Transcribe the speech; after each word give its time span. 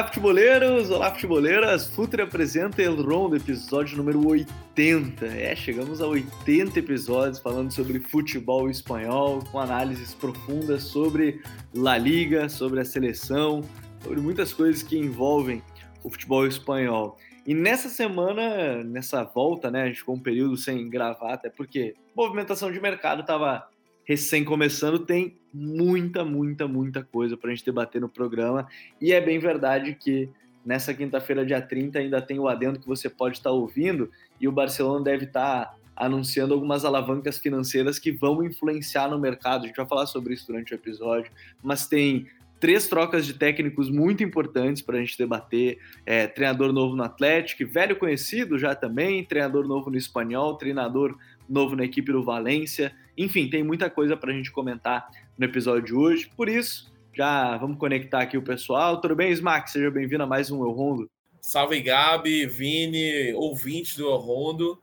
Olá, 0.00 0.06
futeboleiros! 0.06 0.90
Olá, 0.90 1.10
futeboleiras! 1.10 1.86
Futre 1.88 2.22
apresenta 2.22 2.80
El 2.80 3.02
Rondo, 3.02 3.36
episódio 3.36 3.98
número 3.98 4.26
80. 4.26 5.26
É, 5.26 5.54
chegamos 5.54 6.00
a 6.00 6.06
80 6.06 6.78
episódios 6.78 7.38
falando 7.38 7.70
sobre 7.70 8.00
futebol 8.00 8.70
espanhol, 8.70 9.44
com 9.52 9.58
análises 9.58 10.14
profundas 10.14 10.84
sobre 10.84 11.42
La 11.74 11.98
Liga, 11.98 12.48
sobre 12.48 12.80
a 12.80 12.84
seleção, 12.86 13.62
sobre 14.02 14.22
muitas 14.22 14.54
coisas 14.54 14.82
que 14.82 14.96
envolvem 14.96 15.62
o 16.02 16.08
futebol 16.08 16.46
espanhol. 16.46 17.18
E 17.46 17.52
nessa 17.52 17.90
semana, 17.90 18.82
nessa 18.82 19.22
volta, 19.22 19.70
né, 19.70 19.82
a 19.82 19.86
gente 19.88 19.98
ficou 19.98 20.14
um 20.14 20.20
período 20.20 20.56
sem 20.56 20.88
gravar, 20.88 21.34
até 21.34 21.50
porque 21.50 21.94
movimentação 22.16 22.72
de 22.72 22.80
mercado 22.80 23.20
estava 23.20 23.68
recém 24.10 24.42
começando, 24.42 24.98
tem 24.98 25.36
muita, 25.54 26.24
muita, 26.24 26.66
muita 26.66 27.00
coisa 27.00 27.36
para 27.36 27.48
a 27.48 27.54
gente 27.54 27.64
debater 27.64 28.00
no 28.00 28.08
programa. 28.08 28.66
E 29.00 29.12
é 29.12 29.20
bem 29.20 29.38
verdade 29.38 29.94
que 29.94 30.28
nessa 30.66 30.92
quinta-feira, 30.92 31.46
dia 31.46 31.62
30, 31.62 32.00
ainda 32.00 32.20
tem 32.20 32.36
o 32.36 32.48
adendo 32.48 32.80
que 32.80 32.88
você 32.88 33.08
pode 33.08 33.36
estar 33.36 33.52
ouvindo, 33.52 34.10
e 34.40 34.48
o 34.48 34.52
Barcelona 34.52 35.04
deve 35.04 35.26
estar 35.26 35.78
anunciando 35.94 36.52
algumas 36.52 36.84
alavancas 36.84 37.38
financeiras 37.38 38.00
que 38.00 38.10
vão 38.10 38.42
influenciar 38.42 39.08
no 39.08 39.16
mercado. 39.16 39.62
A 39.62 39.66
gente 39.68 39.76
vai 39.76 39.86
falar 39.86 40.06
sobre 40.06 40.34
isso 40.34 40.48
durante 40.48 40.72
o 40.72 40.74
episódio, 40.74 41.30
mas 41.62 41.86
tem 41.86 42.26
três 42.58 42.88
trocas 42.88 43.24
de 43.24 43.34
técnicos 43.34 43.88
muito 43.88 44.24
importantes 44.24 44.82
para 44.82 44.96
a 44.96 45.00
gente 45.00 45.16
debater. 45.16 45.78
É, 46.04 46.26
treinador 46.26 46.72
novo 46.72 46.96
no 46.96 47.04
Atlético, 47.04 47.64
velho 47.64 47.94
conhecido 47.94 48.58
já 48.58 48.74
também, 48.74 49.24
treinador 49.24 49.68
novo 49.68 49.88
no 49.88 49.96
Espanhol, 49.96 50.56
treinador 50.56 51.16
novo 51.48 51.76
na 51.76 51.84
equipe 51.84 52.10
do 52.10 52.24
Valência. 52.24 52.92
Enfim, 53.20 53.50
tem 53.50 53.62
muita 53.62 53.90
coisa 53.90 54.16
para 54.16 54.30
a 54.30 54.34
gente 54.34 54.50
comentar 54.50 55.10
no 55.36 55.44
episódio 55.44 55.82
de 55.82 55.94
hoje. 55.94 56.30
Por 56.34 56.48
isso, 56.48 56.90
já 57.12 57.54
vamos 57.58 57.76
conectar 57.76 58.22
aqui 58.22 58.38
o 58.38 58.42
pessoal. 58.42 58.98
Tudo 58.98 59.14
bem, 59.14 59.30
Smack? 59.30 59.70
Seja 59.70 59.90
bem-vindo 59.90 60.22
a 60.22 60.26
mais 60.26 60.50
um 60.50 60.64
Eu 60.64 60.70
Rondo. 60.70 61.10
Salve, 61.38 61.82
Gabi, 61.82 62.46
Vini, 62.46 63.34
ouvintes 63.34 63.94
do 63.94 64.08
Eu 64.08 64.16
Rondo. 64.16 64.80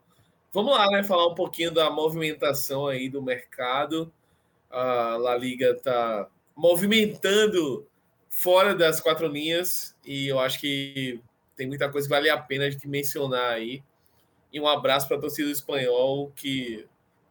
Vamos 0.53 0.71
lá, 0.71 0.85
né? 0.91 1.03
Falar 1.03 1.27
um 1.27 1.33
pouquinho 1.33 1.71
da 1.71 1.89
movimentação 1.89 2.85
aí 2.85 3.09
do 3.09 3.23
mercado. 3.23 4.13
A 4.69 5.17
La 5.17 5.35
Liga 5.35 5.71
está 5.71 6.27
movimentando 6.55 7.87
fora 8.29 8.75
das 8.75 9.01
quatro 9.01 9.27
linhas 9.27 9.95
e 10.05 10.27
eu 10.27 10.39
acho 10.39 10.59
que 10.59 11.19
tem 11.55 11.65
muita 11.65 11.89
coisa 11.89 12.07
que 12.07 12.13
vale 12.13 12.29
a 12.29 12.37
pena 12.37 12.65
a 12.65 12.69
gente 12.69 12.87
mencionar 12.87 13.53
aí. 13.53 13.81
E 14.53 14.61
um 14.61 14.67
abraço 14.67 15.07
para 15.07 15.17
a 15.17 15.21
torcida 15.21 15.49
espanhol 15.49 16.31
que 16.35 16.85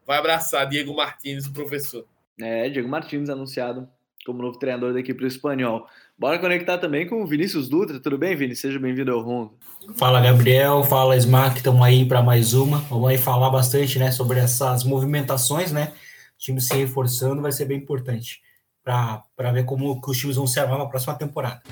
vai 0.06 0.18
abraçar 0.18 0.68
Diego 0.68 0.94
Martins, 0.94 1.46
o 1.46 1.52
professor. 1.52 2.06
É, 2.40 2.68
Diego 2.68 2.88
Martins 2.88 3.28
anunciado 3.28 3.88
como 4.24 4.42
novo 4.42 4.58
treinador 4.58 4.92
da 4.92 5.00
equipe 5.00 5.20
do 5.20 5.26
espanhol. 5.26 5.86
Bora 6.18 6.38
conectar 6.38 6.78
também 6.78 7.06
com 7.06 7.22
o 7.22 7.26
Vinícius 7.26 7.68
Dutra. 7.68 8.00
Tudo 8.00 8.16
bem, 8.16 8.34
Vini? 8.34 8.56
Seja 8.56 8.78
bem-vindo 8.78 9.12
ao 9.12 9.20
Rondo. 9.20 9.52
Fala, 9.96 10.20
Gabriel. 10.20 10.82
Fala, 10.84 11.16
Smack. 11.16 11.58
Estamos 11.58 11.82
aí 11.82 12.04
para 12.06 12.22
mais 12.22 12.54
uma. 12.54 12.78
Vamos 12.78 13.08
aí 13.10 13.18
falar 13.18 13.50
bastante 13.50 13.98
né, 13.98 14.10
sobre 14.10 14.38
essas 14.38 14.82
movimentações, 14.84 15.72
né? 15.72 15.92
O 16.34 16.38
time 16.38 16.60
se 16.60 16.74
reforçando 16.74 17.42
vai 17.42 17.52
ser 17.52 17.66
bem 17.66 17.78
importante 17.78 18.40
para 18.82 19.52
ver 19.52 19.64
como 19.64 20.00
que 20.00 20.10
os 20.10 20.18
times 20.18 20.36
vão 20.36 20.46
se 20.46 20.58
armar 20.58 20.78
na 20.78 20.86
próxima 20.86 21.14
temporada. 21.14 21.62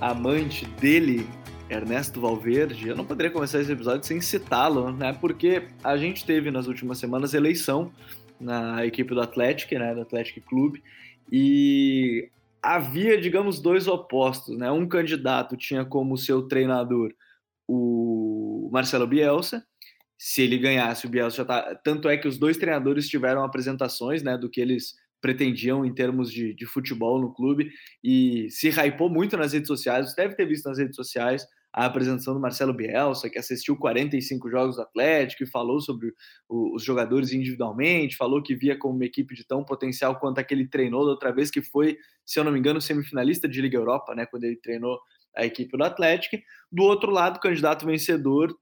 Amante 0.00 0.66
dele, 0.80 1.26
Ernesto 1.68 2.20
Valverde, 2.20 2.88
eu 2.88 2.96
não 2.96 3.04
poderia 3.04 3.32
começar 3.32 3.60
esse 3.60 3.72
episódio 3.72 4.06
sem 4.06 4.20
citá-lo, 4.20 4.92
né? 4.92 5.12
Porque 5.12 5.68
a 5.82 5.96
gente 5.96 6.24
teve 6.24 6.50
nas 6.50 6.66
últimas 6.66 6.98
semanas 6.98 7.34
eleição 7.34 7.90
na 8.40 8.84
equipe 8.84 9.14
do 9.14 9.20
Atlético, 9.20 9.74
né? 9.74 9.94
Do 9.94 10.02
Atlético 10.02 10.40
Clube, 10.42 10.82
e 11.30 12.28
havia, 12.62 13.20
digamos, 13.20 13.60
dois 13.60 13.86
opostos, 13.88 14.56
né? 14.56 14.70
Um 14.70 14.86
candidato 14.86 15.56
tinha 15.56 15.84
como 15.84 16.16
seu 16.16 16.42
treinador 16.42 17.12
o 17.66 18.68
Marcelo 18.72 19.06
Bielsa. 19.06 19.64
Se 20.16 20.42
ele 20.42 20.58
ganhasse, 20.58 21.06
o 21.06 21.10
Bielsa 21.10 21.38
já 21.38 21.44
tá. 21.44 21.74
Tanto 21.82 22.08
é 22.08 22.16
que 22.16 22.28
os 22.28 22.38
dois 22.38 22.56
treinadores 22.56 23.08
tiveram 23.08 23.44
apresentações, 23.44 24.22
né? 24.22 24.38
Do 24.38 24.48
que 24.48 24.60
eles 24.60 24.94
pretendiam 25.24 25.86
em 25.86 25.94
termos 25.94 26.30
de, 26.30 26.52
de 26.52 26.66
futebol 26.66 27.18
no 27.18 27.32
clube 27.32 27.70
e 28.02 28.46
se 28.50 28.68
hypou 28.68 29.08
muito 29.08 29.38
nas 29.38 29.54
redes 29.54 29.68
sociais. 29.68 30.10
Você 30.10 30.16
deve 30.16 30.34
ter 30.34 30.44
visto 30.44 30.68
nas 30.68 30.76
redes 30.76 30.94
sociais 30.94 31.46
a 31.72 31.86
apresentação 31.86 32.34
do 32.34 32.40
Marcelo 32.40 32.74
Bielsa, 32.74 33.30
que 33.30 33.38
assistiu 33.38 33.74
45 33.74 34.50
jogos 34.50 34.76
do 34.76 34.82
Atlético 34.82 35.42
e 35.42 35.46
falou 35.46 35.80
sobre 35.80 36.12
o, 36.46 36.76
os 36.76 36.84
jogadores 36.84 37.32
individualmente, 37.32 38.18
falou 38.18 38.42
que 38.42 38.54
via 38.54 38.78
como 38.78 38.96
uma 38.96 39.06
equipe 39.06 39.34
de 39.34 39.46
tão 39.46 39.64
potencial 39.64 40.20
quanto 40.20 40.40
aquele 40.40 40.68
treinou 40.68 41.06
da 41.06 41.12
outra 41.12 41.32
vez, 41.32 41.50
que 41.50 41.62
foi, 41.62 41.96
se 42.26 42.38
eu 42.38 42.44
não 42.44 42.52
me 42.52 42.58
engano, 42.58 42.78
semifinalista 42.78 43.48
de 43.48 43.62
Liga 43.62 43.78
Europa, 43.78 44.14
né, 44.14 44.26
quando 44.26 44.44
ele 44.44 44.56
treinou 44.56 45.00
a 45.34 45.46
equipe 45.46 45.74
do 45.74 45.84
Atlético. 45.84 46.36
Do 46.70 46.82
outro 46.82 47.10
lado, 47.10 47.38
o 47.38 47.40
candidato 47.40 47.86
vencedor, 47.86 48.54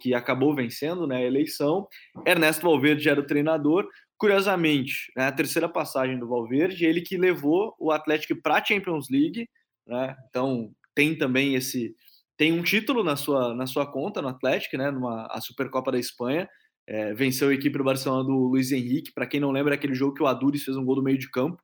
que 0.00 0.14
acabou 0.14 0.54
vencendo 0.54 1.06
né, 1.06 1.18
a 1.18 1.22
eleição, 1.22 1.86
Ernesto 2.24 2.62
Valverde 2.62 3.10
era 3.10 3.20
o 3.20 3.26
treinador, 3.26 3.86
Curiosamente, 4.18 5.12
né, 5.16 5.26
a 5.26 5.32
terceira 5.32 5.68
passagem 5.68 6.18
do 6.18 6.28
Valverde, 6.28 6.84
ele 6.84 7.00
que 7.00 7.16
levou 7.16 7.74
o 7.78 7.92
Atlético 7.92 8.40
para 8.42 8.56
a 8.56 8.64
Champions 8.64 9.08
League, 9.10 9.48
né? 9.86 10.16
Então 10.28 10.72
tem 10.94 11.16
também 11.16 11.54
esse 11.54 11.94
tem 12.36 12.52
um 12.52 12.62
título 12.62 13.04
na 13.04 13.16
sua 13.16 13.54
na 13.54 13.66
sua 13.66 13.86
conta 13.90 14.20
no 14.20 14.28
Atlético, 14.28 14.76
né? 14.76 14.90
Numa 14.90 15.26
a 15.30 15.40
Supercopa 15.40 15.92
da 15.92 15.98
Espanha, 15.98 16.48
é, 16.86 17.14
venceu 17.14 17.48
a 17.50 17.54
equipe 17.54 17.78
do 17.78 17.84
Barcelona 17.84 18.24
do 18.24 18.32
Luiz 18.32 18.72
Henrique. 18.72 19.12
Para 19.12 19.26
quem 19.26 19.40
não 19.40 19.52
lembra, 19.52 19.74
é 19.74 19.76
aquele 19.76 19.94
jogo 19.94 20.14
que 20.14 20.22
o 20.22 20.26
Aduriz 20.26 20.64
fez 20.64 20.76
um 20.76 20.84
gol 20.84 20.96
do 20.96 21.02
meio 21.02 21.18
de 21.18 21.30
campo, 21.30 21.62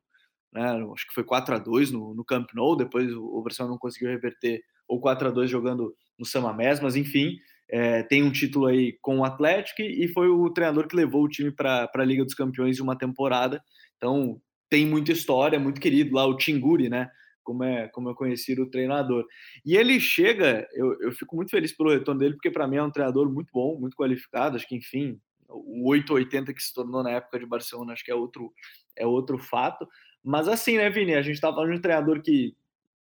né? 0.53 0.63
Acho 0.93 1.07
que 1.07 1.13
foi 1.13 1.23
4 1.23 1.55
a 1.55 1.59
2 1.59 1.91
no, 1.91 2.13
no 2.13 2.25
Camp 2.25 2.49
Nou. 2.53 2.75
Depois 2.75 3.11
o 3.13 3.41
Barcelona 3.41 3.73
não 3.73 3.79
conseguiu 3.79 4.09
reverter 4.09 4.61
ou 4.87 4.99
4 5.01 5.27
a 5.29 5.31
2 5.31 5.49
jogando 5.49 5.95
no 6.17 6.25
Samamés, 6.25 6.79
mas 6.79 6.95
enfim, 6.95 7.37
é, 7.69 8.03
tem 8.03 8.23
um 8.23 8.31
título 8.31 8.67
aí 8.67 8.97
com 9.01 9.19
o 9.19 9.25
Atlético 9.25 9.81
e 9.81 10.07
foi 10.09 10.29
o 10.29 10.49
treinador 10.49 10.87
que 10.87 10.95
levou 10.95 11.23
o 11.23 11.29
time 11.29 11.51
para 11.51 11.89
a 11.93 12.03
Liga 12.03 12.23
dos 12.23 12.33
Campeões 12.33 12.75
de 12.75 12.81
uma 12.81 12.97
temporada. 12.97 13.63
Então 13.97 14.39
tem 14.69 14.85
muita 14.85 15.11
história, 15.11 15.59
muito 15.59 15.81
querido 15.81 16.15
lá, 16.15 16.25
o 16.25 16.37
Tinguri, 16.37 16.89
né? 16.89 17.09
Como 17.43 17.63
é, 17.63 17.87
como 17.89 18.09
eu 18.09 18.15
conheci 18.15 18.59
o 18.59 18.69
treinador. 18.69 19.25
E 19.63 19.77
ele 19.77 19.99
chega, 19.99 20.67
eu, 20.73 20.99
eu 21.01 21.11
fico 21.11 21.35
muito 21.35 21.51
feliz 21.51 21.71
pelo 21.75 21.91
retorno 21.91 22.19
dele, 22.19 22.33
porque 22.33 22.49
para 22.49 22.67
mim 22.67 22.77
é 22.77 22.83
um 22.83 22.91
treinador 22.91 23.31
muito 23.31 23.49
bom, 23.53 23.79
muito 23.79 23.95
qualificado. 23.95 24.55
Acho 24.55 24.67
que, 24.67 24.75
enfim, 24.75 25.19
o 25.47 25.89
880 25.89 26.53
que 26.53 26.63
se 26.63 26.73
tornou 26.73 27.03
na 27.03 27.11
época 27.11 27.39
de 27.39 27.45
Barcelona, 27.45 27.93
acho 27.93 28.03
que 28.03 28.11
é 28.11 28.15
outro, 28.15 28.51
é 28.95 29.05
outro 29.05 29.37
fato. 29.37 29.87
Mas 30.23 30.47
assim, 30.47 30.77
né, 30.77 30.89
Vini? 30.89 31.13
A 31.13 31.21
gente 31.21 31.35
estava 31.35 31.55
falando 31.55 31.71
de 31.71 31.77
um 31.77 31.81
treinador 31.81 32.21
que 32.21 32.55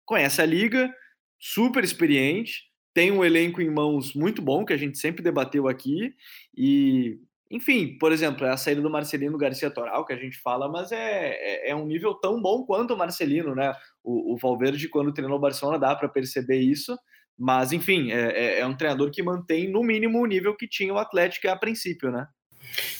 conhece 0.05 0.41
a 0.41 0.45
liga, 0.45 0.91
super 1.39 1.83
experiente, 1.83 2.70
tem 2.93 3.11
um 3.11 3.23
elenco 3.23 3.61
em 3.61 3.69
mãos 3.69 4.13
muito 4.13 4.41
bom, 4.41 4.65
que 4.65 4.73
a 4.73 4.77
gente 4.77 4.97
sempre 4.97 5.23
debateu 5.23 5.67
aqui, 5.67 6.13
e, 6.55 7.17
enfim, 7.49 7.97
por 7.99 8.11
exemplo, 8.11 8.45
é 8.45 8.49
a 8.49 8.57
saída 8.57 8.81
do 8.81 8.89
Marcelino 8.89 9.37
Garcia 9.37 9.69
Toral, 9.69 10.05
que 10.05 10.13
a 10.13 10.17
gente 10.17 10.37
fala, 10.39 10.69
mas 10.69 10.91
é, 10.91 11.31
é, 11.31 11.69
é 11.71 11.75
um 11.75 11.85
nível 11.85 12.13
tão 12.13 12.41
bom 12.41 12.63
quanto 12.63 12.93
o 12.93 12.97
Marcelino, 12.97 13.55
né? 13.55 13.73
O, 14.03 14.33
o 14.33 14.37
Valverde, 14.37 14.89
quando 14.89 15.13
treinou 15.13 15.37
o 15.37 15.41
Barcelona, 15.41 15.79
dá 15.79 15.95
para 15.95 16.09
perceber 16.09 16.59
isso, 16.59 16.97
mas, 17.37 17.71
enfim, 17.71 18.11
é, 18.11 18.31
é, 18.31 18.59
é 18.59 18.67
um 18.67 18.75
treinador 18.75 19.09
que 19.11 19.23
mantém, 19.23 19.69
no 19.69 19.83
mínimo, 19.83 20.21
o 20.21 20.25
nível 20.25 20.55
que 20.55 20.67
tinha 20.67 20.93
o 20.93 20.97
Atlético 20.97 21.49
a 21.49 21.55
princípio, 21.55 22.11
né? 22.11 22.27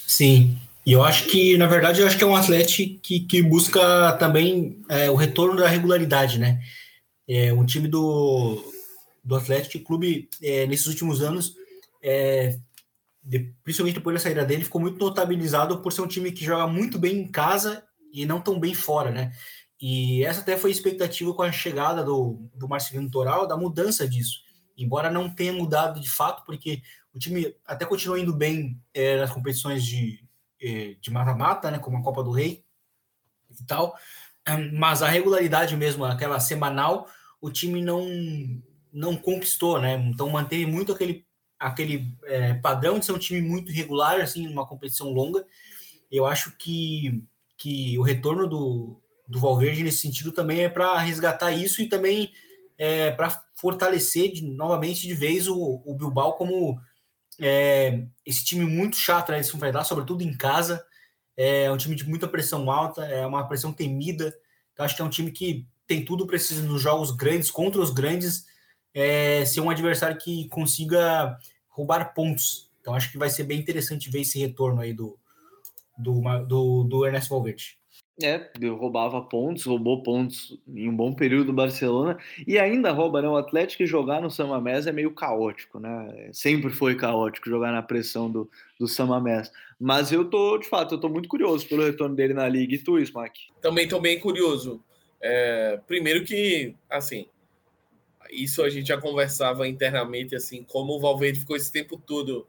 Sim, 0.07 0.57
e 0.85 0.93
eu 0.93 1.03
acho 1.03 1.25
que, 1.29 1.57
na 1.57 1.67
verdade, 1.67 2.01
eu 2.01 2.07
acho 2.07 2.17
que 2.17 2.23
é 2.23 2.27
um 2.27 2.35
Atlético 2.35 2.99
que, 3.01 3.19
que 3.21 3.41
busca 3.41 4.13
também 4.13 4.81
é, 4.89 5.09
o 5.09 5.15
retorno 5.15 5.55
da 5.55 5.67
regularidade, 5.67 6.39
né? 6.39 6.59
É, 7.27 7.53
um 7.53 7.65
time 7.65 7.87
do, 7.87 8.61
do 9.23 9.35
Atlético 9.35 9.85
Clube 9.85 10.29
é, 10.41 10.65
nesses 10.67 10.87
últimos 10.87 11.21
anos, 11.21 11.55
é, 12.01 12.59
de, 13.23 13.53
principalmente 13.63 13.95
depois 13.95 14.15
da 14.15 14.19
saída 14.19 14.45
dele, 14.45 14.63
ficou 14.63 14.81
muito 14.81 14.97
notabilizado 14.97 15.81
por 15.81 15.93
ser 15.93 16.01
um 16.01 16.07
time 16.07 16.31
que 16.31 16.43
joga 16.43 16.67
muito 16.67 16.97
bem 16.97 17.19
em 17.19 17.27
casa 17.27 17.83
e 18.11 18.25
não 18.25 18.41
tão 18.41 18.59
bem 18.59 18.73
fora, 18.73 19.11
né? 19.11 19.31
E 19.79 20.23
essa 20.23 20.41
até 20.41 20.57
foi 20.57 20.69
a 20.69 20.73
expectativa 20.73 21.33
com 21.33 21.41
a 21.41 21.51
chegada 21.51 22.03
do, 22.03 22.49
do 22.53 22.67
Marcelino 22.67 23.09
Toral, 23.09 23.47
da 23.47 23.57
mudança 23.57 24.07
disso. 24.07 24.39
Embora 24.77 25.09
não 25.09 25.29
tenha 25.29 25.53
mudado 25.53 25.99
de 25.99 26.09
fato, 26.09 26.45
porque 26.45 26.81
o 27.13 27.19
time 27.19 27.55
até 27.65 27.85
continua 27.85 28.19
indo 28.19 28.33
bem 28.33 28.79
é, 28.93 29.17
nas 29.17 29.31
competições 29.31 29.83
de 29.83 30.23
é, 30.61 30.95
mata-mata, 31.09 31.71
né, 31.71 31.79
como 31.79 31.97
a 31.97 32.03
Copa 32.03 32.23
do 32.23 32.31
Rei 32.31 32.63
e 33.59 33.65
tal, 33.65 33.95
mas 34.73 35.01
a 35.01 35.07
regularidade 35.07 35.75
mesmo, 35.75 36.05
aquela 36.05 36.39
semanal, 36.39 37.07
o 37.39 37.49
time 37.49 37.81
não 37.81 38.07
não 38.91 39.15
conquistou, 39.15 39.79
né? 39.79 39.95
Então 39.95 40.29
manteve 40.29 40.65
muito 40.65 40.91
aquele, 40.91 41.25
aquele 41.59 42.13
é, 42.25 42.53
padrão 42.55 42.99
de 42.99 43.05
ser 43.05 43.11
um 43.13 43.19
time 43.19 43.41
muito 43.41 43.71
regular, 43.71 44.19
assim, 44.19 44.47
numa 44.47 44.67
competição 44.67 45.11
longa. 45.11 45.45
Eu 46.11 46.25
acho 46.25 46.55
que, 46.57 47.23
que 47.57 47.97
o 47.97 48.01
retorno 48.01 48.47
do, 48.47 49.01
do 49.27 49.39
Valverde 49.39 49.83
nesse 49.83 49.99
sentido 49.99 50.31
também 50.31 50.63
é 50.63 50.69
para 50.69 50.99
resgatar 50.99 51.51
isso 51.51 51.81
e 51.81 51.87
também 51.87 52.31
é, 52.77 53.11
para 53.11 53.43
fortalecer 53.55 54.31
de, 54.33 54.43
novamente 54.43 55.07
de 55.07 55.13
vez 55.13 55.47
o, 55.47 55.81
o 55.85 55.95
Bilbao 55.95 56.33
como 56.33 56.79
é, 57.39 58.03
esse 58.25 58.43
time 58.43 58.65
muito 58.65 58.97
chato, 58.97 59.31
né? 59.31 59.41
Vai 59.55 59.71
dar, 59.71 59.83
sobretudo 59.83 60.23
em 60.23 60.35
casa. 60.35 60.83
É 61.37 61.71
um 61.71 61.77
time 61.77 61.95
de 61.95 62.07
muita 62.07 62.27
pressão 62.27 62.69
alta, 62.69 63.05
é 63.05 63.25
uma 63.25 63.47
pressão 63.47 63.71
temida. 63.71 64.35
Então, 64.73 64.85
acho 64.85 64.95
que 64.95 65.01
é 65.01 65.05
um 65.05 65.09
time 65.09 65.31
que 65.31 65.65
tem 65.87 66.05
tudo 66.05 66.27
precisa 66.27 66.61
nos 66.61 66.81
jogos 66.81 67.11
grandes, 67.11 67.49
contra 67.51 67.81
os 67.81 67.89
grandes, 67.89 68.45
é, 68.93 69.45
ser 69.45 69.61
um 69.61 69.69
adversário 69.69 70.17
que 70.17 70.47
consiga 70.49 71.37
roubar 71.69 72.13
pontos. 72.13 72.69
Então, 72.81 72.93
acho 72.93 73.11
que 73.11 73.17
vai 73.17 73.29
ser 73.29 73.43
bem 73.43 73.59
interessante 73.59 74.09
ver 74.09 74.21
esse 74.21 74.39
retorno 74.39 74.81
aí 74.81 74.93
do, 74.93 75.17
do, 75.97 76.21
do, 76.45 76.83
do 76.83 77.05
Ernesto 77.05 77.29
Valverde. 77.29 77.79
É, 78.21 78.49
roubava 78.67 79.21
pontos, 79.21 79.63
roubou 79.65 80.03
pontos 80.03 80.59
em 80.67 80.87
um 80.87 80.95
bom 80.95 81.13
período 81.13 81.47
do 81.47 81.53
Barcelona 81.53 82.17
e 82.45 82.59
ainda 82.59 82.91
rouba, 82.91 83.21
né? 83.21 83.27
O 83.27 83.37
Atlético 83.37 83.85
jogar 83.85 84.21
no 84.21 84.29
Samamés 84.29 84.85
é 84.85 84.91
meio 84.91 85.11
caótico, 85.11 85.79
né? 85.79 86.29
Sempre 86.31 86.69
foi 86.71 86.95
caótico 86.95 87.49
jogar 87.49 87.71
na 87.71 87.81
pressão 87.81 88.29
do, 88.29 88.49
do 88.79 88.87
Samamés. 88.87 89.51
Mas 89.79 90.11
eu 90.11 90.29
tô, 90.29 90.57
de 90.57 90.67
fato, 90.67 90.95
eu 90.95 90.99
tô 90.99 91.09
muito 91.09 91.27
curioso 91.27 91.67
pelo 91.67 91.83
retorno 91.83 92.15
dele 92.15 92.33
na 92.33 92.47
liga. 92.47 92.75
E 92.75 92.77
tu, 92.77 92.99
Smack? 92.99 93.39
Também 93.59 93.87
tô 93.87 93.99
bem 93.99 94.19
curioso. 94.19 94.83
É, 95.19 95.79
primeiro 95.87 96.23
que, 96.23 96.75
assim, 96.89 97.25
isso 98.31 98.63
a 98.63 98.69
gente 98.69 98.87
já 98.87 98.99
conversava 98.99 99.67
internamente, 99.67 100.35
assim, 100.35 100.63
como 100.63 100.93
o 100.93 100.99
Valverde 100.99 101.41
ficou 101.41 101.55
esse 101.55 101.71
tempo 101.71 101.97
todo 101.97 102.47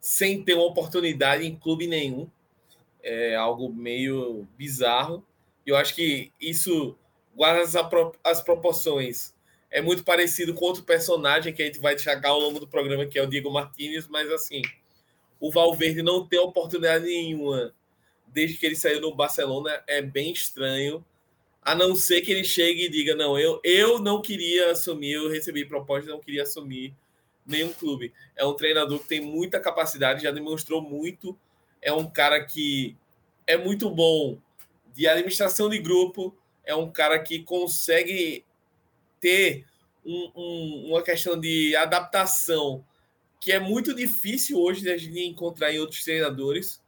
sem 0.00 0.42
ter 0.42 0.54
uma 0.54 0.66
oportunidade 0.66 1.46
em 1.46 1.56
clube 1.56 1.86
nenhum. 1.86 2.28
É 3.02 3.34
algo 3.34 3.72
meio 3.72 4.46
bizarro. 4.56 5.24
E 5.66 5.70
eu 5.70 5.76
acho 5.76 5.94
que 5.94 6.30
isso, 6.40 6.96
guarda 7.34 7.62
as, 8.22 8.42
proporções, 8.42 9.34
é 9.70 9.80
muito 9.80 10.04
parecido 10.04 10.54
com 10.54 10.64
outro 10.64 10.82
personagem 10.82 11.52
que 11.52 11.62
a 11.62 11.66
gente 11.66 11.78
vai 11.78 11.98
chegar 11.98 12.30
ao 12.30 12.40
longo 12.40 12.60
do 12.60 12.68
programa, 12.68 13.06
que 13.06 13.18
é 13.18 13.22
o 13.22 13.26
Diego 13.26 13.50
Martinez, 13.50 14.06
mas 14.08 14.30
assim, 14.30 14.60
o 15.40 15.50
Valverde 15.50 16.02
não 16.02 16.26
tem 16.26 16.38
oportunidade 16.38 17.04
nenhuma 17.04 17.74
desde 18.26 18.56
que 18.56 18.66
ele 18.66 18.76
saiu 18.76 19.00
do 19.00 19.14
Barcelona. 19.14 19.82
É 19.86 20.02
bem 20.02 20.32
estranho, 20.32 21.04
a 21.64 21.74
não 21.74 21.94
ser 21.94 22.20
que 22.22 22.32
ele 22.32 22.44
chegue 22.44 22.84
e 22.84 22.88
diga: 22.88 23.14
Não, 23.14 23.38
eu, 23.38 23.60
eu 23.62 23.98
não 23.98 24.20
queria 24.20 24.72
assumir, 24.72 25.12
eu 25.12 25.30
recebi 25.30 25.64
proposta, 25.64 26.10
não 26.10 26.20
queria 26.20 26.42
assumir 26.42 26.94
nenhum 27.46 27.72
clube. 27.72 28.12
É 28.36 28.44
um 28.44 28.54
treinador 28.54 28.98
que 28.98 29.08
tem 29.08 29.20
muita 29.20 29.60
capacidade, 29.60 30.22
já 30.22 30.30
demonstrou 30.30 30.80
muito. 30.80 31.38
É 31.80 31.92
um 31.92 32.08
cara 32.08 32.44
que 32.44 32.96
é 33.46 33.56
muito 33.56 33.90
bom 33.90 34.38
de 34.94 35.08
administração 35.08 35.68
de 35.68 35.78
grupo, 35.78 36.36
é 36.64 36.74
um 36.74 36.90
cara 36.90 37.18
que 37.18 37.42
consegue 37.42 38.44
ter 39.20 39.64
um, 40.04 40.30
um, 40.34 40.86
uma 40.90 41.02
questão 41.02 41.38
de 41.38 41.74
adaptação 41.76 42.84
que 43.40 43.50
é 43.50 43.58
muito 43.58 43.94
difícil 43.94 44.58
hoje 44.58 44.82
de 44.82 44.90
a 44.90 44.96
gente 44.96 45.18
encontrar 45.20 45.72
em 45.72 45.78
outros 45.78 46.04
treinadores, 46.04 46.81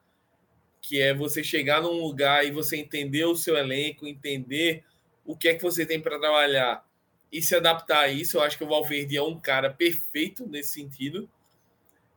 que 0.85 1.01
é 1.01 1.15
você 1.15 1.43
chegar 1.43 1.81
num 1.81 2.03
lugar 2.03 2.45
e 2.47 2.51
você 2.51 2.77
entender 2.77 3.25
o 3.25 3.35
seu 3.35 3.57
elenco, 3.57 4.07
entender 4.07 4.85
o 5.25 5.35
que 5.35 5.49
é 5.49 5.55
que 5.55 5.63
você 5.63 5.87
tem 5.87 5.99
para 5.99 6.19
trabalhar 6.19 6.87
e 7.33 7.41
se 7.41 7.57
adaptar 7.57 8.01
a 8.01 8.09
isso. 8.09 8.37
Eu 8.37 8.43
acho 8.43 8.59
que 8.59 8.65
o 8.65 8.69
Valverde 8.69 9.17
é 9.17 9.23
um 9.23 9.41
cara 9.41 9.71
perfeito 9.71 10.47
nesse 10.47 10.75
sentido 10.75 11.27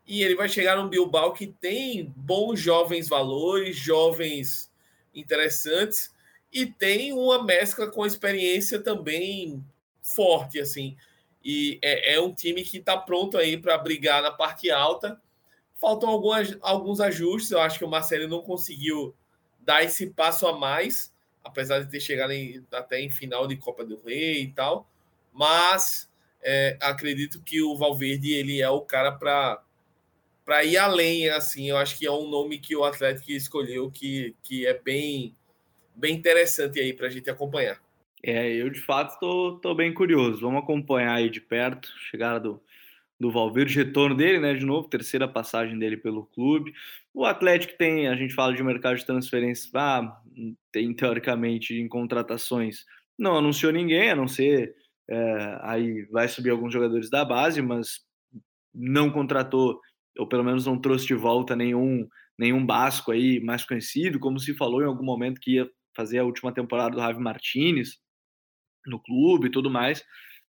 e 0.06 0.22
ele 0.22 0.36
vai 0.36 0.50
chegar 0.50 0.76
num 0.76 0.90
Bilbao 0.90 1.32
que 1.32 1.48
tem 1.48 2.14
bons 2.14 2.60
jovens 2.60 3.08
valores, 3.08 3.78
jovens 3.78 4.70
interessantes 5.16 6.14
e 6.52 6.66
tem 6.66 7.14
uma 7.14 7.42
mescla 7.42 7.90
com 7.90 8.06
experiência 8.06 8.82
também 8.82 9.64
forte 10.02 10.60
assim. 10.60 10.98
E 11.42 11.80
é, 11.82 12.16
é 12.16 12.22
um 12.22 12.34
time 12.34 12.66
que 12.66 12.80
está 12.80 12.98
pronto 12.98 13.38
aí 13.38 13.56
para 13.56 13.78
brigar 13.78 14.22
na 14.22 14.32
parte 14.32 14.70
alta. 14.70 15.18
Faltam 15.80 16.10
algumas, 16.10 16.58
alguns 16.62 17.00
ajustes. 17.00 17.52
Eu 17.52 17.62
acho 17.62 17.78
que 17.78 17.86
o 17.86 17.90
Marcelo 17.90 18.28
não 18.28 18.42
conseguiu 18.42 19.16
dar 19.60 19.84
esse 19.84 20.08
passo 20.08 20.48
a 20.48 20.58
mais, 20.58 21.14
apesar 21.44 21.80
de 21.80 21.90
ter 21.90 22.00
chegado 22.00 22.32
em, 22.32 22.66
até 22.72 23.00
em 23.00 23.10
final 23.10 23.48
de 23.48 23.58
Copa 23.58 23.86
do 23.86 24.02
Rei 24.02 24.44
e 24.44 24.52
tal. 24.52 24.90
Mas 25.34 26.10
é, 26.42 26.78
acredito 26.82 27.42
que 27.42 27.62
o 27.62 27.76
Valverde 27.76 28.34
ele 28.34 28.62
é 28.62 28.70
o 28.70 28.82
cara 28.82 29.12
para 29.12 29.62
para 30.44 30.64
ir 30.64 30.78
além, 30.78 31.28
assim, 31.28 31.70
eu 31.70 31.76
acho 31.76 31.98
que 32.00 32.08
é 32.08 32.12
um 32.12 32.30
nome 32.30 32.58
que 32.58 32.74
o 32.74 32.86
Atlético 32.86 33.34
escolheu 33.34 33.92
que, 33.92 34.34
que 34.42 34.66
é 34.66 34.74
bem, 34.74 35.36
bem 35.94 36.16
interessante 36.16 36.80
aí 36.80 36.94
para 36.94 37.08
a 37.08 37.10
gente 37.10 37.30
acompanhar. 37.30 37.82
É, 38.24 38.48
eu 38.54 38.70
de 38.70 38.80
fato 38.80 39.14
estou 39.58 39.76
bem 39.76 39.94
curioso. 39.94 40.40
Vamos 40.40 40.64
acompanhar 40.64 41.16
aí 41.16 41.30
de 41.30 41.42
perto 41.42 41.90
chegada 42.10 42.40
do, 42.40 42.64
do 43.20 43.32
Valverde, 43.32 43.76
retorno 43.76 44.16
dele, 44.16 44.40
né? 44.40 44.54
De 44.54 44.66
novo, 44.66 44.88
terceira 44.88 45.28
passagem 45.28 45.78
dele 45.78 45.98
pelo 45.98 46.26
clube. 46.28 46.74
O 47.14 47.26
Atlético 47.26 47.78
tem, 47.78 48.08
a 48.08 48.16
gente 48.16 48.34
fala 48.34 48.54
de 48.54 48.64
mercado 48.64 48.98
de 48.98 49.06
transferências, 49.06 49.74
ah, 49.74 50.22
tem 50.72 50.94
teoricamente 50.94 51.74
em 51.74 51.88
contratações, 51.88 52.86
não 53.18 53.38
anunciou 53.38 53.72
ninguém, 53.72 54.12
a 54.12 54.16
não 54.16 54.28
ser 54.28 54.76
é, 55.10 55.60
aí 55.62 56.06
vai 56.12 56.28
subir 56.28 56.52
alguns 56.52 56.74
jogadores 56.74 57.10
da 57.10 57.26
base, 57.26 57.62
mas 57.62 58.02
não 58.74 59.10
contratou 59.10 59.80
ou 60.20 60.28
pelo 60.28 60.44
menos 60.44 60.66
não 60.66 60.80
trouxe 60.80 61.06
de 61.08 61.14
volta 61.14 61.56
nenhum 61.56 62.08
nenhum 62.38 62.64
basco 62.64 63.12
aí 63.12 63.40
mais 63.40 63.66
conhecido, 63.66 64.20
como 64.20 64.40
se 64.40 64.54
falou 64.54 64.82
em 64.82 64.86
algum 64.86 65.04
momento 65.04 65.42
que 65.42 65.56
ia 65.56 65.70
fazer 65.96 66.20
a 66.20 66.24
última 66.24 66.54
temporada 66.54 66.92
do 66.92 67.02
Javi 67.02 67.20
Martinez 67.20 67.98
no 68.86 69.02
clube 69.02 69.48
e 69.48 69.52
tudo 69.52 69.72
mais. 69.72 70.04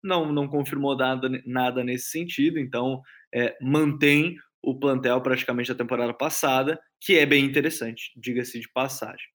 Não, 0.04 0.30
não 0.30 0.46
confirmou 0.46 0.94
nada, 0.96 1.28
nada 1.46 1.82
nesse 1.82 2.11
sentido, 2.11 2.58
então 2.58 3.00
é, 3.34 3.56
mantém 3.61 4.37
o 4.62 4.78
plantel 4.78 5.20
praticamente 5.20 5.70
da 5.70 5.75
temporada 5.75 6.12
passada, 6.12 6.80
que 7.00 7.18
é 7.18 7.26
bem 7.26 7.44
interessante, 7.44 8.12
diga-se 8.16 8.61
de 8.61 8.68
passagem. 8.70 9.26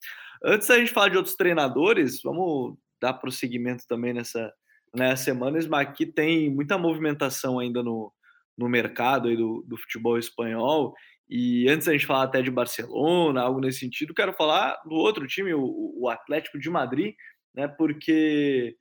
Antes 0.43 0.67
da 0.67 0.77
gente 0.77 0.91
falar 0.91 1.09
de 1.09 1.17
outros 1.17 1.35
treinadores, 1.35 2.21
vamos 2.23 2.77
dar 3.01 3.13
prosseguimento 3.13 3.85
também 3.87 4.13
nessa, 4.13 4.51
nessa 4.95 5.23
semana. 5.23 5.59
Aqui 5.79 6.05
tem 6.05 6.49
muita 6.49 6.77
movimentação 6.77 7.59
ainda 7.59 7.83
no, 7.83 8.13
no 8.57 8.69
mercado 8.69 9.27
aí 9.27 9.35
do, 9.35 9.63
do 9.67 9.77
futebol 9.77 10.17
espanhol. 10.17 10.93
E 11.29 11.69
antes 11.69 11.87
a 11.87 11.91
gente 11.91 12.05
falar 12.05 12.23
até 12.23 12.41
de 12.41 12.49
Barcelona, 12.49 13.41
algo 13.41 13.59
nesse 13.59 13.79
sentido, 13.79 14.13
quero 14.13 14.33
falar 14.33 14.77
do 14.85 14.95
outro 14.95 15.27
time, 15.27 15.53
o, 15.53 15.93
o 15.95 16.09
Atlético 16.09 16.57
de 16.57 16.69
Madrid, 16.69 17.13
né? 17.53 17.67
Porque 17.67 18.75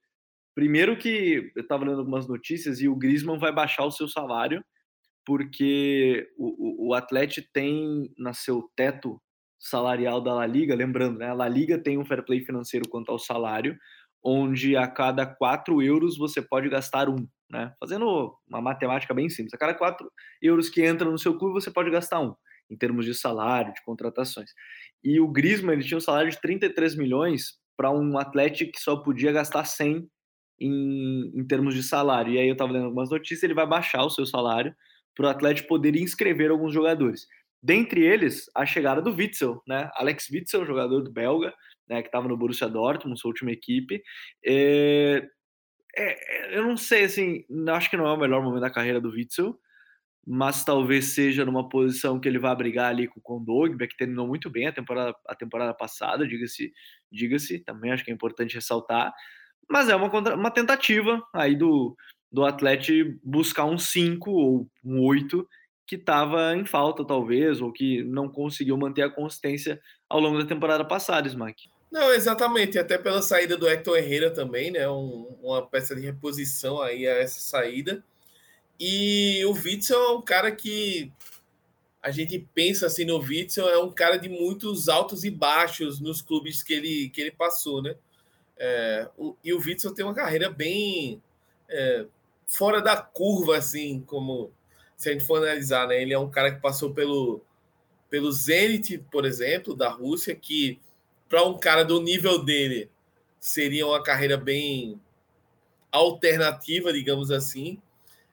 primeiro 0.58 0.98
que 0.98 1.52
eu 1.54 1.62
estava 1.62 1.84
lendo 1.84 2.00
algumas 2.00 2.26
notícias 2.26 2.80
e 2.80 2.88
o 2.88 2.96
Griezmann 2.96 3.38
vai 3.38 3.52
baixar 3.52 3.84
o 3.84 3.92
seu 3.92 4.08
salário, 4.08 4.60
porque 5.24 6.28
o, 6.36 6.86
o, 6.86 6.88
o 6.88 6.94
Atlético 6.94 7.46
tem 7.52 8.12
na 8.18 8.32
seu 8.32 8.68
teto 8.74 9.22
salarial 9.56 10.20
da 10.20 10.34
La 10.34 10.46
Liga, 10.46 10.74
lembrando, 10.74 11.20
né? 11.20 11.28
A 11.28 11.32
La 11.32 11.48
Liga 11.48 11.78
tem 11.78 11.96
um 11.96 12.04
fair 12.04 12.24
play 12.24 12.44
financeiro 12.44 12.88
quanto 12.88 13.12
ao 13.12 13.20
salário, 13.20 13.78
onde 14.20 14.76
a 14.76 14.88
cada 14.88 15.24
4 15.24 15.80
euros 15.80 16.18
você 16.18 16.42
pode 16.42 16.68
gastar 16.68 17.08
um. 17.08 17.24
Né? 17.48 17.72
Fazendo 17.78 18.36
uma 18.48 18.60
matemática 18.60 19.14
bem 19.14 19.30
simples, 19.30 19.54
a 19.54 19.58
cada 19.58 19.74
4 19.74 20.10
euros 20.42 20.68
que 20.68 20.84
entra 20.84 21.08
no 21.08 21.20
seu 21.20 21.38
clube, 21.38 21.54
você 21.54 21.70
pode 21.70 21.88
gastar 21.88 22.18
um, 22.18 22.34
em 22.68 22.76
termos 22.76 23.06
de 23.06 23.14
salário, 23.14 23.72
de 23.72 23.82
contratações. 23.84 24.50
E 25.04 25.20
o 25.20 25.28
Griezmann 25.28 25.74
ele 25.74 25.84
tinha 25.84 25.98
um 25.98 26.00
salário 26.00 26.32
de 26.32 26.40
33 26.40 26.96
milhões 26.96 27.60
para 27.76 27.92
um 27.92 28.18
atleta 28.18 28.64
que 28.64 28.80
só 28.80 28.96
podia 28.96 29.30
gastar 29.30 29.64
100 29.64 30.10
em, 30.60 31.32
em 31.34 31.46
termos 31.46 31.74
de 31.74 31.82
salário. 31.82 32.32
E 32.32 32.38
aí 32.38 32.48
eu 32.48 32.52
estava 32.52 32.72
lendo 32.72 32.86
algumas 32.86 33.10
notícias, 33.10 33.42
ele 33.42 33.54
vai 33.54 33.66
baixar 33.66 34.04
o 34.04 34.10
seu 34.10 34.26
salário 34.26 34.74
para 35.14 35.26
o 35.26 35.30
Atlético 35.30 35.68
poder 35.68 35.96
inscrever 35.96 36.50
alguns 36.50 36.72
jogadores. 36.72 37.26
Dentre 37.62 38.04
eles, 38.04 38.48
a 38.54 38.64
chegada 38.64 39.02
do 39.02 39.10
Witzel, 39.10 39.60
né? 39.66 39.90
Alex 39.94 40.28
Witzel, 40.30 40.64
jogador 40.64 41.02
do 41.02 41.10
Belga, 41.10 41.52
né, 41.88 42.02
que 42.02 42.08
estava 42.08 42.28
no 42.28 42.36
Borussia 42.36 42.68
Dortmund, 42.68 43.18
sua 43.18 43.30
última 43.30 43.50
equipe. 43.50 44.02
É, 44.44 45.26
é, 45.96 46.56
eu 46.56 46.62
não 46.62 46.76
sei, 46.76 47.04
assim, 47.04 47.44
acho 47.70 47.90
que 47.90 47.96
não 47.96 48.06
é 48.06 48.12
o 48.12 48.16
melhor 48.18 48.42
momento 48.42 48.60
da 48.60 48.70
carreira 48.70 49.00
do 49.00 49.10
Witzel, 49.10 49.58
mas 50.26 50.64
talvez 50.64 51.06
seja 51.14 51.44
numa 51.44 51.68
posição 51.68 52.20
que 52.20 52.28
ele 52.28 52.38
vai 52.38 52.54
brigar 52.54 52.90
ali 52.90 53.08
com 53.08 53.18
o 53.18 53.22
Kondogba, 53.22 53.86
que 53.86 53.96
terminou 53.96 54.26
muito 54.26 54.50
bem 54.50 54.66
a 54.66 54.72
temporada, 54.72 55.16
a 55.26 55.34
temporada 55.34 55.72
passada, 55.72 56.28
diga-se, 56.28 56.72
diga-se, 57.10 57.58
também 57.60 57.90
acho 57.90 58.04
que 58.04 58.10
é 58.10 58.14
importante 58.14 58.54
ressaltar, 58.54 59.12
mas 59.68 59.88
é 59.88 59.96
uma, 59.96 60.08
uma 60.34 60.50
tentativa 60.50 61.22
aí 61.32 61.54
do, 61.54 61.96
do 62.30 62.44
Atlético 62.44 63.18
buscar 63.22 63.64
um 63.64 63.78
5 63.78 64.30
ou 64.30 64.66
um 64.84 65.04
8 65.04 65.46
que 65.86 65.96
estava 65.96 66.54
em 66.54 66.66
falta, 66.66 67.04
talvez, 67.04 67.62
ou 67.62 67.72
que 67.72 68.02
não 68.04 68.28
conseguiu 68.28 68.76
manter 68.76 69.02
a 69.02 69.10
consistência 69.10 69.80
ao 70.08 70.20
longo 70.20 70.38
da 70.38 70.44
temporada 70.46 70.84
passada, 70.84 71.26
Smack. 71.26 71.70
Não, 71.90 72.12
exatamente, 72.12 72.78
até 72.78 72.98
pela 72.98 73.22
saída 73.22 73.56
do 73.56 73.66
Hector 73.66 73.96
Herrera 73.96 74.30
também, 74.30 74.70
né? 74.70 74.86
Um, 74.88 75.34
uma 75.42 75.66
peça 75.66 75.96
de 75.96 76.02
reposição 76.02 76.82
aí 76.82 77.06
a 77.06 77.12
essa 77.12 77.40
saída. 77.40 78.04
E 78.78 79.42
o 79.46 79.52
Witzel 79.52 79.98
é 79.98 80.10
um 80.10 80.20
cara 80.20 80.52
que 80.52 81.10
a 82.02 82.10
gente 82.10 82.46
pensa 82.54 82.86
assim 82.86 83.06
no 83.06 83.18
Witzel, 83.18 83.68
é 83.68 83.78
um 83.78 83.90
cara 83.90 84.18
de 84.18 84.28
muitos 84.28 84.90
altos 84.90 85.24
e 85.24 85.30
baixos 85.30 85.98
nos 85.98 86.20
clubes 86.20 86.62
que 86.62 86.74
ele, 86.74 87.08
que 87.08 87.20
ele 87.22 87.30
passou, 87.30 87.82
né? 87.82 87.96
É, 88.58 89.08
o, 89.16 89.36
e 89.42 89.52
o 89.52 89.58
Witzel 89.58 89.94
tem 89.94 90.04
uma 90.04 90.14
carreira 90.14 90.50
bem 90.50 91.22
é, 91.68 92.06
fora 92.46 92.82
da 92.82 92.96
curva, 92.96 93.56
assim, 93.56 94.00
como 94.00 94.50
se 94.96 95.08
a 95.08 95.12
gente 95.12 95.24
for 95.24 95.36
analisar, 95.36 95.86
né? 95.86 96.02
Ele 96.02 96.12
é 96.12 96.18
um 96.18 96.30
cara 96.30 96.52
que 96.52 96.60
passou 96.60 96.92
pelo, 96.92 97.40
pelo 98.10 98.32
Zenit, 98.32 98.98
por 99.10 99.24
exemplo, 99.24 99.76
da 99.76 99.88
Rússia, 99.88 100.34
que 100.34 100.80
para 101.28 101.44
um 101.44 101.58
cara 101.58 101.84
do 101.84 102.00
nível 102.00 102.42
dele 102.42 102.90
seria 103.38 103.86
uma 103.86 104.02
carreira 104.02 104.36
bem 104.36 105.00
alternativa, 105.92 106.92
digamos 106.92 107.30
assim. 107.30 107.80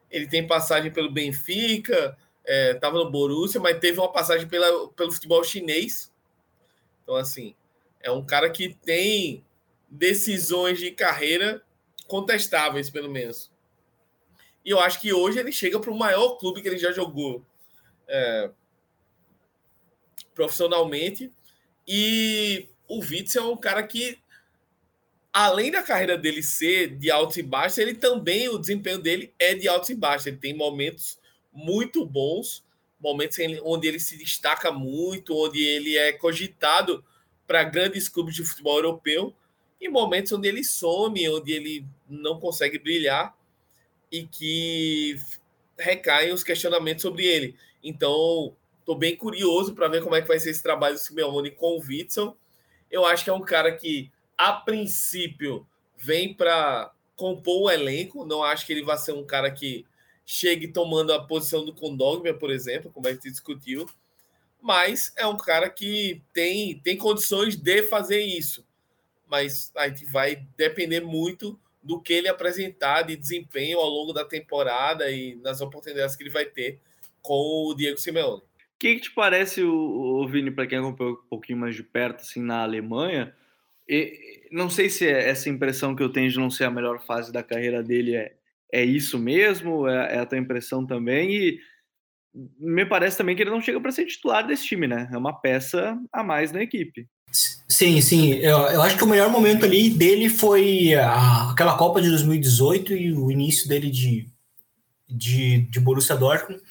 Ele 0.10 0.28
tem 0.28 0.48
passagem 0.48 0.92
pelo 0.92 1.12
Benfica, 1.12 2.18
estava 2.44 2.98
é, 2.98 3.04
no 3.04 3.12
Borussia, 3.12 3.60
mas 3.60 3.80
teve 3.80 4.00
uma 4.00 4.12
passagem 4.12 4.48
pela, 4.48 4.88
pelo 4.90 5.12
futebol 5.12 5.44
chinês. 5.44 6.12
Então, 7.04 7.16
assim, 7.16 7.54
é 8.02 8.10
um 8.10 8.26
cara 8.26 8.50
que 8.50 8.74
tem 8.74 9.44
decisões 9.90 10.80
de 10.80 10.92
carreira 10.92 11.64
contestáveis, 12.08 12.90
pelo 12.90 13.10
menos. 13.10 13.52
E 14.64 14.70
eu 14.72 14.80
acho 14.80 15.00
que 15.00 15.14
hoje 15.14 15.40
ele 15.40 15.52
chega 15.52 15.80
para 15.80 15.92
o 15.92 15.98
maior 15.98 16.38
clube 16.38 16.62
que 16.62 16.68
ele 16.68 16.78
já 16.78 16.92
jogou 16.92 17.46
é, 18.08 18.50
profissionalmente. 20.34 21.32
E 21.88 22.68
o 22.88 23.00
Witzel 23.00 23.44
é 23.44 23.48
um 23.48 23.58
cara 23.58 23.84
que, 23.86 24.18
além 25.32 25.72
da 25.72 25.84
carreira 25.84 26.18
dele 26.18 26.42
ser 26.42 26.96
de 26.98 27.12
altos 27.12 27.38
e 27.38 27.44
baixos, 27.44 27.78
ele 27.78 27.94
também, 27.94 28.50
o 28.50 28.58
desempenho 28.58 29.00
dele 29.00 29.34
é 29.38 29.54
de 29.54 29.68
altos 29.68 29.90
e 29.90 29.96
baixos. 29.96 30.28
Ele 30.28 30.38
tem 30.38 30.56
momentos 30.56 31.20
muito 31.54 32.06
bons, 32.06 32.66
momentos 33.00 33.38
onde 33.64 33.88
ele 33.88 34.00
se 34.00 34.18
destaca 34.18 34.72
muito, 34.72 35.36
onde 35.36 35.64
ele 35.64 35.96
é 35.96 36.12
cogitado 36.12 37.04
para 37.46 37.64
grandes 37.64 38.10
clubes 38.10 38.36
de 38.36 38.44
futebol 38.44 38.78
europeu, 38.78 39.36
e 39.80 39.90
momentos 39.90 40.32
onde 40.32 40.48
ele 40.48 40.64
some, 40.64 41.30
onde 41.30 41.52
ele 41.52 41.86
não 42.10 42.40
consegue 42.40 42.80
brilhar 42.80 43.36
e 44.12 44.26
que 44.26 45.20
recaem 45.78 46.32
os 46.32 46.44
questionamentos 46.44 47.02
sobre 47.02 47.26
ele. 47.26 47.56
Então, 47.84 48.56
estou 48.80 48.96
bem 48.96 49.16
curioso 49.16 49.74
para 49.74 49.88
ver 49.88 50.04
como 50.04 50.16
é 50.16 50.22
que 50.22 50.28
vai 50.28 50.40
ser 50.40 50.52
esse 50.52 50.64
trabalho 50.64 50.96
do 50.96 51.02
Simeone 51.02 51.52
com 51.52 51.78
o 51.78 51.82
Witzel. 51.82 52.36
Eu 52.90 53.06
acho 53.06 53.24
que 53.24 53.30
é 53.30 53.34
um 53.34 53.42
cara 53.42 53.72
que, 53.76 54.12
a 54.38 54.54
princípio, 54.54 55.68
vem 55.98 56.34
para 56.34 56.92
compor 57.16 57.64
o 57.64 57.70
elenco. 57.70 58.26
Não 58.26 58.44
acho 58.44 58.66
que 58.66 58.74
ele 58.74 58.84
vai 58.84 58.98
ser 58.98 59.14
um 59.14 59.26
cara 59.26 59.52
que 59.52 59.86
chegue 60.26 60.68
tomando 60.68 61.14
a 61.14 61.24
posição 61.24 61.64
do 61.64 61.74
Condogma, 61.74 62.34
por 62.34 62.50
exemplo, 62.50 62.92
como 62.92 63.08
a 63.08 63.14
gente 63.14 63.30
discutiu, 63.30 63.88
mas 64.60 65.14
é 65.16 65.28
um 65.28 65.38
cara 65.38 65.70
que 65.70 66.22
tem, 66.34 66.80
tem 66.80 66.98
condições 66.98 67.56
de 67.56 67.84
fazer 67.84 68.22
isso. 68.22 68.66
Mas 69.28 69.72
a 69.76 69.88
gente 69.88 70.06
vai 70.06 70.46
depender 70.58 71.02
muito 71.02 71.60
do 71.82 72.02
que 72.02 72.14
ele 72.14 72.28
apresentar 72.28 73.04
de 73.04 73.16
desempenho 73.16 73.80
ao 73.80 73.90
longo 73.90 74.12
da 74.12 74.26
temporada 74.26 75.10
e 75.12 75.36
nas 75.36 75.62
oportunidades 75.62 76.16
que 76.16 76.24
ele 76.24 76.32
vai 76.32 76.46
ter 76.46 76.80
com 77.22 77.68
o 77.68 77.76
Diego 77.76 77.98
Simeone. 77.98 78.42
O 78.42 78.44
que, 78.80 78.96
que, 78.96 79.02
te 79.02 79.12
parece, 79.12 79.64
o, 79.64 79.74
o 79.74 80.28
Vini, 80.28 80.52
para 80.52 80.68
quem 80.68 80.80
acompanhou 80.80 81.14
um 81.14 81.30
pouquinho 81.30 81.60
mais 81.60 81.76
de 81.76 81.84
perto, 81.84 82.22
assim, 82.22 82.42
na 82.42 82.64
Alemanha? 82.64 83.34
E, 83.88 84.48
não 84.52 84.70
sei 84.70 84.90
se 84.90 85.08
é 85.08 85.30
essa 85.30 85.50
impressão 85.50 85.96
que 85.96 86.04
eu 86.04 86.12
tenho 86.12 86.30
de 86.30 86.40
não 86.40 86.50
ser 86.50 86.66
a 86.66 86.72
melhor 86.72 87.00
fase 87.06 87.32
da 87.32 87.44
carreira 87.44 87.84
dele 87.84 88.16
é, 88.16 88.36
é 88.72 88.84
isso 88.84 89.18
mesmo? 89.20 89.88
É, 89.88 90.16
é 90.16 90.20
a 90.20 90.26
tua 90.26 90.38
impressão 90.38 90.86
também? 90.86 91.32
E 91.32 91.60
me 92.60 92.86
parece 92.86 93.18
também 93.18 93.36
que 93.36 93.44
ele 93.44 93.50
não 93.50 93.62
chega 93.62 93.80
para 93.80 93.92
ser 93.92 94.06
titular 94.06 94.46
desse 94.46 94.66
time, 94.66 94.88
né? 94.88 95.10
É 95.12 95.18
uma 95.18 95.40
peça 95.40 95.98
a 96.12 96.24
mais 96.24 96.52
na 96.52 96.62
equipe. 96.62 97.08
Sim, 97.68 98.00
sim. 98.00 98.34
Eu, 98.36 98.60
eu 98.68 98.82
acho 98.82 98.98
que 98.98 99.04
o 99.04 99.08
melhor 99.08 99.30
momento 99.30 99.66
ali 99.66 99.90
dele 99.90 100.30
foi 100.30 100.96
a, 100.96 101.52
aquela 101.52 101.78
Copa 101.78 102.02
de 102.02 102.10
2018 102.10 102.94
e 102.94 103.12
o 103.12 103.30
início 103.30 103.68
dele 103.68 103.90
de, 103.90 104.30
de, 105.10 105.62
de 105.64 105.80
Borussia 105.80 106.16
Dortmund, 106.16 106.62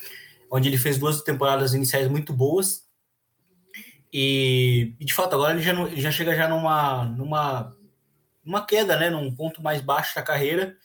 onde 0.50 0.68
ele 0.68 0.78
fez 0.78 0.96
duas 0.98 1.20
temporadas 1.22 1.74
iniciais 1.74 2.08
muito 2.08 2.32
boas. 2.32 2.84
E, 4.12 4.94
e 4.98 5.04
de 5.04 5.12
fato, 5.12 5.34
agora 5.34 5.52
ele 5.52 5.62
já, 5.62 5.72
ele 5.72 6.00
já 6.00 6.10
chega 6.10 6.34
já 6.34 6.48
numa, 6.48 7.04
numa, 7.04 7.76
numa 8.44 8.64
queda, 8.64 8.96
né? 8.96 9.10
Num 9.10 9.34
ponto 9.34 9.62
mais 9.62 9.82
baixo 9.82 10.14
da 10.14 10.22
carreira. 10.22 10.76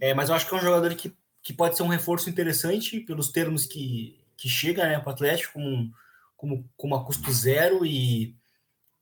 É, 0.00 0.12
mas 0.12 0.28
eu 0.28 0.34
acho 0.34 0.46
que 0.46 0.54
é 0.54 0.58
um 0.58 0.62
jogador 0.62 0.94
que, 0.94 1.14
que 1.42 1.52
pode 1.52 1.76
ser 1.76 1.84
um 1.84 1.88
reforço 1.88 2.28
interessante 2.28 3.00
pelos 3.00 3.30
termos 3.30 3.64
que, 3.64 4.20
que 4.36 4.48
chega 4.48 4.86
né, 4.86 4.98
para 4.98 5.08
o 5.08 5.12
Atlético 5.12 5.54
como, 5.54 5.92
como, 6.36 6.70
como 6.76 6.94
a 6.94 7.04
custo 7.04 7.32
zero 7.32 7.86
e, 7.86 8.36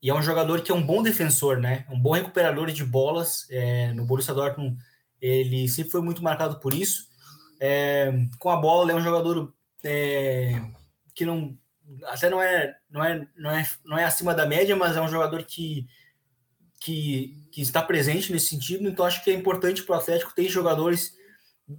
e 0.07 0.11
é 0.11 0.15
um 0.15 0.23
jogador 0.23 0.61
que 0.63 0.71
é 0.71 0.75
um 0.75 0.87
bom 0.87 1.03
defensor, 1.03 1.59
né? 1.59 1.85
Um 1.91 1.99
bom 1.99 2.13
recuperador 2.13 2.71
de 2.71 2.85
bolas. 2.85 3.45
É, 3.51 3.93
no 3.93 4.07
Borussia 4.07 4.33
Dortmund 4.33 4.79
ele 5.21 5.67
sempre 5.67 5.91
foi 5.91 6.01
muito 6.01 6.23
marcado 6.23 6.61
por 6.61 6.73
isso. 6.73 7.09
É, 7.59 8.13
com 8.39 8.49
a 8.49 8.57
bola 8.57 8.85
ele 8.85 8.93
é 8.93 8.95
um 8.95 9.03
jogador 9.03 9.53
é, 9.83 10.63
que 11.13 11.27
não 11.27 11.59
até 12.05 12.31
não 12.31 12.41
é, 12.41 12.77
não 12.89 13.05
é 13.05 13.29
não 13.37 13.51
é 13.51 13.69
não 13.85 13.99
é 13.99 14.05
acima 14.05 14.33
da 14.33 14.47
média, 14.47 14.77
mas 14.77 14.97
é 14.97 15.01
um 15.01 15.09
jogador 15.09 15.43
que 15.43 15.89
que, 16.81 17.45
que 17.51 17.61
está 17.61 17.83
presente 17.83 18.31
nesse 18.31 18.47
sentido, 18.47 18.89
então 18.89 19.05
acho 19.05 19.25
que 19.25 19.31
é 19.31 19.35
importante 19.35 19.83
para 19.83 19.97
o 19.97 19.99
Atlético 19.99 20.33
ter 20.37 20.49
jogadores 20.49 21.15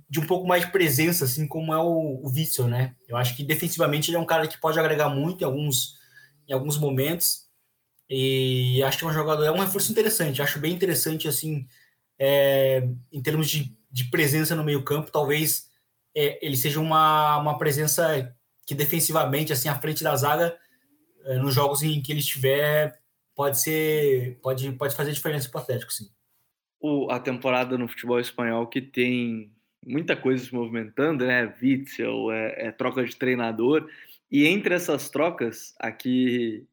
de 0.09 0.19
um 0.19 0.27
pouco 0.27 0.45
mais 0.45 0.65
de 0.65 0.71
presença, 0.73 1.23
assim 1.23 1.47
como 1.47 1.73
é 1.73 1.77
o, 1.77 2.19
o 2.25 2.29
Witzel, 2.29 2.67
né? 2.67 2.93
Eu 3.07 3.15
acho 3.15 3.37
que 3.37 3.43
defensivamente 3.43 4.09
ele 4.09 4.17
é 4.17 4.19
um 4.19 4.25
cara 4.25 4.49
que 4.49 4.59
pode 4.59 4.77
agregar 4.77 5.07
muito 5.07 5.41
em 5.41 5.45
alguns, 5.45 5.95
em 6.45 6.51
alguns 6.51 6.77
momentos, 6.77 7.46
e 8.09 8.81
acho 8.83 8.99
que 8.99 9.05
é 9.05 9.07
um 9.07 9.13
jogador, 9.13 9.43
é 9.43 9.51
um 9.51 9.59
reforço 9.59 9.91
interessante, 9.91 10.41
acho 10.41 10.59
bem 10.59 10.73
interessante, 10.73 11.27
assim, 11.27 11.67
é, 12.17 12.87
em 13.11 13.21
termos 13.21 13.49
de, 13.49 13.75
de 13.91 14.05
presença 14.05 14.55
no 14.55 14.63
meio 14.63 14.83
campo, 14.83 15.11
talvez 15.11 15.69
é, 16.15 16.43
ele 16.45 16.55
seja 16.55 16.79
uma, 16.79 17.37
uma 17.37 17.57
presença 17.57 18.33
que 18.65 18.73
defensivamente, 18.73 19.53
assim, 19.53 19.69
à 19.69 19.75
frente 19.75 20.03
da 20.03 20.15
zaga, 20.15 20.57
é, 21.25 21.37
nos 21.37 21.53
jogos 21.53 21.83
em 21.83 22.01
que 22.01 22.11
ele 22.11 22.19
estiver, 22.19 22.99
pode 23.35 23.61
ser, 23.61 24.39
pode, 24.41 24.71
pode 24.73 24.95
fazer 24.95 25.11
diferença 25.11 25.49
para 25.49 25.59
o 25.59 25.61
Atlético, 25.61 25.93
sim. 25.93 26.09
O, 26.79 27.09
a 27.09 27.19
temporada 27.19 27.77
no 27.77 27.87
futebol 27.87 28.19
espanhol 28.19 28.67
que 28.67 28.81
tem 28.81 29.51
muita 29.85 30.15
coisa 30.15 30.43
se 30.43 30.53
movimentando, 30.53 31.25
né? 31.25 31.53
Witzel, 31.61 32.31
é, 32.31 32.67
é, 32.67 32.71
troca 32.71 33.03
de 33.03 33.15
treinador. 33.15 33.89
E 34.29 34.45
entre 34.45 34.75
essas 34.75 35.09
trocas, 35.09 35.73
aqui 35.79 36.67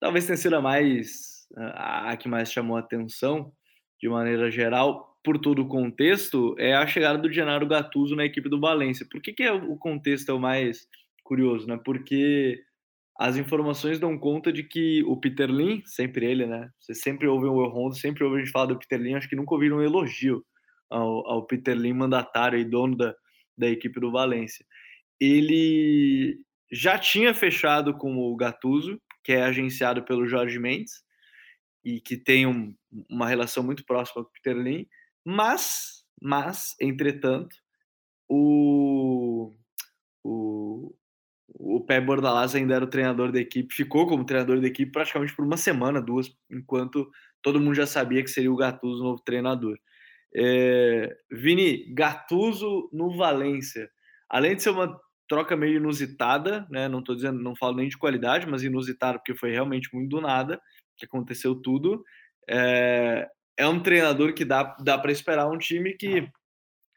talvez 0.00 0.26
tenha 0.26 0.36
sido 0.36 0.56
a 0.56 0.60
mais 0.60 1.46
a, 1.56 2.16
que 2.16 2.28
mais 2.28 2.50
chamou 2.50 2.76
a 2.76 2.80
atenção, 2.80 3.52
de 4.00 4.08
maneira 4.08 4.50
geral, 4.50 5.16
por 5.24 5.38
todo 5.38 5.62
o 5.62 5.68
contexto, 5.68 6.54
é 6.58 6.74
a 6.74 6.86
chegada 6.86 7.18
do 7.18 7.32
Gennaro 7.32 7.66
Gattuso 7.66 8.14
na 8.14 8.24
equipe 8.24 8.48
do 8.48 8.60
Valência. 8.60 9.06
Por 9.10 9.20
que, 9.20 9.32
que 9.32 9.42
é, 9.42 9.52
o 9.52 9.76
contexto 9.76 10.30
é 10.30 10.34
o 10.34 10.38
mais 10.38 10.86
curioso, 11.24 11.66
né? 11.66 11.78
Porque 11.84 12.62
as 13.18 13.36
informações 13.36 13.98
dão 13.98 14.16
conta 14.18 14.52
de 14.52 14.62
que 14.62 15.02
o 15.04 15.16
Peter 15.16 15.50
Lin, 15.50 15.82
sempre 15.84 16.26
ele, 16.26 16.46
né? 16.46 16.70
Você 16.78 16.94
sempre 16.94 17.26
ouve 17.26 17.46
o 17.46 17.66
Rondo, 17.66 17.96
sempre 17.96 18.22
ouve 18.22 18.36
a 18.36 18.38
gente 18.40 18.52
falar 18.52 18.66
do 18.66 18.78
Peter 18.78 19.00
Lin, 19.00 19.14
acho 19.14 19.28
que 19.28 19.34
nunca 19.34 19.54
ouviram 19.54 19.78
um 19.78 19.82
elogio 19.82 20.44
ao, 20.90 21.26
ao 21.26 21.46
Peter 21.46 21.76
Lin, 21.76 21.94
mandatário 21.94 22.58
e 22.58 22.64
dono 22.64 22.96
da, 22.96 23.14
da 23.56 23.68
equipe 23.68 23.98
do 23.98 24.12
Valência. 24.12 24.64
Ele 25.18 26.38
já 26.70 26.98
tinha 26.98 27.34
fechado 27.34 27.94
com 27.94 28.16
o 28.18 28.36
Gattuso, 28.36 29.00
que 29.26 29.32
é 29.32 29.42
agenciado 29.42 30.04
pelo 30.04 30.28
Jorge 30.28 30.56
Mendes, 30.56 31.02
e 31.84 32.00
que 32.00 32.16
tem 32.16 32.46
um, 32.46 32.72
uma 33.10 33.26
relação 33.26 33.60
muito 33.60 33.84
próxima 33.84 34.22
com 34.22 34.30
o 34.30 34.32
Peter 34.32 34.56
Lin, 34.56 34.86
mas, 35.24 36.04
mas, 36.22 36.76
entretanto, 36.80 37.56
o, 38.28 39.52
o, 40.22 40.94
o 41.48 41.80
Pé 41.84 42.00
Bordalás 42.00 42.54
ainda 42.54 42.76
era 42.76 42.84
o 42.84 42.88
treinador 42.88 43.32
da 43.32 43.40
equipe, 43.40 43.74
ficou 43.74 44.06
como 44.06 44.24
treinador 44.24 44.60
da 44.60 44.68
equipe 44.68 44.92
praticamente 44.92 45.34
por 45.34 45.44
uma 45.44 45.56
semana, 45.56 46.00
duas, 46.00 46.30
enquanto 46.48 47.10
todo 47.42 47.60
mundo 47.60 47.74
já 47.74 47.86
sabia 47.86 48.22
que 48.22 48.30
seria 48.30 48.52
o 48.52 48.56
Gattuso 48.56 49.02
o 49.02 49.06
novo 49.08 49.22
treinador. 49.24 49.76
É, 50.36 51.16
Vini, 51.32 51.92
Gattuso 51.92 52.88
no 52.92 53.16
Valência, 53.16 53.90
além 54.30 54.54
de 54.54 54.62
ser 54.62 54.70
uma 54.70 55.00
troca 55.28 55.56
meio 55.56 55.76
inusitada, 55.76 56.66
né? 56.70 56.88
Não 56.88 57.02
tô 57.02 57.14
dizendo, 57.14 57.42
não 57.42 57.56
falo 57.56 57.76
nem 57.76 57.88
de 57.88 57.98
qualidade, 57.98 58.46
mas 58.46 58.62
inusitada 58.62 59.18
porque 59.18 59.36
foi 59.36 59.50
realmente 59.50 59.88
muito 59.92 60.08
do 60.08 60.20
nada 60.20 60.60
que 60.96 61.04
aconteceu 61.04 61.54
tudo. 61.54 62.04
É, 62.48 63.28
é 63.56 63.68
um 63.68 63.80
treinador 63.80 64.32
que 64.34 64.44
dá, 64.44 64.76
dá 64.80 64.96
para 64.98 65.12
esperar 65.12 65.48
um 65.48 65.58
time 65.58 65.94
que 65.94 66.28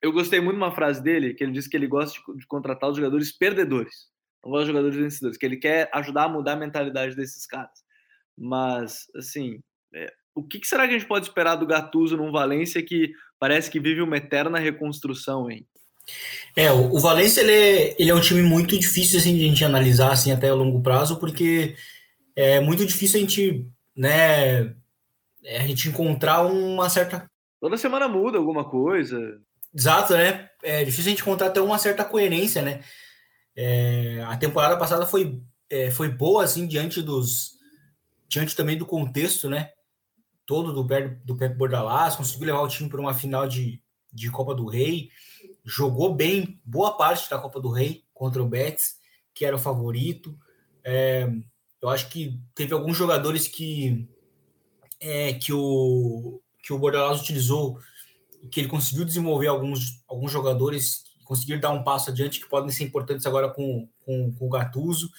eu 0.01 0.12
gostei 0.12 0.39
muito 0.39 0.57
de 0.57 0.63
uma 0.63 0.71
frase 0.74 1.03
dele, 1.03 1.33
que 1.33 1.43
ele 1.43 1.51
disse 1.51 1.69
que 1.69 1.75
ele 1.75 1.88
gosta 1.88 2.17
de, 2.17 2.39
de 2.39 2.48
contratar 2.48 2.89
os 2.89 2.98
jogadores 2.98 3.31
perdedores 3.31 4.09
não 4.43 4.51
gosta 4.51 4.65
de 4.65 4.71
jogadores 4.71 4.98
vencedores, 4.98 5.38
que 5.38 5.45
ele 5.45 5.57
quer 5.57 5.89
ajudar 5.93 6.24
a 6.25 6.29
mudar 6.29 6.53
a 6.53 6.57
mentalidade 6.57 7.15
desses 7.15 7.45
caras. 7.45 7.83
Mas, 8.38 9.07
assim, 9.15 9.62
é, 9.93 10.12
o 10.33 10.43
que, 10.43 10.59
que, 10.59 10.67
será 10.67 10.88
que 10.88 10.93
a 10.95 10.98
gente 10.98 11.07
pode 11.07 11.25
esperar 11.25 11.55
do 11.55 11.67
Gattuso 11.67 12.15
num 12.15 12.31
Valência 12.31 12.83
que 12.83 13.12
parece 13.38 13.69
que 13.69 13.79
vive 13.79 14.01
uma 14.01 14.17
eterna 14.17 14.59
reconstrução, 14.59 15.50
hein? 15.51 15.67
É, 16.56 16.72
o, 16.72 16.96
o 16.96 17.00
Valência 17.00 17.42
ele 17.42 17.51
é, 17.51 17.96
ele 17.98 18.10
é 18.10 18.16
um 18.16 18.22
time 18.22 18.42
muito 18.42 18.78
difícil 18.78 19.20
assim, 19.20 19.36
de 19.36 19.46
a 19.46 19.48
gente 19.48 19.63
analisar 19.63 20.12
assim, 20.12 20.32
até 20.32 20.50
a 20.50 20.54
longo 20.54 20.82
prazo, 20.82 21.18
porque 21.18 21.75
é 22.36 22.60
muito 22.60 22.86
difícil 22.86 23.18
a 23.18 23.22
gente, 23.22 23.68
né, 23.96 24.75
a 25.46 25.68
gente 25.68 25.88
encontrar 25.89 26.42
uma 26.46 26.89
certa. 26.89 27.30
Toda 27.60 27.78
semana 27.78 28.08
muda 28.08 28.38
alguma 28.38 28.63
coisa. 28.63 29.39
Exato, 29.74 30.13
né? 30.13 30.50
É 30.63 30.84
difícil 30.84 31.08
a 31.08 31.10
gente 31.12 31.22
encontrar 31.22 31.48
até 31.48 31.62
uma 31.62 31.78
certa 31.78 32.04
coerência, 32.04 32.62
né? 32.62 32.82
É, 33.56 34.24
a 34.28 34.38
temporada 34.38 34.78
passada 34.78 35.06
foi, 35.06 35.42
é, 35.70 35.92
foi 35.92 36.10
boa, 36.10 36.44
assim, 36.44 36.66
diante 36.66 37.01
dos. 37.01 37.58
diante 38.28 38.56
também 38.56 38.78
do 38.78 38.86
contexto, 38.86 39.50
né? 39.50 39.70
Todo 40.46 40.74
do, 40.74 40.84
do 41.24 41.38
Pep 41.38 41.56
Bordalás, 41.56 42.16
conseguiu 42.16 42.48
levar 42.48 42.62
o 42.62 42.68
time 42.68 42.89
para 42.89 43.01
uma 43.01 43.13
final 43.13 43.48
de, 43.48 43.82
de 44.12 44.32
Copa 44.32 44.56
do 44.56 44.66
Rei 44.66 45.10
jogou 45.63 46.13
bem 46.13 46.60
boa 46.63 46.98
parte 46.98 47.30
da 47.30 47.38
Copa 47.38 47.60
do 47.60 47.70
Rei 47.70 48.04
contra 48.13 48.42
o 48.42 48.48
Betis, 48.48 48.98
que 49.34 49.46
era 49.46 49.56
o 49.56 49.60
favorito. 49.60 50.38
É, 50.84 51.30
eu 51.82 51.89
acho 51.89 52.10
que 52.10 52.39
teve 52.54 52.74
alguns 52.74 52.98
jogadores 52.98 53.48
que 53.48 54.08
é, 55.00 55.34
que 55.34 55.54
o 55.54 56.42
que 56.62 56.74
o 56.74 56.78
Bordalas 56.78 57.22
utilizou, 57.22 57.80
que 58.51 58.60
ele 58.60 58.68
conseguiu 58.68 59.06
desenvolver 59.06 59.48
alguns 59.48 60.04
alguns 60.08 60.32
jogadores 60.32 61.04
conseguir 61.24 61.60
dar 61.60 61.70
um 61.70 61.84
passo 61.84 62.10
adiante 62.10 62.39
que 62.39 62.50
podem 62.50 62.72
ser 62.72 62.84
importantes 62.84 63.25
agora 63.28 63.50
com, 63.50 63.88
com, 64.04 64.34
com 64.34 64.48
o 64.48 64.50
Gattuso. 64.50 65.10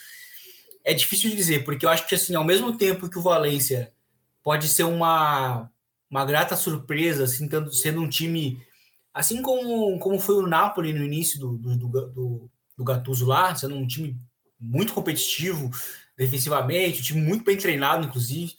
É 0.83 0.93
difícil 0.93 1.31
de 1.31 1.37
dizer, 1.37 1.65
porque 1.65 1.87
eu 1.87 1.91
acho 1.91 2.07
que 2.09 2.17
assim, 2.17 2.35
ao 2.35 2.45
mesmo 2.45 2.77
tempo 2.77 3.09
que 3.09 3.19
o 3.19 3.23
Valência 3.23 3.93
pode 4.43 4.67
ser 4.67 4.83
uma, 4.83 5.71
uma 6.11 6.25
grata 6.25 6.57
surpresa, 6.57 7.25
assim, 7.25 7.49
sendo 7.71 8.01
um 8.01 8.09
time 8.09 8.61
Assim 9.13 9.43
como, 9.43 9.99
como 9.99 10.19
foi 10.21 10.37
o 10.37 10.47
Napoli 10.47 10.93
no 10.93 11.05
início 11.05 11.39
do, 11.41 11.59
do, 11.59 11.77
do, 11.77 12.51
do 12.77 12.85
Gattuso 12.85 13.27
lá, 13.27 13.55
sendo 13.55 13.75
um 13.75 13.87
time 13.87 14.17
muito 14.59 14.93
competitivo 14.93 15.71
defensivamente, 16.17 17.01
um 17.01 17.05
time 17.05 17.21
muito 17.21 17.45
bem 17.45 17.57
treinado, 17.57 18.07
inclusive, 18.07 18.55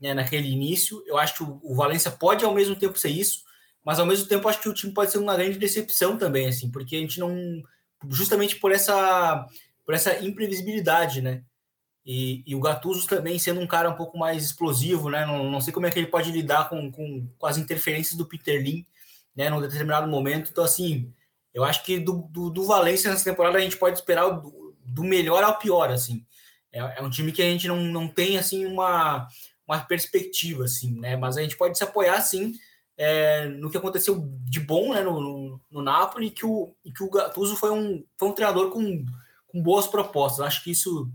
né, 0.00 0.12
naquele 0.14 0.48
início. 0.48 1.02
Eu 1.06 1.16
acho 1.16 1.34
que 1.36 1.42
o, 1.42 1.60
o 1.62 1.74
Valência 1.74 2.10
pode 2.10 2.44
ao 2.44 2.54
mesmo 2.54 2.74
tempo 2.74 2.98
ser 2.98 3.10
isso, 3.10 3.44
mas 3.84 4.00
ao 4.00 4.06
mesmo 4.06 4.26
tempo 4.26 4.48
acho 4.48 4.60
que 4.60 4.68
o 4.68 4.74
time 4.74 4.92
pode 4.92 5.12
ser 5.12 5.18
uma 5.18 5.36
grande 5.36 5.58
decepção 5.58 6.16
também, 6.16 6.48
assim, 6.48 6.70
porque 6.70 6.96
a 6.96 7.00
gente 7.00 7.20
não. 7.20 7.62
Justamente 8.10 8.56
por 8.56 8.72
essa, 8.72 9.46
por 9.84 9.94
essa 9.94 10.22
imprevisibilidade, 10.22 11.22
né? 11.22 11.42
E, 12.04 12.42
e 12.46 12.54
o 12.54 12.60
Gattuso 12.60 13.06
também 13.06 13.38
sendo 13.38 13.60
um 13.60 13.66
cara 13.66 13.88
um 13.88 13.96
pouco 13.96 14.18
mais 14.18 14.44
explosivo, 14.44 15.08
né? 15.08 15.24
Não, 15.24 15.50
não 15.50 15.60
sei 15.60 15.72
como 15.72 15.86
é 15.86 15.90
que 15.90 15.98
ele 15.98 16.08
pode 16.08 16.30
lidar 16.30 16.68
com, 16.68 16.90
com, 16.90 17.26
com 17.38 17.46
as 17.46 17.56
interferências 17.56 18.16
do 18.16 18.26
Peter 18.26 18.60
Lin 18.62 18.84
né, 19.34 19.50
num 19.50 19.60
determinado 19.60 20.06
momento. 20.08 20.50
Então, 20.50 20.64
assim, 20.64 21.12
eu 21.52 21.64
acho 21.64 21.84
que 21.84 21.98
do, 21.98 22.28
do, 22.30 22.50
do 22.50 22.64
Valência 22.64 23.10
nessa 23.10 23.24
temporada 23.24 23.58
a 23.58 23.60
gente 23.60 23.76
pode 23.76 23.98
esperar 23.98 24.28
do, 24.30 24.74
do 24.84 25.04
melhor 25.04 25.42
ao 25.42 25.58
pior, 25.58 25.90
assim. 25.90 26.24
É, 26.72 26.78
é, 26.98 27.02
um 27.02 27.10
time 27.10 27.32
que 27.32 27.42
a 27.42 27.46
gente 27.46 27.68
não, 27.68 27.82
não 27.84 28.08
tem, 28.08 28.36
assim, 28.36 28.66
uma, 28.66 29.28
uma 29.66 29.80
perspectiva, 29.80 30.64
assim, 30.64 30.98
né? 30.98 31.16
Mas 31.16 31.36
a 31.36 31.42
gente 31.42 31.56
pode 31.56 31.78
se 31.78 31.84
apoiar, 31.84 32.20
sim, 32.20 32.52
é, 32.96 33.46
no 33.46 33.70
que 33.70 33.76
aconteceu 33.76 34.28
de 34.44 34.60
bom 34.60 34.94
né, 34.94 35.02
no, 35.02 35.20
no, 35.20 35.60
no 35.70 35.82
Napoli, 35.82 36.30
que 36.30 36.46
o, 36.46 36.74
que 36.94 37.02
o 37.02 37.10
Gattuso 37.10 37.56
foi 37.56 37.70
um, 37.70 38.04
foi 38.16 38.28
um 38.28 38.32
treinador 38.32 38.70
com, 38.70 39.04
com 39.48 39.62
boas 39.62 39.86
propostas. 39.86 40.46
Acho 40.46 40.62
que 40.62 40.70
isso 40.70 41.10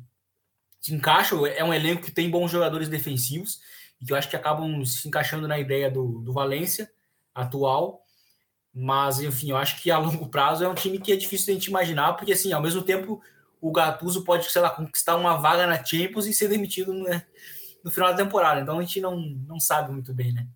se 0.79 0.93
encaixa, 0.93 1.35
é 1.49 1.63
um 1.63 1.73
elenco 1.73 2.03
que 2.03 2.11
tem 2.11 2.29
bons 2.29 2.51
jogadores 2.51 2.87
defensivos, 2.87 3.59
e 4.01 4.05
que 4.05 4.13
eu 4.13 4.17
acho 4.17 4.29
que 4.29 4.35
acabam 4.35 4.83
se 4.85 5.07
encaixando 5.07 5.47
na 5.47 5.59
ideia 5.59 5.91
do, 5.91 6.19
do 6.21 6.31
Valência 6.31 6.89
atual. 7.33 8.01
Mas, 8.73 9.19
enfim, 9.19 9.51
eu 9.51 9.57
acho 9.57 9.81
que 9.81 9.89
a 9.89 9.97
longo 9.97 10.29
prazo 10.29 10.63
é 10.63 10.67
um 10.67 10.75
time 10.75 10.99
que 10.99 11.11
é 11.11 11.15
difícil 11.15 11.47
de 11.47 11.51
a 11.51 11.53
gente 11.55 11.67
imaginar, 11.67 12.13
porque, 12.13 12.33
assim, 12.33 12.53
ao 12.53 12.61
mesmo 12.61 12.81
tempo, 12.81 13.21
o 13.59 13.71
Gattuso 13.71 14.23
pode, 14.23 14.49
sei 14.51 14.61
lá, 14.61 14.69
conquistar 14.69 15.15
uma 15.15 15.37
vaga 15.37 15.65
na 15.65 15.83
Champions 15.83 16.25
e 16.25 16.33
ser 16.33 16.47
demitido 16.47 16.93
né, 16.93 17.25
no 17.83 17.91
final 17.91 18.11
da 18.11 18.23
temporada. 18.23 18.61
Então, 18.61 18.77
a 18.77 18.81
gente 18.81 19.01
não, 19.01 19.19
não 19.19 19.59
sabe 19.59 19.91
muito 19.91 20.13
bem, 20.13 20.33
né? 20.33 20.47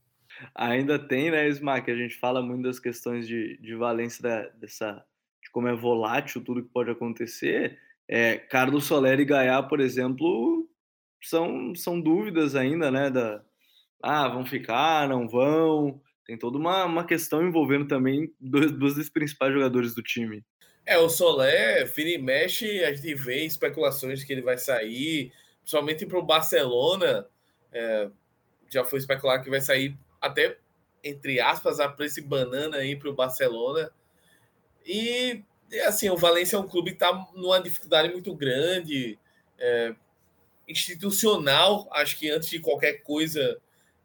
Ainda 0.56 1.00
tem, 1.00 1.32
né, 1.32 1.48
Smack? 1.50 1.90
A 1.90 1.96
gente 1.96 2.16
fala 2.16 2.42
muito 2.42 2.64
das 2.64 2.80
questões 2.80 3.28
de, 3.28 3.58
de 3.58 3.76
valência 3.76 4.22
da, 4.22 4.50
dessa, 4.50 5.04
de 5.42 5.50
como 5.52 5.68
é 5.68 5.76
volátil 5.76 6.44
tudo 6.44 6.64
que 6.64 6.70
pode 6.70 6.92
acontecer. 6.92 7.80
É, 8.08 8.38
Carlos 8.38 8.86
Soler 8.86 9.20
e 9.20 9.26
Gaia, 9.26 9.62
por 9.64 9.80
exemplo, 9.80 10.68
são, 11.22 11.74
são 11.76 12.00
dúvidas 12.00 12.56
ainda, 12.56 12.92
né? 12.92 13.10
Da, 13.10 13.42
ah, 14.02 14.28
vão 14.28 14.46
ficar, 14.46 15.08
não 15.08 15.28
vão. 15.28 16.02
Tem 16.26 16.38
toda 16.38 16.58
uma, 16.58 16.86
uma 16.86 17.06
questão 17.06 17.46
envolvendo 17.46 17.88
também 17.88 18.34
dois, 18.40 18.72
dois 18.72 18.96
dos 18.96 19.10
principais 19.10 19.54
jogadores 19.54 19.94
do 19.94 20.02
time. 20.02 20.44
É, 20.86 20.98
o 20.98 21.10
Solé, 21.10 21.84
vira 21.86 22.10
e 22.10 22.18
mexe, 22.18 22.84
a 22.84 22.94
gente 22.94 23.14
vê 23.16 23.46
especulações 23.46 24.20
de 24.20 24.26
que 24.26 24.34
ele 24.34 24.42
vai 24.42 24.58
sair, 24.58 25.32
principalmente 25.62 26.06
para 26.06 26.20
o 26.20 26.26
Barcelona. 26.26 27.28
É, 27.72 28.10
já 28.70 28.84
foi 28.84 29.00
especulado 29.00 29.44
que 29.44 29.50
vai 29.50 29.62
sair 29.62 29.98
até, 30.20 30.58
entre 31.04 31.40
aspas, 31.40 31.80
a 31.80 31.88
preço 31.88 32.22
banana 32.24 32.78
aí 32.78 32.96
para 32.96 33.10
o 33.10 33.16
Barcelona. 33.16 33.92
E, 34.86 35.44
assim, 35.86 36.10
o 36.10 36.18
Valência 36.18 36.58
é 36.58 36.60
um 36.60 36.68
clube 36.68 36.92
que 36.92 36.98
está 36.98 37.28
numa 37.34 37.62
dificuldade 37.62 38.12
muito 38.12 38.36
grande, 38.36 39.18
é, 39.58 39.96
institucional. 40.68 41.88
Acho 41.92 42.18
que 42.18 42.30
antes 42.30 42.50
de 42.50 42.60
qualquer 42.60 43.04
coisa 43.04 43.58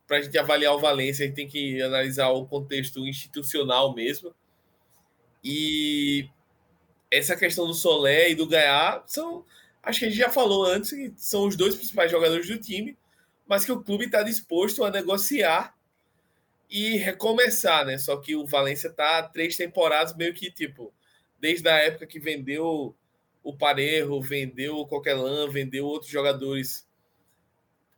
para 0.09 0.17
a 0.17 0.23
gente 0.23 0.39
avaliar 0.39 0.75
o 0.75 0.81
Valência, 0.81 1.23
a 1.25 1.27
gente 1.29 1.37
tem 1.37 1.47
que 1.47 1.83
analisar 1.83 2.31
o 2.31 2.47
contexto 2.47 3.07
institucional 3.07 3.95
mesmo. 3.95 4.35
E 5.45 6.27
essa 7.11 7.37
questão 7.37 7.67
do 7.67 7.75
Solé 7.75 8.31
e 8.31 8.35
do 8.35 8.47
Gaiá 8.47 9.05
são, 9.07 9.45
acho 9.83 10.01
que 10.01 10.07
a 10.07 10.09
gente 10.09 10.19
já 10.19 10.31
falou 10.31 10.65
antes, 10.65 10.91
que 10.91 11.13
são 11.19 11.47
os 11.47 11.57
dois 11.57 11.77
principais 11.77 12.11
jogadores 12.11 12.49
do 12.49 12.59
time, 12.59 12.97
mas 13.47 13.67
que 13.67 13.73
o 13.73 13.83
clube 13.83 14.07
está 14.07 14.23
disposto 14.23 14.83
a 14.83 14.91
negociar 14.91 15.77
e 16.71 16.97
recomeçar, 16.97 17.85
né? 17.85 17.99
Só 17.99 18.17
que 18.17 18.35
o 18.35 18.47
Valência 18.47 18.89
está 18.89 19.23
três 19.23 19.59
temporadas 19.59 20.17
meio 20.17 20.33
que 20.33 20.51
tipo, 20.51 20.91
desde 21.39 21.69
a 21.69 21.77
época 21.77 22.07
que 22.07 22.19
vendeu 22.19 22.97
o 23.43 23.55
Parejo, 23.55 24.23
vendeu 24.23 24.79
o 24.79 24.87
Coquelin, 24.87 25.51
vendeu 25.51 25.85
outros 25.85 26.11
jogadores 26.11 26.88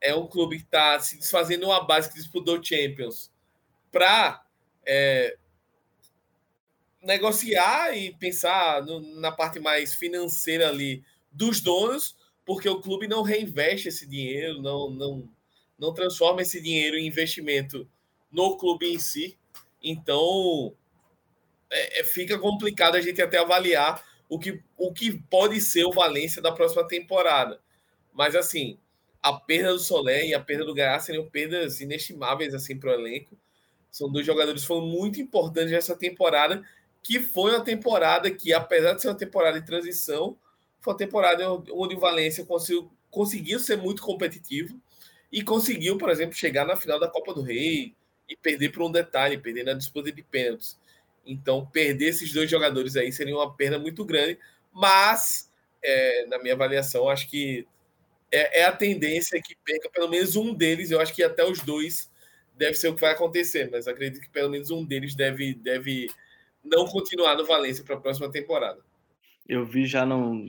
é 0.00 0.14
um 0.14 0.26
clube 0.26 0.58
que 0.58 0.64
está 0.64 0.98
se 1.00 1.18
desfazendo 1.18 1.66
uma 1.66 1.84
base 1.84 2.08
que 2.08 2.16
disputou 2.16 2.62
Champions 2.62 3.30
para 3.90 4.42
é, 4.86 5.36
negociar 7.02 7.96
e 7.96 8.14
pensar 8.14 8.84
no, 8.84 9.00
na 9.20 9.32
parte 9.32 9.58
mais 9.58 9.94
financeira 9.94 10.68
ali 10.68 11.04
dos 11.30 11.60
donos, 11.60 12.16
porque 12.44 12.68
o 12.68 12.80
clube 12.80 13.06
não 13.06 13.22
reinveste 13.22 13.88
esse 13.88 14.06
dinheiro, 14.06 14.60
não, 14.60 14.90
não, 14.90 15.28
não 15.78 15.94
transforma 15.94 16.42
esse 16.42 16.60
dinheiro 16.60 16.96
em 16.96 17.06
investimento 17.06 17.88
no 18.30 18.56
clube 18.56 18.86
em 18.86 18.98
si. 18.98 19.36
Então 19.82 20.74
é, 21.70 22.00
é, 22.00 22.04
fica 22.04 22.38
complicado 22.38 22.96
a 22.96 23.00
gente 23.00 23.20
até 23.20 23.38
avaliar 23.38 24.04
o 24.28 24.38
que, 24.38 24.62
o 24.76 24.92
que 24.92 25.18
pode 25.30 25.60
ser 25.60 25.84
o 25.84 25.92
Valência 25.92 26.40
da 26.40 26.52
próxima 26.52 26.86
temporada. 26.86 27.60
Mas 28.12 28.34
assim, 28.34 28.78
a 29.22 29.32
perda 29.32 29.72
do 29.72 29.78
Solé 29.78 30.26
e 30.26 30.34
a 30.34 30.40
perda 30.40 30.64
do 30.64 30.74
Gaiá 30.74 30.98
seriam 30.98 31.28
perdas 31.28 31.80
inestimáveis 31.80 32.54
assim 32.54 32.78
para 32.78 32.90
o 32.90 32.94
elenco. 32.94 33.36
São 33.90 34.10
dois 34.10 34.24
jogadores 34.24 34.62
que 34.62 34.68
foram 34.68 34.86
muito 34.86 35.20
importantes 35.20 35.70
nessa 35.70 35.96
temporada, 35.96 36.62
que 37.02 37.20
foi 37.20 37.50
uma 37.52 37.64
temporada 37.64 38.30
que, 38.30 38.52
apesar 38.52 38.94
de 38.94 39.02
ser 39.02 39.08
uma 39.08 39.16
temporada 39.16 39.60
de 39.60 39.66
transição, 39.66 40.36
foi 40.80 40.92
uma 40.92 40.98
temporada 40.98 41.50
onde 41.50 41.94
o 41.94 42.00
Valência 42.00 42.44
conseguiu, 42.44 42.90
conseguiu 43.10 43.60
ser 43.60 43.76
muito 43.76 44.02
competitivo 44.02 44.80
e 45.30 45.42
conseguiu, 45.42 45.98
por 45.98 46.08
exemplo, 46.08 46.34
chegar 46.34 46.64
na 46.64 46.76
final 46.76 46.98
da 46.98 47.08
Copa 47.08 47.34
do 47.34 47.42
Rei 47.42 47.94
e 48.28 48.36
perder 48.36 48.70
por 48.70 48.82
um 48.82 48.90
detalhe, 48.90 49.36
perder 49.36 49.64
na 49.64 49.74
disputa 49.74 50.10
de 50.10 50.22
pênaltis. 50.22 50.78
Então, 51.26 51.66
perder 51.66 52.08
esses 52.08 52.32
dois 52.32 52.50
jogadores 52.50 52.96
aí 52.96 53.12
seria 53.12 53.36
uma 53.36 53.54
perda 53.54 53.78
muito 53.78 54.04
grande, 54.04 54.38
mas, 54.72 55.50
é, 55.82 56.26
na 56.26 56.38
minha 56.38 56.54
avaliação, 56.54 57.08
acho 57.08 57.28
que 57.28 57.66
é, 58.32 58.60
é, 58.60 58.64
a 58.64 58.72
tendência 58.72 59.40
que 59.42 59.56
perca 59.64 59.90
pelo 59.90 60.08
menos 60.08 60.36
um 60.36 60.54
deles. 60.54 60.90
Eu 60.90 61.00
acho 61.00 61.14
que 61.14 61.22
até 61.22 61.44
os 61.44 61.60
dois 61.60 62.10
deve 62.54 62.74
ser 62.74 62.88
o 62.88 62.94
que 62.94 63.00
vai 63.00 63.12
acontecer, 63.12 63.68
mas 63.70 63.88
acredito 63.88 64.20
que 64.20 64.30
pelo 64.30 64.50
menos 64.50 64.70
um 64.70 64.84
deles 64.84 65.14
deve, 65.14 65.54
deve 65.54 66.10
não 66.62 66.86
continuar 66.86 67.36
no 67.36 67.46
Valência 67.46 67.82
para 67.84 67.96
a 67.96 68.00
próxima 68.00 68.30
temporada. 68.30 68.80
Eu 69.48 69.64
vi 69.64 69.86
já, 69.86 70.04
não, 70.04 70.46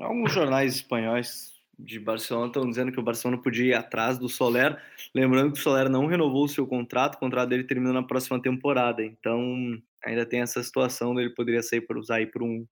alguns 0.00 0.32
jornais 0.32 0.74
espanhóis 0.74 1.52
de 1.78 1.98
Barcelona 1.98 2.48
estão 2.48 2.68
dizendo 2.68 2.92
que 2.92 3.00
o 3.00 3.02
Barcelona 3.02 3.40
podia 3.40 3.64
ir 3.64 3.74
atrás 3.74 4.18
do 4.18 4.28
Soler, 4.28 4.76
lembrando 5.14 5.52
que 5.52 5.58
o 5.58 5.62
Soler 5.62 5.88
não 5.88 6.06
renovou 6.06 6.44
o 6.44 6.48
seu 6.48 6.66
contrato, 6.66 7.14
o 7.14 7.18
contrato 7.18 7.48
dele 7.48 7.64
termina 7.64 7.92
na 7.92 8.02
próxima 8.02 8.40
temporada, 8.40 9.02
então 9.02 9.80
ainda 10.04 10.26
tem 10.26 10.40
essa 10.40 10.62
situação 10.62 11.14
dele 11.14 11.30
poderia 11.30 11.62
sair 11.62 11.80
para 11.80 11.98
usar 11.98 12.16
aí 12.16 12.26
por 12.26 12.42
um, 12.42 12.66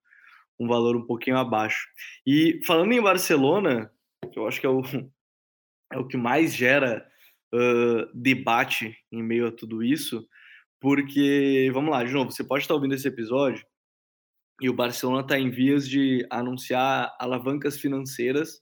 um 0.58 0.68
valor 0.68 0.96
um 0.96 1.06
pouquinho 1.06 1.38
abaixo. 1.38 1.88
E 2.26 2.60
falando 2.66 2.92
em 2.92 3.00
Barcelona, 3.00 3.90
que 4.30 4.38
eu 4.38 4.46
acho 4.46 4.60
que 4.60 4.66
é 4.66 4.70
o, 4.70 4.82
é 5.92 5.98
o 5.98 6.06
que 6.06 6.16
mais 6.16 6.54
gera 6.54 7.06
uh, 7.54 8.06
debate 8.14 8.96
em 9.10 9.22
meio 9.22 9.48
a 9.48 9.52
tudo 9.52 9.82
isso, 9.82 10.26
porque, 10.80 11.70
vamos 11.74 11.90
lá, 11.90 12.02
de 12.02 12.12
novo, 12.12 12.30
você 12.30 12.42
pode 12.42 12.64
estar 12.64 12.74
ouvindo 12.74 12.94
esse 12.94 13.06
episódio 13.06 13.64
e 14.60 14.68
o 14.68 14.74
Barcelona 14.74 15.22
está 15.22 15.38
em 15.38 15.50
vias 15.50 15.88
de 15.88 16.26
anunciar 16.30 17.14
alavancas 17.18 17.78
financeiras, 17.78 18.60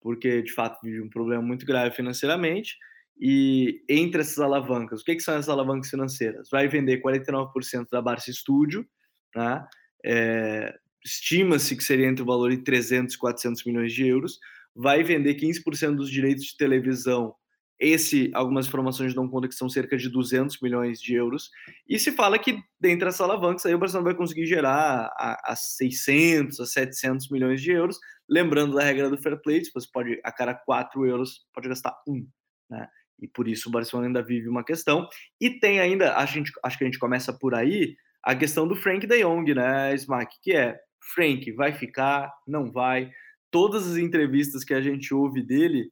porque 0.00 0.42
de 0.42 0.52
fato 0.52 0.78
vive 0.82 1.00
um 1.00 1.08
problema 1.08 1.42
muito 1.42 1.64
grave 1.64 1.94
financeiramente. 1.94 2.76
E 3.20 3.82
entre 3.88 4.20
essas 4.20 4.38
alavancas, 4.38 5.00
o 5.00 5.04
que, 5.04 5.16
que 5.16 5.22
são 5.22 5.34
essas 5.34 5.48
alavancas 5.48 5.90
financeiras? 5.90 6.48
Vai 6.50 6.68
vender 6.68 7.02
49% 7.02 7.86
da 7.90 8.00
Barça 8.00 8.32
Studio, 8.32 8.86
né? 9.34 9.66
É, 10.04 10.78
estima-se 11.04 11.76
que 11.76 11.82
seria 11.82 12.06
entre 12.06 12.22
o 12.22 12.26
valor 12.26 12.50
de 12.50 12.58
300 12.58 13.14
e 13.14 13.18
400 13.18 13.64
milhões 13.64 13.92
de 13.92 14.06
euros. 14.06 14.38
Vai 14.78 15.02
vender 15.02 15.34
15% 15.34 15.96
dos 15.96 16.10
direitos 16.10 16.44
de 16.44 16.56
televisão 16.56 17.34
esse, 17.78 18.30
algumas 18.34 18.66
informações 18.66 19.14
dão 19.14 19.28
conta 19.28 19.46
que 19.46 19.54
são 19.54 19.68
cerca 19.68 19.96
de 19.96 20.08
200 20.08 20.60
milhões 20.60 21.00
de 21.00 21.14
euros. 21.14 21.48
E 21.88 21.96
se 21.98 22.10
fala 22.10 22.38
que, 22.38 22.60
dentre 22.80 23.08
essas 23.08 23.20
alavancas, 23.20 23.64
aí 23.64 23.74
o 23.74 23.78
Barcelona 23.78 24.10
vai 24.10 24.16
conseguir 24.16 24.46
gerar 24.46 25.12
a, 25.16 25.52
a 25.52 25.56
600, 25.56 26.58
a 26.58 26.66
700 26.66 27.30
milhões 27.30 27.62
de 27.62 27.70
euros. 27.70 27.96
Lembrando 28.28 28.74
da 28.74 28.82
regra 28.82 29.08
do 29.08 29.16
fair 29.16 29.40
play, 29.40 29.62
você 29.72 29.86
pode, 29.92 30.20
a 30.24 30.32
cada 30.32 30.54
4 30.54 31.06
euros, 31.06 31.46
pode 31.54 31.68
gastar 31.68 31.96
um. 32.06 32.26
Né? 32.68 32.88
E 33.20 33.28
por 33.28 33.46
isso 33.46 33.68
o 33.68 33.72
Barcelona 33.72 34.08
ainda 34.08 34.22
vive 34.22 34.48
uma 34.48 34.64
questão. 34.64 35.08
E 35.40 35.48
tem 35.60 35.78
ainda, 35.78 36.16
a 36.16 36.26
gente, 36.26 36.50
acho 36.64 36.76
que 36.76 36.82
a 36.82 36.86
gente 36.86 36.98
começa 36.98 37.32
por 37.32 37.54
aí, 37.54 37.94
a 38.24 38.34
questão 38.34 38.66
do 38.66 38.74
Frank 38.74 39.06
de 39.06 39.22
Jong, 39.22 39.54
né, 39.54 39.94
Smack? 39.94 40.36
Que 40.42 40.52
é, 40.52 40.76
Frank 41.14 41.50
vai 41.52 41.72
ficar, 41.72 42.32
não 42.46 42.72
vai? 42.72 43.08
Todas 43.50 43.86
as 43.90 43.96
entrevistas 43.96 44.64
que 44.64 44.74
a 44.74 44.80
gente 44.80 45.12
ouve 45.14 45.42
dele 45.42 45.90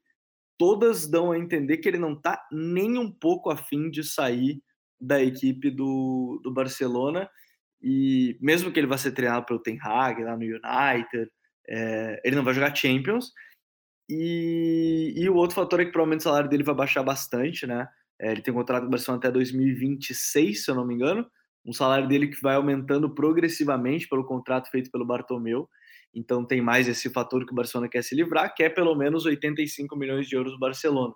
todas 0.58 1.08
dão 1.08 1.32
a 1.32 1.38
entender 1.38 1.78
que 1.78 1.88
ele 1.88 1.98
não 1.98 2.14
está 2.14 2.46
nem 2.50 2.98
um 2.98 3.10
pouco 3.10 3.50
afim 3.50 3.90
de 3.90 4.02
sair 4.02 4.60
da 5.00 5.22
equipe 5.22 5.70
do, 5.70 6.40
do 6.42 6.52
Barcelona. 6.52 7.28
E 7.82 8.38
mesmo 8.40 8.72
que 8.72 8.80
ele 8.80 8.86
vá 8.86 8.96
ser 8.96 9.12
treinado 9.12 9.44
pelo 9.44 9.60
Ten 9.60 9.78
Hag 9.80 10.22
lá 10.22 10.36
no 10.36 10.44
United, 10.44 11.30
é, 11.68 12.20
ele 12.24 12.36
não 12.36 12.44
vai 12.44 12.54
jogar 12.54 12.74
Champions. 12.74 13.32
E, 14.08 15.14
e, 15.16 15.28
o 15.28 15.34
outro 15.34 15.56
fator 15.56 15.80
é 15.80 15.84
que 15.84 15.90
provavelmente 15.90 16.20
o 16.20 16.24
salário 16.24 16.48
dele 16.48 16.62
vai 16.62 16.74
baixar 16.74 17.02
bastante, 17.02 17.66
né? 17.66 17.88
É, 18.20 18.32
ele 18.32 18.40
tem 18.40 18.54
um 18.54 18.56
contrato 18.56 18.82
com 18.82 18.88
o 18.88 18.90
Barcelona 18.90 19.18
até 19.18 19.30
2026, 19.30 20.64
se 20.64 20.70
eu 20.70 20.74
não 20.74 20.86
me 20.86 20.94
engano. 20.94 21.26
Um 21.64 21.72
salário 21.72 22.06
dele 22.06 22.28
que 22.28 22.40
vai 22.40 22.54
aumentando 22.54 23.12
progressivamente 23.12 24.08
pelo 24.08 24.24
contrato 24.24 24.70
feito 24.70 24.90
pelo 24.90 25.04
Bartomeu. 25.04 25.68
Então 26.16 26.42
tem 26.42 26.62
mais 26.62 26.88
esse 26.88 27.10
fator 27.10 27.44
que 27.44 27.52
o 27.52 27.54
Barcelona 27.54 27.90
quer 27.90 28.02
se 28.02 28.14
livrar, 28.14 28.54
que 28.54 28.62
é 28.62 28.70
pelo 28.70 28.94
menos 28.94 29.26
85 29.26 29.94
milhões 29.94 30.26
de 30.26 30.34
euros 30.34 30.52
do 30.52 30.58
Barcelona. 30.58 31.12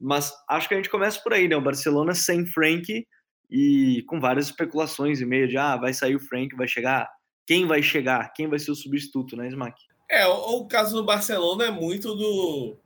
Mas 0.00 0.32
acho 0.48 0.68
que 0.68 0.74
a 0.74 0.76
gente 0.76 0.88
começa 0.88 1.20
por 1.20 1.32
aí, 1.32 1.48
né? 1.48 1.56
O 1.56 1.60
Barcelona 1.60 2.14
sem 2.14 2.46
Frank 2.46 3.04
e 3.50 4.04
com 4.06 4.20
várias 4.20 4.46
especulações 4.46 5.20
e 5.20 5.26
meio 5.26 5.48
de 5.48 5.56
ah, 5.58 5.76
vai 5.76 5.92
sair 5.92 6.14
o 6.14 6.20
Frank, 6.20 6.54
vai 6.54 6.68
chegar. 6.68 7.10
Quem 7.44 7.66
vai 7.66 7.82
chegar? 7.82 8.32
Quem 8.32 8.48
vai 8.48 8.60
ser 8.60 8.70
o 8.70 8.76
substituto, 8.76 9.36
né, 9.36 9.48
Smack? 9.48 9.74
É, 10.08 10.24
o, 10.26 10.58
o 10.58 10.68
caso 10.68 10.94
do 10.94 11.04
Barcelona 11.04 11.66
é 11.66 11.70
muito 11.70 12.14
do. 12.14 12.76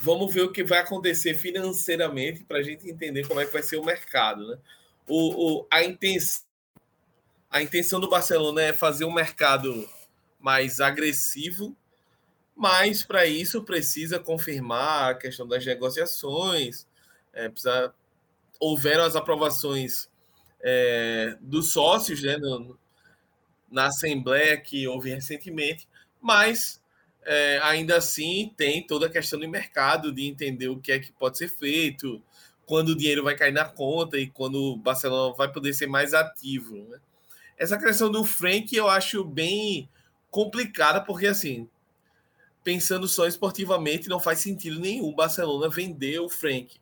Vamos 0.00 0.32
ver 0.32 0.42
o 0.42 0.52
que 0.52 0.64
vai 0.64 0.78
acontecer 0.78 1.34
financeiramente 1.34 2.42
para 2.44 2.58
a 2.58 2.62
gente 2.62 2.88
entender 2.88 3.28
como 3.28 3.40
é 3.40 3.44
que 3.44 3.52
vai 3.52 3.62
ser 3.62 3.76
o 3.76 3.84
mercado, 3.84 4.46
né? 4.46 4.56
O, 5.06 5.60
o, 5.60 5.66
a, 5.70 5.84
intenção, 5.84 6.44
a 7.50 7.60
intenção 7.60 8.00
do 8.00 8.08
Barcelona 8.08 8.62
é 8.62 8.72
fazer 8.72 9.04
um 9.04 9.12
mercado 9.12 9.86
mais 10.42 10.80
agressivo, 10.80 11.74
mas 12.54 13.02
para 13.02 13.24
isso 13.24 13.62
precisa 13.62 14.18
confirmar 14.18 15.12
a 15.12 15.14
questão 15.14 15.46
das 15.46 15.64
negociações, 15.64 16.86
é, 17.32 17.48
precisa, 17.48 17.94
houveram 18.60 19.04
as 19.04 19.16
aprovações 19.16 20.10
é, 20.60 21.36
dos 21.40 21.72
sócios 21.72 22.22
né, 22.22 22.36
no, 22.36 22.78
na 23.70 23.86
Assembleia 23.86 24.60
que 24.60 24.86
houve 24.86 25.10
recentemente, 25.10 25.88
mas 26.20 26.82
é, 27.24 27.58
ainda 27.62 27.96
assim 27.96 28.52
tem 28.56 28.86
toda 28.86 29.06
a 29.06 29.10
questão 29.10 29.38
do 29.38 29.48
mercado, 29.48 30.12
de 30.12 30.26
entender 30.26 30.68
o 30.68 30.78
que 30.78 30.92
é 30.92 30.98
que 30.98 31.12
pode 31.12 31.38
ser 31.38 31.48
feito, 31.48 32.22
quando 32.66 32.90
o 32.90 32.96
dinheiro 32.96 33.24
vai 33.24 33.34
cair 33.34 33.52
na 33.52 33.64
conta 33.64 34.18
e 34.18 34.28
quando 34.28 34.56
o 34.56 34.76
Barcelona 34.76 35.34
vai 35.34 35.50
poder 35.50 35.72
ser 35.72 35.86
mais 35.86 36.14
ativo. 36.14 36.76
Né? 36.88 36.98
Essa 37.56 37.78
questão 37.78 38.10
do 38.10 38.24
Frank 38.24 38.74
eu 38.74 38.88
acho 38.88 39.24
bem 39.24 39.88
complicada, 40.32 41.02
porque 41.02 41.26
assim, 41.26 41.68
pensando 42.64 43.06
só 43.06 43.26
esportivamente, 43.26 44.08
não 44.08 44.18
faz 44.18 44.38
sentido 44.40 44.80
nenhum 44.80 45.08
o 45.08 45.14
Barcelona 45.14 45.68
vender 45.68 46.18
o 46.20 46.28
Frank. 46.28 46.80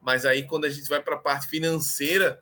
Mas 0.00 0.24
aí, 0.24 0.44
quando 0.44 0.66
a 0.66 0.70
gente 0.70 0.88
vai 0.88 1.02
para 1.02 1.16
a 1.16 1.18
parte 1.18 1.48
financeira, 1.48 2.40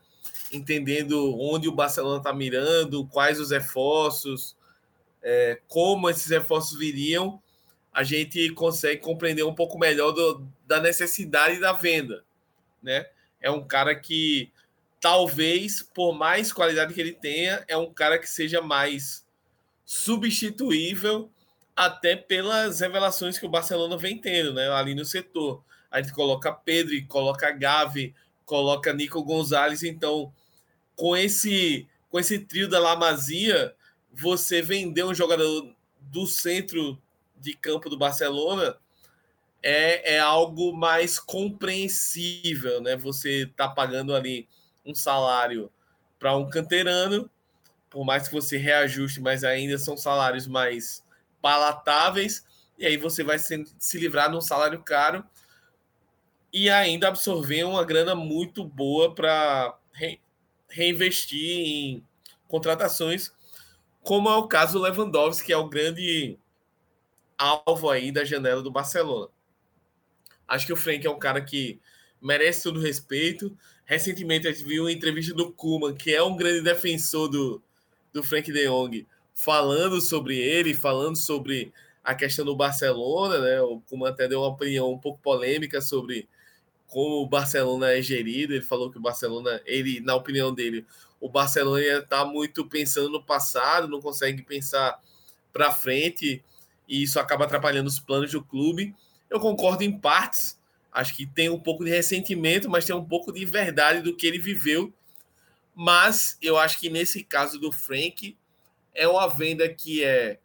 entendendo 0.52 1.34
onde 1.40 1.66
o 1.66 1.74
Barcelona 1.74 2.18
está 2.18 2.30
mirando, 2.30 3.06
quais 3.06 3.40
os 3.40 3.50
reforços, 3.50 4.54
é, 5.22 5.58
como 5.66 6.10
esses 6.10 6.30
reforços 6.30 6.78
viriam, 6.78 7.42
a 7.90 8.02
gente 8.02 8.50
consegue 8.50 9.00
compreender 9.00 9.44
um 9.44 9.54
pouco 9.54 9.78
melhor 9.78 10.12
do, 10.12 10.46
da 10.66 10.78
necessidade 10.78 11.58
da 11.58 11.72
venda. 11.72 12.22
Né? 12.82 13.06
É 13.40 13.50
um 13.50 13.66
cara 13.66 13.94
que, 13.94 14.52
talvez, 15.00 15.80
por 15.80 16.12
mais 16.12 16.52
qualidade 16.52 16.92
que 16.92 17.00
ele 17.00 17.12
tenha, 17.14 17.64
é 17.66 17.76
um 17.78 17.90
cara 17.90 18.18
que 18.18 18.28
seja 18.28 18.60
mais 18.60 19.23
substituível 19.84 21.30
até 21.76 22.16
pelas 22.16 22.80
revelações 22.80 23.38
que 23.38 23.46
o 23.46 23.50
Barcelona 23.50 23.96
vem 23.96 24.18
tendo, 24.18 24.54
né? 24.54 24.68
Ali 24.70 24.94
no 24.94 25.04
setor. 25.04 25.62
A 25.90 26.00
gente 26.00 26.12
coloca 26.12 26.52
Pedro, 26.52 26.94
coloca 27.06 27.50
Gavi, 27.50 28.14
coloca 28.44 28.92
Nico 28.92 29.22
Gonzalez. 29.22 29.82
Então, 29.82 30.32
com 30.96 31.16
esse 31.16 31.88
com 32.08 32.18
esse 32.20 32.38
trio 32.38 32.68
da 32.68 32.78
Lamazia, 32.78 33.74
você 34.12 34.62
vender 34.62 35.04
um 35.04 35.12
jogador 35.12 35.74
do 36.00 36.26
centro 36.28 36.96
de 37.36 37.54
campo 37.54 37.90
do 37.90 37.98
Barcelona 37.98 38.78
é, 39.60 40.14
é 40.14 40.18
algo 40.20 40.72
mais 40.72 41.18
compreensível, 41.18 42.80
né? 42.80 42.96
Você 42.96 43.50
tá 43.56 43.68
pagando 43.68 44.14
ali 44.14 44.48
um 44.86 44.94
salário 44.94 45.72
para 46.18 46.36
um 46.36 46.48
canterano 46.48 47.28
por 47.94 48.04
mais 48.04 48.26
que 48.26 48.34
você 48.34 48.56
reajuste, 48.56 49.20
mas 49.20 49.44
ainda 49.44 49.78
são 49.78 49.96
salários 49.96 50.48
mais 50.48 51.04
palatáveis, 51.40 52.44
e 52.76 52.84
aí 52.84 52.96
você 52.96 53.22
vai 53.22 53.38
se, 53.38 53.64
se 53.78 53.98
livrar 54.00 54.28
de 54.28 54.36
um 54.36 54.40
salário 54.40 54.82
caro 54.82 55.24
e 56.52 56.68
ainda 56.68 57.06
absorver 57.06 57.62
uma 57.62 57.84
grana 57.84 58.16
muito 58.16 58.64
boa 58.64 59.14
para 59.14 59.78
re, 59.92 60.20
reinvestir 60.68 61.38
em 61.40 62.04
contratações, 62.48 63.32
como 64.02 64.28
é 64.28 64.34
o 64.34 64.48
caso 64.48 64.72
do 64.72 64.84
Lewandowski, 64.84 65.46
que 65.46 65.52
é 65.52 65.56
o 65.56 65.68
grande 65.68 66.36
alvo 67.38 67.90
aí 67.90 68.10
da 68.10 68.24
janela 68.24 68.60
do 68.60 68.72
Barcelona. 68.72 69.28
Acho 70.48 70.66
que 70.66 70.72
o 70.72 70.76
Frank 70.76 71.06
é 71.06 71.10
um 71.10 71.18
cara 71.18 71.40
que 71.40 71.80
merece 72.20 72.64
todo 72.64 72.78
o 72.78 72.82
respeito. 72.82 73.56
Recentemente 73.84 74.48
a 74.48 74.52
gente 74.52 74.64
viu 74.64 74.82
uma 74.82 74.92
entrevista 74.92 75.32
do 75.32 75.52
Kuman, 75.52 75.94
que 75.94 76.12
é 76.12 76.22
um 76.22 76.36
grande 76.36 76.60
defensor 76.60 77.28
do, 77.28 77.62
do 78.14 78.22
Frank 78.22 78.50
de 78.50 78.66
Jong 78.66 79.06
falando 79.34 80.00
sobre 80.00 80.38
ele, 80.38 80.72
falando 80.72 81.16
sobre 81.16 81.72
a 82.02 82.14
questão 82.14 82.44
do 82.44 82.54
Barcelona, 82.54 83.40
né? 83.40 83.60
O 83.60 83.80
Kuma 83.80 84.10
até 84.10 84.28
deu 84.28 84.40
uma 84.40 84.48
opinião 84.48 84.92
um 84.92 84.98
pouco 84.98 85.18
polêmica 85.20 85.80
sobre 85.80 86.28
como 86.86 87.16
o 87.16 87.26
Barcelona 87.26 87.90
é 87.90 88.00
gerido. 88.00 88.54
Ele 88.54 88.62
falou 88.62 88.90
que 88.90 88.98
o 88.98 89.00
Barcelona, 89.00 89.60
ele, 89.66 90.00
na 90.00 90.14
opinião 90.14 90.54
dele, 90.54 90.86
o 91.20 91.28
Barcelona 91.28 91.82
está 91.82 92.24
muito 92.24 92.64
pensando 92.66 93.10
no 93.10 93.22
passado, 93.22 93.88
não 93.88 94.00
consegue 94.00 94.42
pensar 94.42 95.00
para 95.52 95.72
frente 95.72 96.42
e 96.88 97.02
isso 97.02 97.18
acaba 97.18 97.44
atrapalhando 97.44 97.88
os 97.88 97.98
planos 97.98 98.30
do 98.30 98.44
clube. 98.44 98.94
Eu 99.28 99.40
concordo 99.40 99.82
em 99.82 99.90
partes. 99.90 100.60
Acho 100.92 101.16
que 101.16 101.26
tem 101.26 101.50
um 101.50 101.58
pouco 101.58 101.84
de 101.84 101.90
ressentimento, 101.90 102.70
mas 102.70 102.84
tem 102.84 102.94
um 102.94 103.04
pouco 103.04 103.32
de 103.32 103.44
verdade 103.44 104.02
do 104.02 104.14
que 104.14 104.26
ele 104.26 104.38
viveu 104.38 104.92
mas 105.74 106.38
eu 106.40 106.56
acho 106.56 106.78
que 106.78 106.88
nesse 106.88 107.24
caso 107.24 107.58
do 107.58 107.72
Frank 107.72 108.36
é 108.94 109.08
uma 109.08 109.28
venda 109.28 109.68
que 109.68 110.04
é 110.04 110.38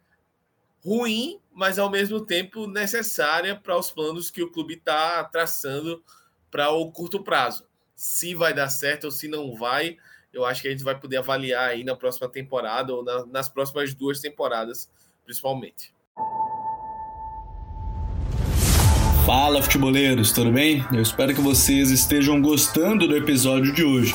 ruim, 0.84 1.38
mas 1.52 1.78
ao 1.78 1.90
mesmo 1.90 2.20
tempo 2.20 2.66
necessária 2.66 3.54
para 3.54 3.76
os 3.76 3.90
planos 3.90 4.30
que 4.30 4.42
o 4.42 4.50
clube 4.50 4.74
está 4.74 5.22
traçando 5.24 6.02
para 6.50 6.70
o 6.70 6.90
curto 6.90 7.22
prazo. 7.22 7.64
Se 7.94 8.34
vai 8.34 8.52
dar 8.52 8.68
certo 8.68 9.04
ou 9.04 9.10
se 9.10 9.28
não 9.28 9.54
vai, 9.54 9.98
eu 10.32 10.44
acho 10.44 10.62
que 10.62 10.68
a 10.68 10.70
gente 10.70 10.82
vai 10.82 10.98
poder 10.98 11.18
avaliar 11.18 11.70
aí 11.70 11.84
na 11.84 11.94
próxima 11.94 12.28
temporada 12.28 12.94
ou 12.94 13.04
na, 13.04 13.26
nas 13.26 13.48
próximas 13.48 13.94
duas 13.94 14.20
temporadas, 14.20 14.88
principalmente. 15.24 15.92
Fala, 19.26 19.62
futeboleiros, 19.62 20.32
tudo 20.32 20.50
bem? 20.50 20.84
Eu 20.92 21.02
espero 21.02 21.34
que 21.34 21.40
vocês 21.40 21.90
estejam 21.90 22.40
gostando 22.40 23.06
do 23.06 23.16
episódio 23.16 23.72
de 23.72 23.84
hoje. 23.84 24.14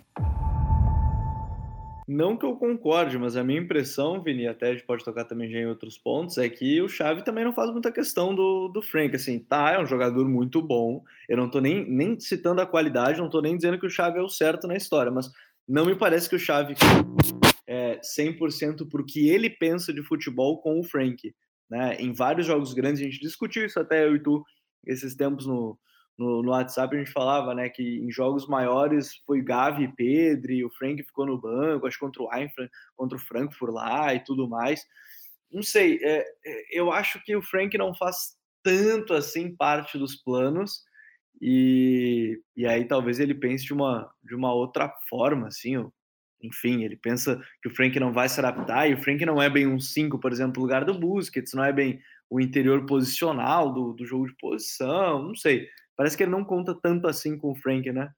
Não 2.13 2.35
que 2.35 2.45
eu 2.45 2.57
concorde, 2.57 3.17
mas 3.17 3.37
a 3.37 3.43
minha 3.43 3.61
impressão, 3.61 4.21
Vini, 4.21 4.45
até 4.45 4.67
a 4.67 4.73
gente 4.73 4.85
pode 4.85 5.01
tocar 5.01 5.23
também 5.23 5.49
já 5.49 5.59
em 5.59 5.65
outros 5.65 5.97
pontos, 5.97 6.37
é 6.37 6.49
que 6.49 6.81
o 6.81 6.89
Xavi 6.89 7.23
também 7.23 7.45
não 7.45 7.53
faz 7.53 7.71
muita 7.71 7.89
questão 7.89 8.35
do, 8.35 8.67
do 8.67 8.81
Frank. 8.81 9.15
Assim, 9.15 9.39
tá, 9.39 9.71
é 9.71 9.79
um 9.79 9.85
jogador 9.85 10.27
muito 10.27 10.61
bom. 10.61 11.05
Eu 11.29 11.37
não 11.37 11.49
tô 11.49 11.61
nem, 11.61 11.89
nem 11.89 12.19
citando 12.19 12.59
a 12.59 12.65
qualidade, 12.65 13.21
não 13.21 13.29
tô 13.29 13.39
nem 13.39 13.55
dizendo 13.55 13.79
que 13.79 13.85
o 13.85 13.89
Xavi 13.89 14.19
é 14.19 14.21
o 14.21 14.27
certo 14.27 14.67
na 14.67 14.75
história, 14.75 15.09
mas 15.09 15.31
não 15.65 15.85
me 15.85 15.95
parece 15.95 16.27
que 16.27 16.35
o 16.35 16.39
Xavi 16.39 16.75
é 17.65 18.01
100% 18.01 18.89
por 18.89 19.05
que 19.05 19.29
ele 19.29 19.49
pensa 19.49 19.93
de 19.93 20.03
futebol 20.03 20.61
com 20.61 20.81
o 20.81 20.83
Frank. 20.83 21.33
Né? 21.69 21.95
Em 21.97 22.11
vários 22.11 22.45
jogos 22.45 22.73
grandes, 22.73 22.99
a 22.99 23.05
gente 23.05 23.21
discutiu 23.21 23.65
isso 23.65 23.79
até 23.79 24.05
eu 24.05 24.17
e 24.17 24.19
tu 24.19 24.43
esses 24.85 25.15
tempos 25.15 25.47
no, 25.47 25.79
no, 26.21 26.43
no, 26.43 26.51
WhatsApp 26.51 26.95
a 26.95 26.99
gente 26.99 27.11
falava, 27.11 27.55
né, 27.55 27.67
que 27.67 27.97
em 27.97 28.11
jogos 28.11 28.47
maiores 28.47 29.15
foi 29.25 29.41
Gavi 29.41 29.85
e 29.85 29.87
Pedri, 29.91 30.63
o 30.63 30.69
Frank 30.69 31.01
ficou 31.03 31.25
no 31.25 31.39
banco, 31.39 31.87
acho 31.87 31.99
contra 31.99 32.21
o 32.21 32.31
Eintracht, 32.31 32.71
contra 32.95 33.17
o 33.17 33.21
Frankfurt 33.21 33.73
lá 33.73 34.13
e 34.13 34.23
tudo 34.23 34.47
mais. 34.47 34.85
Não 35.51 35.63
sei, 35.63 35.99
é, 36.03 36.23
é, 36.45 36.79
eu 36.79 36.91
acho 36.91 37.21
que 37.23 37.35
o 37.35 37.41
Frank 37.41 37.75
não 37.77 37.93
faz 37.95 38.35
tanto 38.63 39.13
assim 39.13 39.55
parte 39.55 39.97
dos 39.97 40.15
planos 40.15 40.83
e, 41.41 42.39
e 42.55 42.67
aí 42.67 42.85
talvez 42.85 43.19
ele 43.19 43.33
pense 43.33 43.65
de 43.65 43.73
uma, 43.73 44.09
de 44.23 44.35
uma 44.35 44.53
outra 44.53 44.93
forma, 45.09 45.47
assim, 45.47 45.73
enfim, 46.43 46.83
ele 46.83 46.95
pensa 46.95 47.41
que 47.61 47.69
o 47.69 47.75
Frank 47.75 47.99
não 47.99 48.13
vai 48.13 48.29
se 48.29 48.39
adaptar 48.39 48.87
e 48.87 48.93
o 48.93 49.01
Frank 49.01 49.25
não 49.25 49.41
é 49.41 49.49
bem 49.49 49.67
um 49.67 49.79
5, 49.79 50.19
por 50.19 50.31
exemplo, 50.31 50.57
no 50.57 50.61
lugar 50.61 50.85
do 50.85 50.93
Busquets, 50.93 51.53
não 51.53 51.63
é 51.63 51.73
bem 51.73 51.99
o 52.29 52.39
interior 52.39 52.85
posicional 52.85 53.73
do, 53.73 53.93
do 53.93 54.05
jogo 54.05 54.27
de 54.27 54.35
posição, 54.37 55.23
não 55.23 55.35
sei 55.35 55.67
parece 56.01 56.17
que 56.17 56.23
ele 56.23 56.31
não 56.31 56.43
conta 56.43 56.73
tanto 56.73 57.07
assim 57.07 57.37
com 57.37 57.51
o 57.51 57.55
Frank, 57.55 57.91
né? 57.91 58.09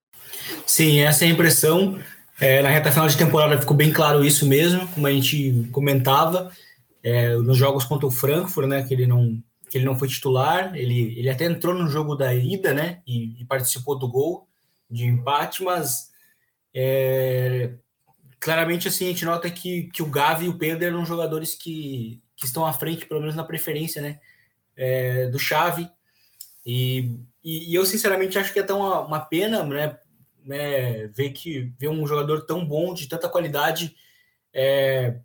Sim, 0.65 1.02
essa 1.02 1.26
é 1.26 1.28
a 1.28 1.32
impressão. 1.32 2.00
É, 2.39 2.62
na 2.62 2.69
reta 2.69 2.89
final 2.89 3.10
de 3.10 3.17
temporada 3.17 3.60
ficou 3.60 3.76
bem 3.76 3.91
claro 3.91 4.24
isso 4.24 4.48
mesmo, 4.48 4.88
como 4.88 5.06
a 5.06 5.12
gente 5.12 5.67
comentava, 5.69 6.50
é, 7.04 7.36
nos 7.36 7.58
jogos 7.58 7.84
contra 7.84 8.08
o 8.08 8.12
Frankfurt, 8.12 8.69
né, 8.69 8.84
que 8.84 8.93
ele 8.93 9.06
não 9.06 9.43
que 9.69 9.78
ele 9.80 9.86
não 9.86 9.98
foi 9.98 10.08
titular, 10.08 10.76
ele, 10.76 11.17
ele 11.17 11.30
até 11.30 11.46
entrou 11.46 11.74
no 11.74 11.89
jogo 11.89 12.15
da 12.15 12.34
ida, 12.34 12.74
né, 12.74 13.02
e, 13.08 13.41
e 13.41 13.46
participou 13.46 13.98
do 13.98 14.08
gol 14.08 14.48
de 14.89 15.04
empate, 15.04 15.63
mas 15.63 16.12
é, 16.74 17.74
claramente 18.39 18.88
assim 18.88 19.06
a 19.06 19.10
gente 19.10 19.26
nota 19.26 19.50
que, 19.50 19.89
que 19.91 20.04
o 20.04 20.10
Gavi 20.10 20.46
e 20.46 20.50
o 20.50 20.58
Pedro 20.58 20.86
eram 20.86 21.06
jogadores 21.06 21.56
que, 21.56 22.22
que 22.36 22.46
estão 22.46 22.65
à 22.65 22.72
frente, 22.72 23.08
pelo 23.08 23.19
menos 23.19 23.36
na 23.36 23.43
preferência, 23.43 24.02
né, 24.02 24.19
é, 24.78 25.28
do 25.28 25.38
Xavi, 25.38 25.89
e 26.65 27.19
e, 27.43 27.71
e, 27.71 27.76
eu, 27.76 27.86
sinceramente, 27.86 28.39
acho 28.39 28.54
que 28.54 28.60
é 28.60 28.63
tão 28.63 28.80
uma, 28.80 29.02
uma 29.02 29.19
pena 29.19 29.63
né, 29.63 29.99
né, 30.45 31.08
ver, 31.08 31.32
que, 31.32 31.73
ver 31.78 31.89
um 31.89 32.08
jogador 32.08 32.45
tão 32.45 32.65
bom, 32.65 32.93
de 32.93 33.08
tanta 33.08 33.28
qualidade, 33.28 33.93
é, 34.54 35.19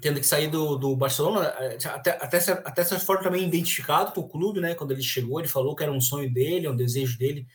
tendo 0.00 0.18
que 0.18 0.26
sair 0.26 0.48
do, 0.48 0.76
do 0.76 0.96
Barcelona, 0.96 1.48
até, 1.48 2.10
até, 2.10 2.38
até 2.38 2.82
essa 2.82 2.98
forma 2.98 3.22
também 3.22 3.46
identificado 3.46 4.12
com 4.12 4.22
o 4.22 4.28
clube, 4.28 4.60
né? 4.60 4.74
Quando 4.74 4.90
ele 4.90 5.02
chegou, 5.02 5.38
ele 5.38 5.48
falou 5.48 5.76
que 5.76 5.84
era 5.84 5.92
um 5.92 6.00
sonho 6.00 6.32
dele, 6.32 6.68
um 6.68 6.76
desejo 6.76 7.16
dele 7.16 7.46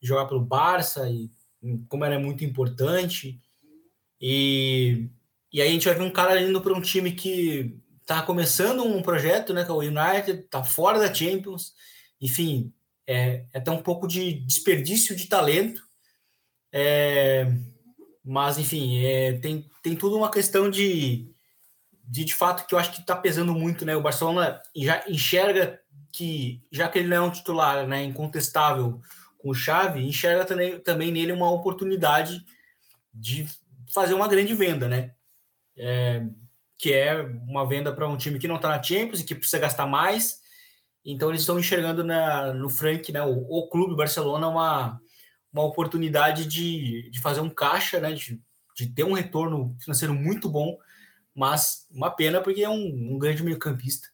jogar 0.00 0.26
pelo 0.26 0.44
Barça, 0.44 1.08
e 1.08 1.30
como 1.88 2.04
era 2.04 2.18
muito 2.18 2.44
importante. 2.44 3.40
E, 4.20 5.08
e 5.50 5.62
aí 5.62 5.68
a 5.68 5.72
gente 5.72 5.86
vai 5.86 5.94
ver 5.94 6.02
um 6.02 6.10
cara 6.10 6.40
indo 6.40 6.60
para 6.60 6.74
um 6.74 6.80
time 6.80 7.12
que 7.12 7.74
está 8.02 8.20
começando 8.22 8.84
um 8.84 9.00
projeto, 9.00 9.54
né? 9.54 9.64
Que 9.64 9.70
é 9.70 9.74
o 9.74 9.78
United, 9.78 10.40
está 10.40 10.62
fora 10.62 10.98
da 10.98 11.12
Champions, 11.12 11.72
enfim, 12.22 12.72
é, 13.04 13.44
é 13.52 13.58
até 13.58 13.70
um 13.72 13.82
pouco 13.82 14.06
de 14.06 14.32
desperdício 14.32 15.16
de 15.16 15.26
talento. 15.26 15.82
É, 16.72 17.52
mas, 18.24 18.56
enfim, 18.56 19.04
é, 19.04 19.32
tem, 19.34 19.68
tem 19.82 19.96
tudo 19.96 20.16
uma 20.16 20.30
questão 20.30 20.70
de, 20.70 21.28
de, 22.04 22.24
de 22.24 22.34
fato, 22.34 22.64
que 22.66 22.74
eu 22.74 22.78
acho 22.78 22.92
que 22.92 23.00
está 23.00 23.16
pesando 23.16 23.52
muito, 23.52 23.84
né? 23.84 23.96
O 23.96 24.02
Barcelona 24.02 24.62
já 24.74 25.04
enxerga 25.08 25.80
que, 26.12 26.62
já 26.70 26.88
que 26.88 27.00
ele 27.00 27.08
não 27.08 27.16
é 27.16 27.20
um 27.20 27.30
titular 27.30 27.86
né, 27.88 28.04
incontestável 28.04 29.00
com 29.38 29.50
o 29.50 29.54
Xavi, 29.54 30.06
enxerga 30.06 30.44
também, 30.44 30.78
também 30.78 31.10
nele 31.10 31.32
uma 31.32 31.50
oportunidade 31.50 32.44
de 33.12 33.48
fazer 33.92 34.14
uma 34.14 34.28
grande 34.28 34.54
venda, 34.54 34.88
né? 34.88 35.12
É, 35.76 36.24
que 36.78 36.92
é 36.92 37.20
uma 37.48 37.66
venda 37.66 37.92
para 37.92 38.08
um 38.08 38.16
time 38.16 38.38
que 38.38 38.46
não 38.46 38.56
está 38.56 38.68
na 38.68 38.82
Champions 38.82 39.20
e 39.20 39.24
que 39.24 39.34
precisa 39.34 39.58
gastar 39.58 39.86
mais 39.86 40.41
então 41.04 41.28
eles 41.28 41.42
estão 41.42 41.58
enxergando 41.58 42.04
na, 42.04 42.52
no 42.52 42.70
Frank, 42.70 43.10
né, 43.12 43.22
o, 43.22 43.46
o 43.48 43.68
clube 43.68 43.96
Barcelona, 43.96 44.48
uma, 44.48 45.00
uma 45.52 45.64
oportunidade 45.64 46.46
de, 46.46 47.10
de 47.10 47.20
fazer 47.20 47.40
um 47.40 47.50
caixa, 47.50 48.00
né, 48.00 48.12
de, 48.12 48.40
de 48.76 48.86
ter 48.86 49.04
um 49.04 49.12
retorno 49.12 49.76
financeiro 49.80 50.14
muito 50.14 50.48
bom, 50.48 50.78
mas 51.34 51.86
uma 51.90 52.10
pena 52.10 52.40
porque 52.40 52.62
é 52.62 52.68
um, 52.68 53.14
um 53.14 53.18
grande 53.18 53.42
meio-campista 53.42 54.08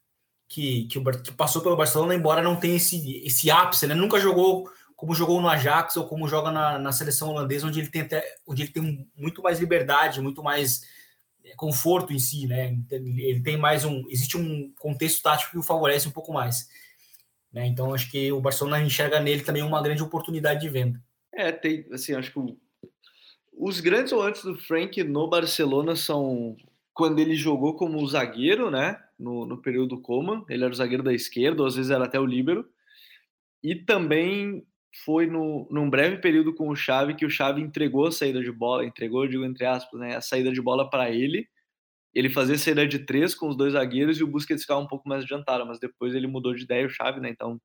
que, 0.48 0.84
que, 0.84 1.00
que, 1.00 1.32
passou 1.32 1.62
pelo 1.62 1.76
Barcelona, 1.76 2.14
embora 2.14 2.42
não 2.42 2.56
tenha 2.56 2.76
esse, 2.76 3.18
esse 3.24 3.50
ápice, 3.50 3.86
né? 3.86 3.94
Nunca 3.94 4.18
jogou 4.18 4.68
como 4.96 5.14
jogou 5.14 5.40
no 5.40 5.48
Ajax 5.48 5.96
ou 5.96 6.08
como 6.08 6.26
joga 6.26 6.50
na, 6.50 6.76
na 6.78 6.90
seleção 6.90 7.28
holandesa, 7.28 7.66
onde 7.66 7.78
ele 7.78 7.88
tem 7.88 8.02
até, 8.02 8.24
onde 8.44 8.62
ele 8.62 8.72
tem 8.72 9.08
muito 9.16 9.40
mais 9.42 9.60
liberdade, 9.60 10.20
muito 10.20 10.42
mais 10.42 10.82
conforto 11.56 12.12
em 12.12 12.18
si, 12.18 12.46
né? 12.46 12.76
Ele 12.90 13.40
tem 13.40 13.56
mais 13.56 13.84
um, 13.84 14.04
existe 14.08 14.36
um 14.36 14.72
contexto 14.78 15.22
tático 15.22 15.52
que 15.52 15.58
o 15.58 15.62
favorece 15.62 16.08
um 16.08 16.12
pouco 16.12 16.32
mais. 16.32 16.68
Né? 17.52 17.66
Então 17.66 17.94
acho 17.94 18.10
que 18.10 18.30
o 18.32 18.40
Barcelona 18.40 18.82
enxerga 18.82 19.20
nele 19.20 19.42
também 19.42 19.62
uma 19.62 19.82
grande 19.82 20.02
oportunidade 20.02 20.60
de 20.60 20.68
venda. 20.68 21.02
É, 21.32 21.52
tem, 21.52 21.86
assim, 21.92 22.14
acho 22.14 22.32
que 22.32 22.56
os 23.52 23.80
grandes 23.80 24.12
volantes 24.12 24.42
do 24.42 24.56
Frank 24.56 25.02
no 25.02 25.28
Barcelona 25.28 25.96
são 25.96 26.56
quando 26.94 27.20
ele 27.20 27.34
jogou 27.34 27.76
como 27.76 28.06
zagueiro, 28.06 28.70
né? 28.70 29.00
No, 29.18 29.46
no 29.46 29.58
período 29.58 30.00
Coman, 30.00 30.44
ele 30.48 30.64
era 30.64 30.72
o 30.72 30.76
zagueiro 30.76 31.02
da 31.02 31.12
esquerda, 31.12 31.66
às 31.66 31.76
vezes 31.76 31.90
era 31.90 32.04
até 32.04 32.18
o 32.18 32.26
líbero. 32.26 32.68
E 33.62 33.74
também 33.74 34.64
foi 35.04 35.26
no, 35.26 35.68
num 35.70 35.88
breve 35.88 36.18
período 36.18 36.54
com 36.54 36.68
o 36.68 36.76
Xavi 36.76 37.14
que 37.14 37.26
o 37.26 37.30
Xavi 37.30 37.60
entregou 37.60 38.06
a 38.06 38.12
saída 38.12 38.42
de 38.42 38.50
bola, 38.50 38.84
entregou, 38.84 39.26
digo 39.26 39.44
entre 39.44 39.64
aspas, 39.66 40.00
né, 40.00 40.16
a 40.16 40.20
saída 40.20 40.52
de 40.52 40.60
bola 40.60 40.88
para 40.88 41.10
ele. 41.10 41.46
Ele 42.14 42.30
fazia 42.30 42.58
saída 42.58 42.86
de 42.86 43.00
três 43.00 43.34
com 43.34 43.48
os 43.48 43.56
dois 43.56 43.74
zagueiros 43.74 44.18
e 44.18 44.24
o 44.24 44.26
Busquets 44.26 44.62
ficava 44.62 44.80
um 44.80 44.86
pouco 44.86 45.08
mais 45.08 45.24
adiantado, 45.24 45.66
mas 45.66 45.78
depois 45.78 46.14
ele 46.14 46.26
mudou 46.26 46.54
de 46.54 46.64
ideia 46.64 46.86
o 46.86 46.90
Xavi, 46.90 47.20
né? 47.20 47.30
Então 47.30 47.60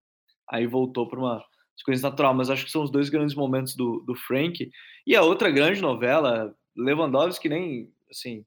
aí 0.49 0.67
voltou 0.67 1.07
para 1.07 1.19
uma 1.19 1.43
sequência 1.75 2.07
natural. 2.09 2.33
Mas 2.33 2.49
acho 2.49 2.65
que 2.65 2.71
são 2.71 2.83
os 2.83 2.91
dois 2.91 3.09
grandes 3.09 3.35
momentos 3.35 3.75
do, 3.75 4.03
do 4.05 4.15
Frank. 4.15 4.69
E 5.07 5.15
a 5.15 5.21
outra 5.23 5.49
grande 5.49 5.81
novela, 5.81 6.53
Lewandowski 6.75 7.49
nem 7.49 7.91
assim 8.11 8.45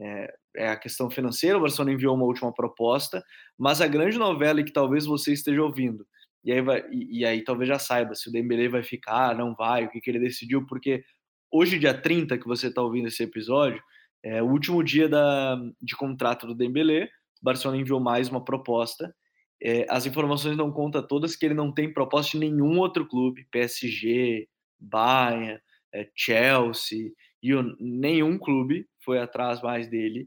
é, 0.00 0.34
é, 0.56 0.68
a 0.68 0.76
questão 0.76 1.10
financeira. 1.10 1.58
O 1.58 1.62
Barcelona 1.62 1.92
enviou 1.92 2.14
uma 2.14 2.24
última 2.24 2.52
proposta, 2.52 3.24
mas 3.58 3.80
a 3.80 3.88
grande 3.88 4.18
novela 4.18 4.62
que 4.62 4.72
talvez 4.72 5.06
você 5.06 5.32
esteja 5.32 5.62
ouvindo 5.62 6.06
e 6.48 6.52
aí, 6.52 6.62
vai, 6.62 6.82
e, 6.90 7.18
e, 7.18 7.24
aí 7.26 7.44
talvez 7.44 7.68
já 7.68 7.78
saiba 7.78 8.14
se 8.14 8.26
o 8.26 8.32
Dembélé 8.32 8.70
vai 8.70 8.82
ficar, 8.82 9.36
não 9.36 9.54
vai, 9.54 9.84
o 9.84 9.90
que, 9.90 10.00
que 10.00 10.08
ele 10.08 10.18
decidiu, 10.18 10.64
porque 10.64 11.04
hoje, 11.52 11.78
dia 11.78 11.92
30, 11.92 12.38
que 12.38 12.46
você 12.46 12.68
está 12.68 12.80
ouvindo 12.80 13.08
esse 13.08 13.22
episódio, 13.22 13.82
é 14.22 14.42
o 14.42 14.46
último 14.46 14.82
dia 14.82 15.10
da, 15.10 15.60
de 15.78 15.94
contrato 15.94 16.46
do 16.46 16.54
Dembélé, 16.54 17.04
o 17.04 17.44
Barcelona 17.44 17.78
enviou 17.78 18.00
mais 18.00 18.30
uma 18.30 18.42
proposta, 18.42 19.14
é, 19.62 19.84
as 19.90 20.06
informações 20.06 20.56
não 20.56 20.72
contam 20.72 21.06
todas 21.06 21.36
que 21.36 21.44
ele 21.44 21.52
não 21.52 21.70
tem 21.70 21.92
proposta 21.92 22.30
de 22.30 22.38
nenhum 22.38 22.78
outro 22.78 23.06
clube, 23.06 23.46
PSG, 23.50 24.48
Bayern, 24.80 25.60
é, 25.92 26.08
Chelsea, 26.16 27.12
e 27.42 27.50
nenhum 27.78 28.38
clube 28.38 28.88
foi 29.04 29.18
atrás 29.18 29.60
mais 29.60 29.86
dele, 29.86 30.26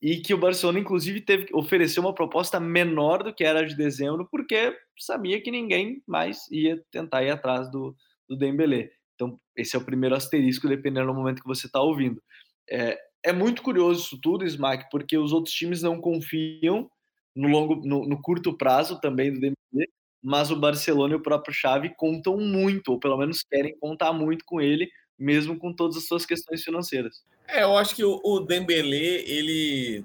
e 0.00 0.20
que 0.20 0.32
o 0.32 0.38
Barcelona, 0.38 0.78
inclusive, 0.78 1.20
teve 1.20 1.46
que 1.46 1.56
oferecer 1.56 1.98
uma 1.98 2.14
proposta 2.14 2.60
menor 2.60 3.22
do 3.22 3.34
que 3.34 3.44
era 3.44 3.66
de 3.66 3.76
dezembro, 3.76 4.28
porque 4.30 4.76
sabia 4.96 5.40
que 5.42 5.50
ninguém 5.50 6.02
mais 6.06 6.48
ia 6.50 6.80
tentar 6.90 7.24
ir 7.24 7.30
atrás 7.30 7.70
do, 7.70 7.96
do 8.28 8.36
Dembélé. 8.36 8.90
Então, 9.14 9.38
esse 9.56 9.74
é 9.74 9.78
o 9.78 9.84
primeiro 9.84 10.14
asterisco, 10.14 10.68
dependendo 10.68 11.08
do 11.08 11.14
momento 11.14 11.42
que 11.42 11.48
você 11.48 11.66
está 11.66 11.80
ouvindo. 11.80 12.22
É, 12.70 12.96
é, 13.24 13.32
muito 13.32 13.62
curioso 13.62 14.00
isso 14.00 14.20
tudo, 14.20 14.44
Smack, 14.44 14.88
porque 14.90 15.18
os 15.18 15.32
outros 15.32 15.52
times 15.52 15.82
não 15.82 16.00
confiam 16.00 16.88
no 17.34 17.48
longo, 17.48 17.76
no, 17.84 18.06
no 18.06 18.22
curto 18.22 18.56
prazo 18.56 19.00
também 19.00 19.32
do 19.32 19.40
Dembélé, 19.40 19.88
mas 20.22 20.50
o 20.52 20.60
Barcelona 20.60 21.14
e 21.14 21.16
o 21.16 21.22
próprio 21.22 21.54
Xavi 21.54 21.92
contam 21.96 22.36
muito, 22.36 22.92
ou 22.92 23.00
pelo 23.00 23.16
menos 23.16 23.42
querem 23.42 23.76
contar 23.80 24.12
muito 24.12 24.44
com 24.44 24.60
ele, 24.60 24.88
mesmo 25.18 25.58
com 25.58 25.72
todas 25.72 25.96
as 25.96 26.06
suas 26.06 26.24
questões 26.24 26.62
financeiras. 26.62 27.22
É, 27.46 27.62
eu 27.62 27.76
acho 27.76 27.94
que 27.94 28.04
o, 28.04 28.40
Dembélé, 28.40 29.22
ele 29.26 30.04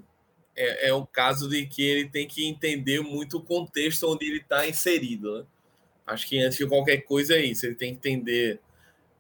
é, 0.56 0.89
é 0.89 0.93
um 0.93 1.06
caso 1.06 1.49
de 1.49 1.65
que 1.65 1.84
ele 1.84 2.10
tem 2.10 2.28
que 2.28 2.47
entender 2.47 3.02
muito 3.02 3.38
o 3.38 3.43
contexto 3.43 4.10
onde 4.10 4.26
ele 4.26 4.39
está 4.39 4.67
inserido. 4.67 5.39
Né? 5.39 5.45
Acho 6.08 6.28
que 6.28 6.39
antes 6.39 6.58
de 6.58 6.65
qualquer 6.65 6.97
coisa 7.02 7.36
é 7.36 7.45
isso, 7.45 7.65
ele 7.65 7.76
tem 7.76 7.95
que 7.95 8.10
entender 8.10 8.60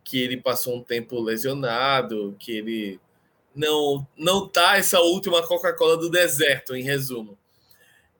que 0.03 0.19
ele 0.19 0.37
passou 0.37 0.77
um 0.77 0.83
tempo 0.83 1.19
lesionado, 1.21 2.35
que 2.39 2.51
ele 2.51 2.99
não 3.55 4.05
não 4.17 4.47
tá 4.47 4.77
essa 4.77 4.99
última 4.99 5.45
Coca-Cola 5.45 5.95
do 5.97 6.09
deserto, 6.09 6.75
em 6.75 6.83
resumo. 6.83 7.37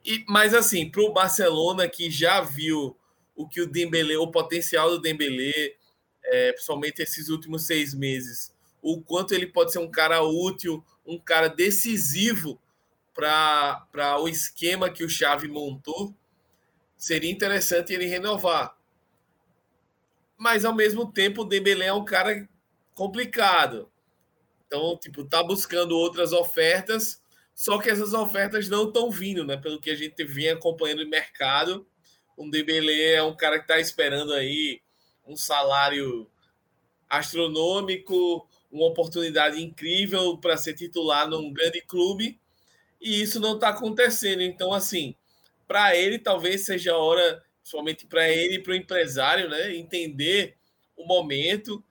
E, 0.05 0.23
mas 0.27 0.53
assim, 0.53 0.89
para 0.89 1.01
o 1.01 1.13
Barcelona 1.13 1.87
que 1.87 2.11
já 2.11 2.41
viu 2.41 2.95
o 3.35 3.47
que 3.47 3.61
o 3.61 3.67
Dembélé, 3.67 4.17
o 4.17 4.27
potencial 4.27 4.89
do 4.89 5.01
Dembélé, 5.01 5.73
é, 6.25 6.51
principalmente 6.51 7.01
esses 7.01 7.29
últimos 7.29 7.65
seis 7.65 7.93
meses, 7.93 8.53
o 8.81 9.01
quanto 9.01 9.33
ele 9.33 9.47
pode 9.47 9.71
ser 9.71 9.79
um 9.79 9.89
cara 9.89 10.21
útil, 10.21 10.83
um 11.05 11.17
cara 11.17 11.47
decisivo 11.47 12.59
para 13.13 14.19
o 14.19 14.27
esquema 14.27 14.89
que 14.89 15.03
o 15.03 15.09
Xavi 15.09 15.47
montou, 15.47 16.13
seria 16.97 17.31
interessante 17.31 17.93
ele 17.93 18.05
renovar. 18.05 18.75
Mas 20.37 20.65
ao 20.65 20.73
mesmo 20.73 21.11
tempo, 21.11 21.41
o 21.41 21.45
Dembélé 21.45 21.85
é 21.85 21.93
um 21.93 22.03
cara 22.03 22.47
complicado. 22.93 23.89
Então, 24.65 24.97
tipo, 24.97 25.23
tá 25.23 25.43
buscando 25.43 25.95
outras 25.95 26.33
ofertas, 26.33 27.21
só 27.53 27.77
que 27.77 27.89
essas 27.89 28.13
ofertas 28.13 28.67
não 28.67 28.87
estão 28.87 29.11
vindo, 29.11 29.45
né? 29.45 29.55
Pelo 29.55 29.79
que 29.79 29.91
a 29.91 29.95
gente 29.95 30.23
vem 30.23 30.49
acompanhando 30.49 31.03
no 31.03 31.09
mercado, 31.09 31.85
o 32.35 32.49
Dembélé 32.49 33.13
é 33.13 33.23
um 33.23 33.35
cara 33.35 33.57
que 33.57 33.65
está 33.65 33.79
esperando 33.79 34.33
aí 34.33 34.81
um 35.25 35.35
salário 35.35 36.29
astronômico, 37.09 38.47
uma 38.71 38.87
oportunidade 38.87 39.61
incrível 39.61 40.37
para 40.37 40.57
ser 40.57 40.73
titular 40.73 41.27
num 41.27 41.53
grande 41.53 41.81
clube, 41.81 42.39
e 42.99 43.21
isso 43.21 43.39
não 43.39 43.55
está 43.55 43.69
acontecendo. 43.69 44.41
Então, 44.41 44.73
assim, 44.73 45.15
para 45.67 45.95
ele 45.95 46.17
talvez 46.17 46.65
seja 46.65 46.93
a 46.93 46.97
hora, 46.97 47.43
somente 47.63 48.05
para 48.05 48.29
ele 48.29 48.55
e 48.55 48.59
para 48.59 48.71
o 48.71 48.75
empresário, 48.75 49.49
né, 49.49 49.75
entender 49.75 50.57
o 50.97 51.05
momento, 51.05 51.83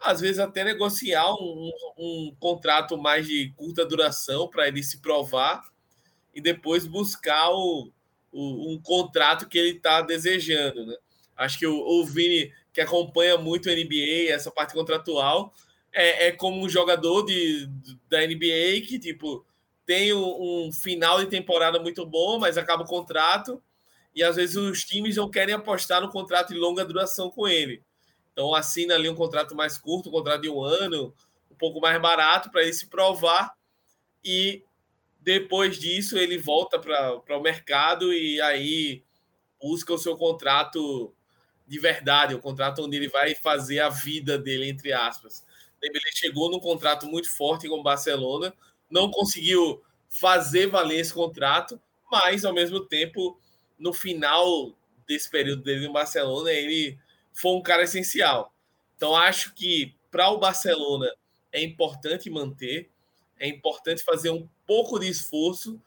às 0.00 0.20
vezes 0.20 0.38
até 0.38 0.62
negociar 0.62 1.32
um, 1.34 1.72
um 1.98 2.36
contrato 2.38 2.96
mais 2.96 3.26
de 3.26 3.52
curta 3.56 3.84
duração 3.84 4.48
para 4.48 4.68
ele 4.68 4.82
se 4.82 4.98
provar 4.98 5.62
e 6.34 6.40
depois 6.40 6.86
buscar 6.86 7.50
o, 7.50 7.90
o 8.30 8.72
um 8.72 8.80
contrato 8.80 9.48
que 9.48 9.58
ele 9.58 9.76
está 9.76 10.00
desejando, 10.02 10.86
né? 10.86 10.96
Acho 11.36 11.58
que 11.58 11.66
o, 11.66 11.76
o 11.76 12.04
Vini, 12.04 12.52
que 12.78 12.82
acompanha 12.82 13.36
muito 13.36 13.68
a 13.68 13.74
NBA, 13.74 14.30
essa 14.30 14.52
parte 14.52 14.72
contratual, 14.72 15.52
é, 15.92 16.28
é 16.28 16.32
como 16.32 16.64
um 16.64 16.68
jogador 16.68 17.24
de, 17.24 17.68
da 18.08 18.24
NBA 18.24 18.86
que, 18.86 19.00
tipo, 19.00 19.44
tem 19.84 20.14
um, 20.14 20.66
um 20.66 20.72
final 20.72 21.18
de 21.18 21.26
temporada 21.26 21.80
muito 21.80 22.06
bom, 22.06 22.38
mas 22.38 22.56
acaba 22.56 22.84
o 22.84 22.86
contrato, 22.86 23.60
e 24.14 24.22
às 24.22 24.36
vezes 24.36 24.54
os 24.54 24.84
times 24.84 25.16
não 25.16 25.28
querem 25.28 25.56
apostar 25.56 26.00
no 26.00 26.08
contrato 26.08 26.52
de 26.52 26.54
longa 26.54 26.84
duração 26.84 27.28
com 27.30 27.48
ele. 27.48 27.82
Então 28.32 28.54
assina 28.54 28.94
ali 28.94 29.08
um 29.08 29.14
contrato 29.16 29.56
mais 29.56 29.76
curto, 29.76 30.08
um 30.08 30.12
contrato 30.12 30.42
de 30.42 30.48
um 30.48 30.62
ano, 30.62 31.12
um 31.50 31.56
pouco 31.56 31.80
mais 31.80 32.00
barato 32.00 32.48
para 32.48 32.62
ele 32.62 32.72
se 32.72 32.86
provar 32.86 33.54
e 34.24 34.62
depois 35.18 35.80
disso 35.80 36.16
ele 36.16 36.38
volta 36.38 36.78
para 36.78 37.36
o 37.36 37.42
mercado 37.42 38.12
e 38.12 38.40
aí 38.40 39.02
busca 39.60 39.92
o 39.92 39.98
seu 39.98 40.16
contrato 40.16 41.12
de 41.68 41.78
verdade, 41.78 42.34
o 42.34 42.40
contrato 42.40 42.82
onde 42.82 42.96
ele 42.96 43.08
vai 43.08 43.34
fazer 43.34 43.80
a 43.80 43.90
vida 43.90 44.38
dele, 44.38 44.68
entre 44.68 44.92
aspas. 44.92 45.44
Ele 45.80 46.00
chegou 46.14 46.50
num 46.50 46.58
contrato 46.58 47.06
muito 47.06 47.30
forte 47.30 47.68
com 47.68 47.78
o 47.78 47.82
Barcelona, 47.82 48.52
não 48.90 49.10
conseguiu 49.10 49.82
fazer 50.08 50.66
valer 50.66 51.00
esse 51.00 51.12
contrato, 51.12 51.80
mas 52.10 52.44
ao 52.44 52.54
mesmo 52.54 52.80
tempo, 52.80 53.38
no 53.78 53.92
final 53.92 54.74
desse 55.06 55.30
período 55.30 55.62
dele 55.62 55.86
no 55.86 55.92
Barcelona, 55.92 56.50
ele 56.50 56.98
foi 57.32 57.52
um 57.52 57.62
cara 57.62 57.84
essencial. 57.84 58.52
Então 58.96 59.14
acho 59.14 59.54
que 59.54 59.94
para 60.10 60.30
o 60.30 60.38
Barcelona 60.38 61.06
é 61.52 61.62
importante 61.62 62.30
manter, 62.30 62.90
é 63.38 63.46
importante 63.46 64.02
fazer 64.02 64.30
um 64.30 64.48
pouco 64.66 64.98
de 64.98 65.08
esforço, 65.08 65.80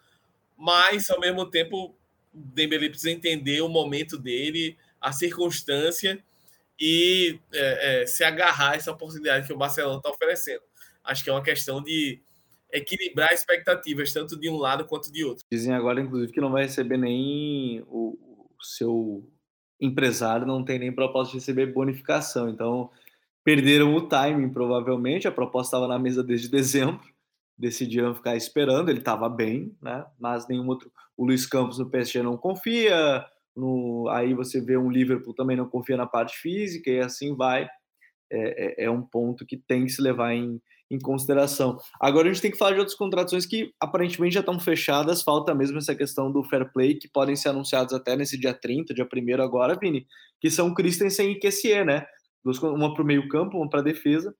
mas 0.56 1.10
ao 1.10 1.20
mesmo 1.20 1.46
tempo 1.46 1.96
Dembélé 2.34 2.88
precisa 2.88 3.12
entender 3.12 3.62
o 3.62 3.67
momento 3.67 4.17
dele, 4.17 4.78
a 5.01 5.11
circunstância 5.11 6.23
e 6.79 7.39
é, 7.53 8.03
é, 8.03 8.05
se 8.05 8.23
agarrar 8.23 8.71
a 8.71 8.75
essa 8.75 8.91
oportunidade 8.91 9.47
que 9.47 9.53
o 9.53 9.57
Barcelona 9.57 9.97
está 9.97 10.09
oferecendo. 10.09 10.61
Acho 11.03 11.23
que 11.23 11.29
é 11.29 11.33
uma 11.33 11.43
questão 11.43 11.81
de 11.81 12.21
equilibrar 12.71 13.33
expectativas, 13.33 14.13
tanto 14.13 14.39
de 14.39 14.49
um 14.49 14.57
lado 14.57 14.85
quanto 14.85 15.11
de 15.11 15.25
outro. 15.25 15.43
Dizem 15.51 15.73
agora, 15.73 15.99
inclusive, 15.99 16.31
que 16.31 16.41
não 16.41 16.51
vai 16.51 16.63
receber 16.63 16.97
nem 16.97 17.81
o, 17.87 18.17
o 18.57 18.63
seu 18.63 19.27
empresário, 19.79 20.45
não 20.45 20.63
tem 20.63 20.79
nem 20.79 20.91
proposta 20.91 21.31
de 21.31 21.39
receber 21.39 21.67
bonificação. 21.67 22.47
Então, 22.49 22.89
perderam 23.43 23.93
o 23.95 24.07
timing, 24.07 24.49
provavelmente. 24.49 25.27
A 25.27 25.31
proposta 25.31 25.75
estava 25.75 25.87
na 25.87 25.99
mesa 25.99 26.23
desde 26.23 26.47
dezembro. 26.47 27.01
Decidiram 27.57 28.15
ficar 28.15 28.35
esperando. 28.35 28.89
Ele 28.89 28.99
estava 28.99 29.27
bem, 29.27 29.75
né? 29.81 30.05
Mas 30.19 30.47
nenhum 30.47 30.67
outro. 30.67 30.91
O 31.17 31.25
Luiz 31.25 31.45
Campos 31.45 31.79
no 31.79 31.89
PSG 31.89 32.23
não 32.23 32.37
confia. 32.37 33.25
No... 33.55 34.07
Aí 34.09 34.33
você 34.33 34.61
vê 34.61 34.77
um 34.77 34.89
Liverpool 34.89 35.33
também 35.33 35.57
não 35.57 35.67
confia 35.67 35.97
na 35.97 36.05
parte 36.05 36.37
física 36.37 36.89
e 36.89 36.99
assim 36.99 37.35
vai. 37.35 37.67
É, 38.31 38.83
é, 38.83 38.85
é 38.85 38.91
um 38.91 39.01
ponto 39.01 39.45
que 39.45 39.57
tem 39.57 39.85
que 39.85 39.91
se 39.91 40.01
levar 40.01 40.33
em, 40.33 40.61
em 40.91 40.99
consideração. 40.99 41.77
Agora 42.01 42.29
a 42.29 42.33
gente 42.33 42.41
tem 42.41 42.51
que 42.51 42.57
falar 42.57 42.73
de 42.73 42.79
outras 42.79 42.97
contratações 42.97 43.45
que 43.45 43.73
aparentemente 43.79 44.33
já 44.33 44.41
estão 44.41 44.59
fechadas, 44.59 45.21
falta 45.21 45.55
mesmo 45.55 45.77
essa 45.77 45.95
questão 45.95 46.29
do 46.29 46.43
fair 46.43 46.69
play, 46.73 46.95
que 46.95 47.07
podem 47.07 47.35
ser 47.35 47.49
anunciados 47.49 47.93
até 47.93 48.15
nesse 48.15 48.37
dia 48.37 48.53
30, 48.53 48.93
dia 48.93 49.07
1 49.07 49.41
agora, 49.41 49.77
Vini, 49.79 50.05
que 50.41 50.49
são 50.49 50.73
Christensen 50.73 51.31
e 51.31 51.39
Kessier, 51.39 51.85
né? 51.85 52.05
Uma 52.43 52.93
para 52.93 53.03
o 53.03 53.05
meio 53.05 53.27
campo, 53.29 53.57
uma 53.57 53.69
para 53.69 53.79
a 53.79 53.83
defesa, 53.83 54.35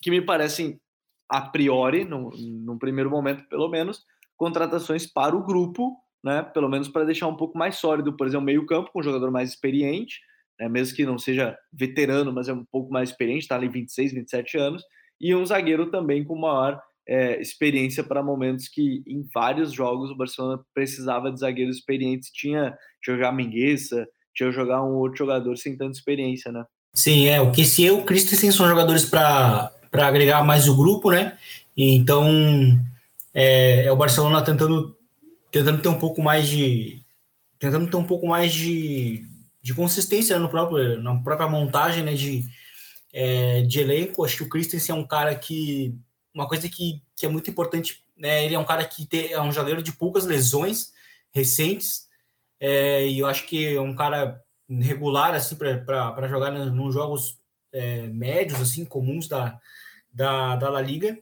que 0.00 0.10
me 0.10 0.22
parecem, 0.22 0.80
a 1.28 1.42
priori, 1.42 2.04
no, 2.04 2.30
no 2.30 2.78
primeiro 2.78 3.10
momento 3.10 3.46
pelo 3.48 3.68
menos, 3.68 4.04
contratações 4.38 5.06
para 5.06 5.36
o 5.36 5.44
grupo, 5.44 5.96
né? 6.22 6.42
Pelo 6.42 6.68
menos 6.68 6.88
para 6.88 7.04
deixar 7.04 7.28
um 7.28 7.36
pouco 7.36 7.56
mais 7.56 7.76
sólido, 7.76 8.16
por 8.16 8.26
exemplo, 8.26 8.46
meio 8.46 8.66
campo 8.66 8.90
com 8.92 9.00
um 9.00 9.02
jogador 9.02 9.30
mais 9.30 9.50
experiente, 9.50 10.20
né? 10.58 10.68
mesmo 10.68 10.96
que 10.96 11.06
não 11.06 11.18
seja 11.18 11.56
veterano, 11.72 12.32
mas 12.32 12.48
é 12.48 12.52
um 12.52 12.64
pouco 12.70 12.92
mais 12.92 13.10
experiente, 13.10 13.42
está 13.42 13.56
ali 13.56 13.68
26, 13.68 14.12
27 14.12 14.58
anos, 14.58 14.82
e 15.20 15.34
um 15.34 15.44
zagueiro 15.44 15.90
também 15.90 16.24
com 16.24 16.36
maior 16.36 16.80
é, 17.08 17.40
experiência 17.40 18.04
para 18.04 18.22
momentos 18.22 18.68
que 18.68 19.02
em 19.06 19.26
vários 19.34 19.72
jogos 19.72 20.10
o 20.10 20.16
Barcelona 20.16 20.60
precisava 20.74 21.32
de 21.32 21.40
zagueiros 21.40 21.76
experientes, 21.78 22.30
tinha 22.30 22.76
que 23.02 23.10
jogar 23.10 23.32
Mingueza, 23.32 24.06
tinha 24.34 24.52
jogar 24.52 24.84
um 24.84 24.96
outro 24.96 25.18
jogador 25.18 25.56
sem 25.56 25.76
tanta 25.76 25.96
experiência, 25.96 26.52
né? 26.52 26.64
Sim, 26.94 27.28
é, 27.28 27.40
o 27.40 27.50
que 27.50 27.64
se 27.64 27.84
e 27.84 27.90
o 27.90 28.04
Christensen 28.04 28.50
são 28.50 28.68
jogadores 28.68 29.04
para 29.04 29.72
agregar 29.92 30.44
mais 30.44 30.68
o 30.68 30.76
grupo, 30.76 31.10
né? 31.10 31.36
Então 31.76 32.26
é, 33.32 33.84
é, 33.84 33.92
o 33.92 33.96
Barcelona 33.96 34.42
tentando 34.42 34.96
tentando 35.50 35.82
ter 35.82 35.88
um 35.88 35.98
pouco 35.98 36.22
mais 36.22 36.48
de 36.48 37.02
tentando 37.58 37.90
ter 37.90 37.96
um 37.96 38.04
pouco 38.04 38.26
mais 38.26 38.52
de, 38.52 39.24
de 39.60 39.74
consistência 39.74 40.38
no 40.38 40.48
próprio 40.48 41.02
na 41.02 41.16
própria 41.20 41.48
montagem, 41.48 42.04
né, 42.04 42.14
de 42.14 42.44
é, 43.12 43.62
de 43.62 43.80
elenco. 43.80 44.24
Acho 44.24 44.38
que 44.38 44.42
o 44.44 44.48
Christensen 44.48 44.94
é 44.94 44.98
um 44.98 45.06
cara 45.06 45.34
que. 45.34 45.94
Uma 46.32 46.46
coisa 46.46 46.68
que, 46.68 47.02
que 47.16 47.26
é 47.26 47.28
muito 47.28 47.50
importante, 47.50 48.04
né? 48.16 48.44
Ele 48.44 48.54
é 48.54 48.58
um 48.58 48.64
cara 48.64 48.84
que 48.84 49.06
tem, 49.06 49.32
é 49.32 49.40
um 49.40 49.50
jogador 49.50 49.82
de 49.82 49.92
poucas 49.92 50.24
lesões 50.24 50.92
recentes. 51.32 52.06
É, 52.60 53.06
e 53.06 53.18
eu 53.18 53.26
acho 53.26 53.46
que 53.46 53.74
é 53.74 53.80
um 53.80 53.94
cara 53.94 54.42
regular 54.68 55.34
assim 55.34 55.56
para 55.56 56.28
jogar 56.28 56.50
nos 56.50 56.94
jogos 56.94 57.38
é, 57.72 58.06
médios 58.08 58.60
assim 58.60 58.84
comuns 58.84 59.26
da, 59.26 59.58
da, 60.12 60.56
da 60.56 60.68
La 60.68 60.80
Liga. 60.80 61.18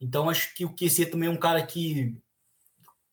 Então 0.00 0.28
acho 0.28 0.54
que 0.54 0.64
o 0.64 0.74
QC 0.74 1.06
também 1.06 1.28
é 1.28 1.32
um 1.32 1.36
cara 1.36 1.64
que 1.64 2.16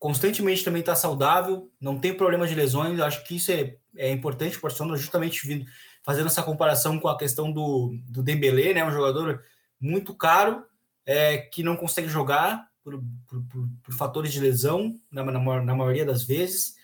constantemente 0.00 0.64
também 0.64 0.80
está 0.80 0.96
saudável, 0.96 1.70
não 1.78 1.98
tem 1.98 2.14
problema 2.14 2.48
de 2.48 2.54
lesões. 2.54 2.98
Acho 2.98 3.22
que 3.22 3.36
isso 3.36 3.52
é, 3.52 3.76
é 3.96 4.10
importante 4.10 4.58
para 4.58 4.72
o 4.72 4.96
justamente 4.96 5.46
vindo 5.46 5.66
fazendo 6.02 6.26
essa 6.26 6.42
comparação 6.42 6.98
com 6.98 7.08
a 7.08 7.18
questão 7.18 7.52
do, 7.52 7.94
do 8.08 8.22
Dembélé, 8.22 8.72
né, 8.72 8.84
um 8.84 8.90
jogador 8.90 9.44
muito 9.78 10.14
caro, 10.14 10.64
é, 11.04 11.36
que 11.36 11.62
não 11.62 11.76
consegue 11.76 12.08
jogar 12.08 12.66
por, 12.82 12.98
por, 13.28 13.42
por, 13.42 13.68
por 13.82 13.94
fatores 13.94 14.32
de 14.32 14.40
lesão, 14.40 14.98
na, 15.10 15.22
na, 15.22 15.62
na 15.62 15.74
maioria 15.74 16.04
das 16.04 16.22
vezes. 16.22 16.74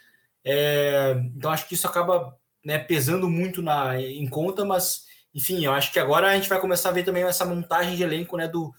É, 0.44 1.16
então, 1.34 1.50
acho 1.50 1.66
que 1.66 1.74
isso 1.74 1.86
acaba 1.86 2.36
né, 2.62 2.78
pesando 2.78 3.28
muito 3.28 3.62
na, 3.62 3.98
em 3.98 4.28
conta, 4.28 4.64
mas, 4.64 5.04
enfim, 5.34 5.64
eu 5.64 5.72
acho 5.72 5.90
que 5.92 5.98
agora 5.98 6.28
a 6.28 6.34
gente 6.34 6.48
vai 6.48 6.60
começar 6.60 6.90
a 6.90 6.92
ver 6.92 7.04
também 7.04 7.22
essa 7.22 7.46
montagem 7.46 7.96
de 7.96 8.02
elenco 8.02 8.36
né, 8.36 8.46
do, 8.46 8.74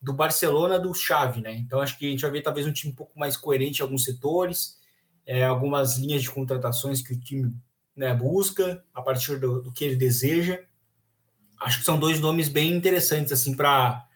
do 0.00 0.12
Barcelona, 0.12 0.78
do 0.78 0.94
Xavi, 0.94 1.40
né? 1.40 1.54
Então, 1.56 1.80
acho 1.80 1.98
que 1.98 2.06
a 2.06 2.10
gente 2.10 2.22
vai 2.22 2.30
ver 2.30 2.42
talvez 2.42 2.66
um 2.66 2.72
time 2.72 2.92
um 2.92 2.96
pouco 2.96 3.18
mais 3.18 3.36
coerente 3.36 3.80
em 3.80 3.82
alguns 3.82 4.04
setores, 4.04 4.78
é, 5.26 5.44
algumas 5.44 5.98
linhas 5.98 6.22
de 6.22 6.30
contratações 6.30 7.02
que 7.02 7.12
o 7.12 7.20
time 7.20 7.54
né, 7.94 8.14
busca 8.14 8.82
a 8.94 9.02
partir 9.02 9.38
do, 9.38 9.60
do, 9.60 9.72
que 9.72 9.84
ele 9.84 9.96
deseja. 9.96 10.60
Acho 11.60 11.80
que 11.80 11.84
são 11.84 11.98
dois 11.98 12.20
nomes 12.20 12.48
bem 12.48 12.72
interessantes 12.72 13.32
assim 13.32 13.54
para 13.54 14.06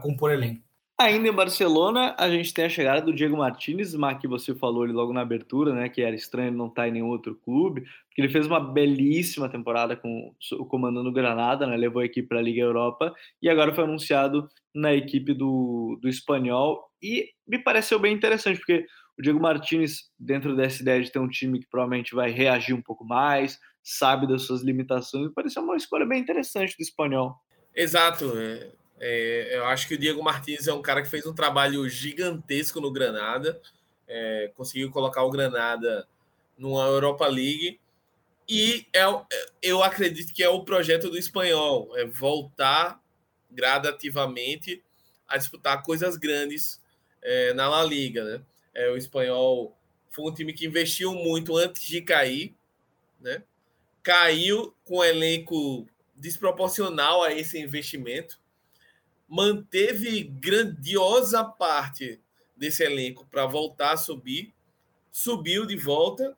compor 0.00 0.30
elenco. 0.30 0.63
Ainda 0.96 1.28
em 1.28 1.32
Barcelona, 1.32 2.14
a 2.16 2.30
gente 2.30 2.54
tem 2.54 2.66
a 2.66 2.68
chegada 2.68 3.00
do 3.00 3.12
Diego 3.12 3.36
Martinez, 3.36 3.96
mas 3.96 4.16
que 4.20 4.28
você 4.28 4.54
falou 4.54 4.84
ali 4.84 4.92
logo 4.92 5.12
na 5.12 5.22
abertura, 5.22 5.74
né? 5.74 5.88
Que 5.88 6.02
era 6.02 6.14
estranho 6.14 6.52
não 6.52 6.68
estar 6.68 6.82
tá 6.82 6.88
em 6.88 6.92
nenhum 6.92 7.08
outro 7.08 7.34
clube, 7.34 7.80
porque 7.80 8.20
ele 8.20 8.28
fez 8.28 8.46
uma 8.46 8.60
belíssima 8.60 9.48
temporada 9.48 9.96
com 9.96 10.32
o 10.52 10.64
comandando 10.64 11.10
Granada, 11.10 11.66
né? 11.66 11.76
Levou 11.76 12.00
a 12.00 12.04
equipe 12.04 12.28
para 12.28 12.38
a 12.38 12.42
Liga 12.42 12.60
Europa 12.60 13.12
e 13.42 13.48
agora 13.48 13.74
foi 13.74 13.82
anunciado 13.82 14.48
na 14.72 14.94
equipe 14.94 15.34
do, 15.34 15.98
do 16.00 16.08
espanhol. 16.08 16.88
E 17.02 17.30
me 17.44 17.58
pareceu 17.58 17.98
bem 17.98 18.14
interessante, 18.14 18.58
porque 18.58 18.86
o 19.18 19.22
Diego 19.22 19.40
Martinez, 19.40 20.12
dentro 20.16 20.54
dessa 20.54 20.80
ideia 20.80 21.02
de 21.02 21.10
ter 21.10 21.18
um 21.18 21.28
time 21.28 21.58
que 21.58 21.66
provavelmente 21.68 22.14
vai 22.14 22.30
reagir 22.30 22.72
um 22.72 22.82
pouco 22.82 23.04
mais, 23.04 23.58
sabe 23.82 24.28
das 24.28 24.42
suas 24.42 24.62
limitações, 24.62 25.32
pareceu 25.34 25.60
uma 25.60 25.76
escolha 25.76 26.06
bem 26.06 26.20
interessante 26.20 26.76
do 26.76 26.82
espanhol. 26.82 27.34
Exato. 27.74 28.32
É 28.38 28.83
é, 29.06 29.58
eu 29.58 29.66
acho 29.66 29.86
que 29.86 29.96
o 29.96 29.98
Diego 29.98 30.24
Martins 30.24 30.66
é 30.66 30.72
um 30.72 30.80
cara 30.80 31.02
que 31.02 31.10
fez 31.10 31.26
um 31.26 31.34
trabalho 31.34 31.86
gigantesco 31.90 32.80
no 32.80 32.90
Granada, 32.90 33.60
é, 34.08 34.50
conseguiu 34.56 34.90
colocar 34.90 35.22
o 35.22 35.30
Granada 35.30 36.08
numa 36.56 36.86
Europa 36.86 37.26
League 37.26 37.78
e 38.48 38.86
é, 38.94 39.02
eu 39.60 39.82
acredito 39.82 40.32
que 40.32 40.42
é 40.42 40.48
o 40.48 40.64
projeto 40.64 41.10
do 41.10 41.18
espanhol, 41.18 41.94
é 41.98 42.06
voltar 42.06 42.98
gradativamente 43.50 44.82
a 45.28 45.36
disputar 45.36 45.82
coisas 45.82 46.16
grandes 46.16 46.80
é, 47.20 47.52
na 47.52 47.68
La 47.68 47.84
Liga, 47.84 48.24
né? 48.24 48.42
É, 48.72 48.90
o 48.90 48.96
espanhol 48.96 49.76
foi 50.08 50.30
um 50.30 50.34
time 50.34 50.54
que 50.54 50.64
investiu 50.64 51.12
muito 51.12 51.54
antes 51.58 51.82
de 51.82 52.00
cair, 52.00 52.54
né? 53.20 53.42
Caiu 54.02 54.74
com 54.82 55.00
um 55.00 55.04
elenco 55.04 55.86
desproporcional 56.16 57.22
a 57.22 57.34
esse 57.34 57.58
investimento 57.58 58.42
manteve 59.28 60.22
grandiosa 60.22 61.44
parte 61.44 62.20
desse 62.56 62.84
elenco 62.84 63.26
para 63.26 63.46
voltar 63.46 63.92
a 63.92 63.96
subir, 63.96 64.54
subiu 65.10 65.66
de 65.66 65.76
volta, 65.76 66.36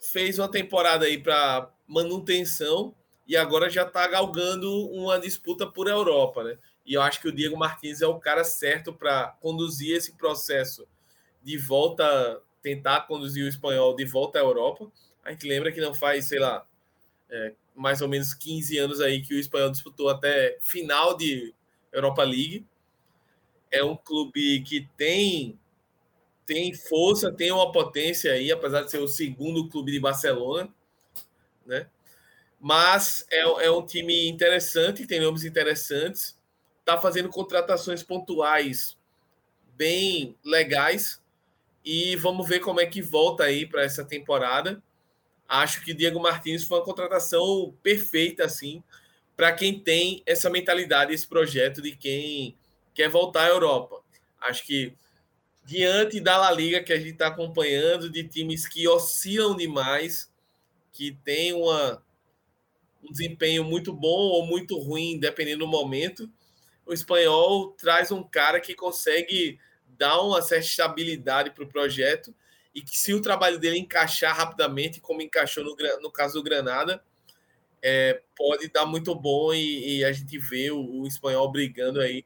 fez 0.00 0.38
uma 0.38 0.50
temporada 0.50 1.04
aí 1.04 1.18
para 1.18 1.70
manutenção 1.86 2.94
e 3.26 3.36
agora 3.36 3.70
já 3.70 3.82
está 3.82 4.06
galgando 4.08 4.90
uma 4.90 5.18
disputa 5.18 5.66
por 5.66 5.88
Europa, 5.88 6.42
né? 6.42 6.58
E 6.84 6.94
eu 6.94 7.02
acho 7.02 7.20
que 7.20 7.28
o 7.28 7.32
Diego 7.32 7.56
Martins 7.56 8.02
é 8.02 8.06
o 8.06 8.18
cara 8.18 8.42
certo 8.42 8.92
para 8.92 9.28
conduzir 9.40 9.96
esse 9.96 10.14
processo 10.14 10.86
de 11.42 11.56
volta, 11.56 12.42
tentar 12.60 13.02
conduzir 13.02 13.44
o 13.44 13.48
espanhol 13.48 13.94
de 13.94 14.04
volta 14.04 14.38
à 14.38 14.42
Europa. 14.42 14.90
A 15.24 15.30
gente 15.30 15.46
lembra 15.46 15.70
que 15.70 15.80
não 15.80 15.94
faz, 15.94 16.24
sei 16.26 16.40
lá, 16.40 16.66
é, 17.30 17.54
mais 17.74 18.00
ou 18.02 18.08
menos 18.08 18.34
15 18.34 18.78
anos 18.78 19.00
aí 19.00 19.22
que 19.22 19.34
o 19.34 19.38
Espanhol 19.38 19.70
disputou 19.70 20.08
até 20.08 20.58
final 20.60 21.16
de 21.16 21.54
Europa 21.92 22.22
League. 22.22 22.66
É 23.70 23.82
um 23.82 23.96
clube 23.96 24.62
que 24.62 24.88
tem 24.96 25.58
tem 26.44 26.74
força, 26.74 27.32
tem 27.32 27.52
uma 27.52 27.70
potência 27.70 28.32
aí, 28.32 28.50
apesar 28.50 28.82
de 28.82 28.90
ser 28.90 28.98
o 28.98 29.08
segundo 29.08 29.68
clube 29.68 29.92
de 29.92 30.00
Barcelona, 30.00 30.68
né? 31.64 31.88
Mas 32.60 33.26
é, 33.30 33.40
é 33.40 33.70
um 33.70 33.84
time 33.86 34.28
interessante, 34.28 35.06
tem 35.06 35.20
nomes 35.20 35.44
interessantes, 35.44 36.36
está 36.80 37.00
fazendo 37.00 37.28
contratações 37.28 38.02
pontuais 38.02 38.96
bem 39.76 40.36
legais 40.44 41.22
e 41.84 42.16
vamos 42.16 42.46
ver 42.48 42.60
como 42.60 42.80
é 42.80 42.86
que 42.86 43.00
volta 43.00 43.44
aí 43.44 43.66
para 43.66 43.82
essa 43.82 44.04
temporada 44.04 44.82
acho 45.52 45.84
que 45.84 45.92
Diego 45.92 46.18
Martins 46.18 46.64
foi 46.64 46.78
uma 46.78 46.84
contratação 46.84 47.74
perfeita, 47.82 48.46
assim, 48.46 48.82
para 49.36 49.52
quem 49.52 49.78
tem 49.78 50.22
essa 50.24 50.48
mentalidade, 50.48 51.12
esse 51.12 51.28
projeto 51.28 51.82
de 51.82 51.94
quem 51.94 52.56
quer 52.94 53.10
voltar 53.10 53.44
à 53.44 53.48
Europa. 53.48 54.00
Acho 54.40 54.64
que 54.64 54.94
diante 55.62 56.20
da 56.20 56.38
La 56.38 56.50
Liga 56.50 56.82
que 56.82 56.92
a 56.92 56.96
gente 56.96 57.12
está 57.12 57.26
acompanhando, 57.26 58.08
de 58.08 58.24
times 58.24 58.66
que 58.66 58.88
oscilam 58.88 59.54
demais, 59.54 60.32
que 60.90 61.12
tem 61.22 61.52
uma, 61.52 62.02
um 63.04 63.12
desempenho 63.12 63.62
muito 63.62 63.92
bom 63.92 64.08
ou 64.08 64.46
muito 64.46 64.78
ruim, 64.78 65.18
dependendo 65.18 65.66
do 65.66 65.68
momento, 65.68 66.30
o 66.86 66.94
espanhol 66.94 67.72
traz 67.72 68.10
um 68.10 68.22
cara 68.22 68.58
que 68.58 68.74
consegue 68.74 69.58
dar 69.98 70.18
uma 70.22 70.40
certa 70.40 70.64
estabilidade 70.64 71.50
para 71.50 71.64
o 71.64 71.68
projeto 71.68 72.34
e 72.74 72.80
que 72.80 72.98
se 72.98 73.12
o 73.12 73.20
trabalho 73.20 73.58
dele 73.58 73.78
encaixar 73.78 74.36
rapidamente, 74.36 75.00
como 75.00 75.20
encaixou 75.20 75.62
no, 75.64 75.76
no 76.00 76.10
caso 76.10 76.34
do 76.34 76.42
Granada, 76.42 77.02
é, 77.82 78.22
pode 78.36 78.68
dar 78.68 78.86
muito 78.86 79.14
bom 79.14 79.52
e, 79.52 79.98
e 79.98 80.04
a 80.04 80.12
gente 80.12 80.38
vê 80.38 80.70
o, 80.70 81.00
o, 81.00 81.06
espanhol 81.06 81.50
brigando 81.50 82.00
aí 82.00 82.24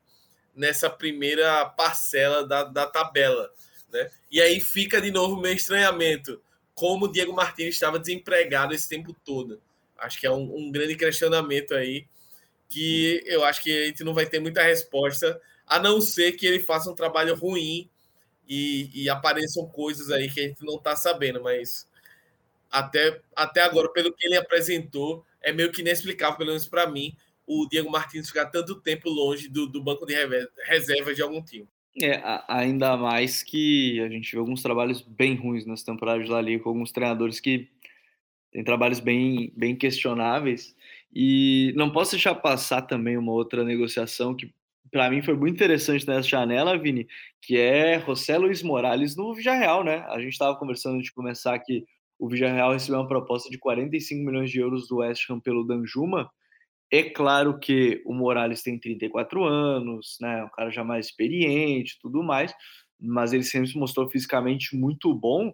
nessa 0.55 0.89
primeira 0.91 1.65
parcela 1.65 2.47
da, 2.47 2.65
da 2.65 2.87
tabela. 2.87 3.51
Né? 3.91 4.11
E 4.31 4.41
aí 4.41 4.61
fica 4.61 5.01
de 5.01 5.11
novo 5.11 5.35
o 5.35 5.41
meu 5.41 5.53
estranhamento, 5.53 6.41
como 6.75 7.07
o 7.07 7.13
Diego 7.13 7.33
Martins 7.33 7.75
estava 7.75 7.99
desempregado 7.99 8.75
esse 8.75 8.89
tempo 8.89 9.17
todo. 9.25 9.61
Acho 9.99 10.21
que 10.21 10.27
é 10.27 10.31
um, 10.31 10.57
um 10.57 10.71
grande 10.71 10.95
questionamento 10.95 11.75
aí 11.75 12.07
que 12.69 13.23
eu 13.25 13.45
acho 13.45 13.63
que 13.63 13.85
a 13.85 13.87
gente 13.87 14.05
não 14.05 14.13
vai 14.13 14.27
ter 14.27 14.41
muita 14.41 14.63
resposta, 14.63 15.41
a 15.67 15.79
não 15.79 16.01
ser 16.01 16.33
que 16.33 16.47
ele 16.47 16.61
faça 16.61 16.91
um 16.91 16.95
trabalho 16.95 17.35
ruim 17.35 17.89
e, 18.49 18.91
e 18.95 19.09
apareçam 19.09 19.67
coisas 19.67 20.11
aí 20.11 20.31
que 20.31 20.41
a 20.41 20.45
gente 20.45 20.65
não 20.65 20.77
está 20.77 20.95
sabendo, 20.95 21.43
mas 21.43 21.89
até, 22.71 23.21
até 23.35 23.63
agora, 23.63 23.89
pelo 23.93 24.13
que 24.13 24.27
ele 24.27 24.37
apresentou, 24.37 25.25
é 25.41 25.53
meio 25.53 25.71
que 25.73 25.81
inexplicável, 25.81 26.37
pelo 26.37 26.51
menos 26.51 26.69
para 26.69 26.87
mim, 26.87 27.17
o 27.47 27.67
Diego 27.69 27.91
Martins 27.91 28.29
ficar 28.29 28.47
tanto 28.47 28.81
tempo 28.81 29.09
longe 29.09 29.49
do, 29.49 29.67
do 29.67 29.83
banco 29.83 30.05
de 30.05 30.15
reserva 30.67 31.15
de 31.15 31.23
algum 31.23 31.43
time. 31.43 31.69
É, 32.03 32.21
ainda 32.47 32.97
mais 32.97 33.43
que 33.43 34.01
a 34.01 34.09
gente 34.09 34.31
viu 34.31 34.41
alguns 34.41 34.63
trabalhos 34.63 35.01
bem 35.01 35.35
ruins 35.35 35.65
nessa 35.65 35.87
temporada 35.87 36.23
de 36.23 36.29
La 36.29 36.43
Liga, 36.43 36.63
com 36.63 36.69
alguns 36.69 36.93
treinadores 36.93 37.41
que 37.41 37.71
têm 38.53 38.63
trabalhos 38.63 39.01
bem, 39.01 39.53
bem 39.57 39.75
questionáveis. 39.75 40.77
E 41.15 41.73
não 41.75 41.91
posso 41.91 42.11
deixar 42.11 42.35
passar 42.35 42.83
também 42.83 43.17
uma 43.17 43.33
outra 43.33 43.65
negociação 43.65 44.35
que 44.35 44.53
para 44.91 45.11
mim 45.11 45.23
foi 45.23 45.35
muito 45.35 45.55
interessante 45.55 46.07
nessa 46.07 46.29
janela, 46.29 46.79
Vini, 46.79 47.07
que 47.43 47.59
é 47.59 48.01
José 48.01 48.37
Luiz 48.39 48.63
Morales 48.63 49.17
no 49.17 49.35
Villarreal, 49.35 49.85
né? 49.85 50.05
A 50.09 50.21
gente 50.21 50.33
estava 50.33 50.57
conversando 50.57 51.03
de 51.03 51.13
começar 51.13 51.59
que 51.59 51.85
o 52.19 52.29
Villarreal 52.29 52.73
recebeu 52.73 53.01
uma 53.01 53.09
proposta 53.09 53.51
de 53.51 53.59
45 53.59 54.25
milhões 54.25 54.51
de 54.51 54.59
euros 54.59 54.89
do 54.89 54.99
West 54.99 55.29
Ham 55.31 55.41
pelo 55.41 55.65
Danjuma. 55.65 56.31
É 56.91 57.03
claro 57.03 57.59
que 57.59 58.03
o 58.07 58.15
Morales 58.15 58.63
tem 58.63 58.79
34 58.79 59.45
anos, 59.45 60.17
né? 60.21 60.45
Um 60.45 60.49
cara 60.51 60.71
já 60.71 60.85
mais 60.85 61.07
experiente, 61.07 61.99
tudo 62.01 62.23
mais, 62.23 62.55
mas 62.99 63.33
ele 63.33 63.43
sempre 63.43 63.69
se 63.69 63.79
mostrou 63.79 64.09
fisicamente 64.09 64.77
muito 64.77 65.13
bom. 65.15 65.53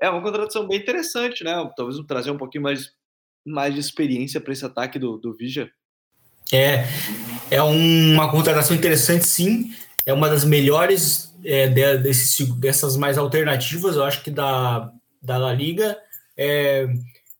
É 0.00 0.08
uma 0.10 0.22
contratação 0.22 0.68
bem 0.68 0.78
interessante, 0.78 1.42
né? 1.42 1.52
Talvez 1.76 1.98
trazer 2.06 2.30
um 2.30 2.38
pouquinho 2.38 2.64
mais, 2.64 2.90
mais 3.46 3.74
de 3.74 3.80
experiência 3.80 4.40
para 4.40 4.52
esse 4.52 4.64
ataque 4.64 4.98
do, 4.98 5.16
do 5.16 5.34
Vija. 5.34 5.70
É, 6.52 6.84
é 7.54 7.62
uma 7.62 8.28
contratação 8.30 8.76
interessante, 8.76 9.26
sim. 9.26 9.72
É 10.04 10.12
uma 10.12 10.28
das 10.28 10.44
melhores 10.44 11.32
é, 11.44 11.68
dessas 11.68 12.96
mais 12.96 13.16
alternativas, 13.16 13.94
eu 13.94 14.02
acho 14.02 14.22
que 14.22 14.30
da, 14.30 14.90
da 15.22 15.38
La 15.38 15.52
Liga. 15.52 15.96
É, 16.36 16.88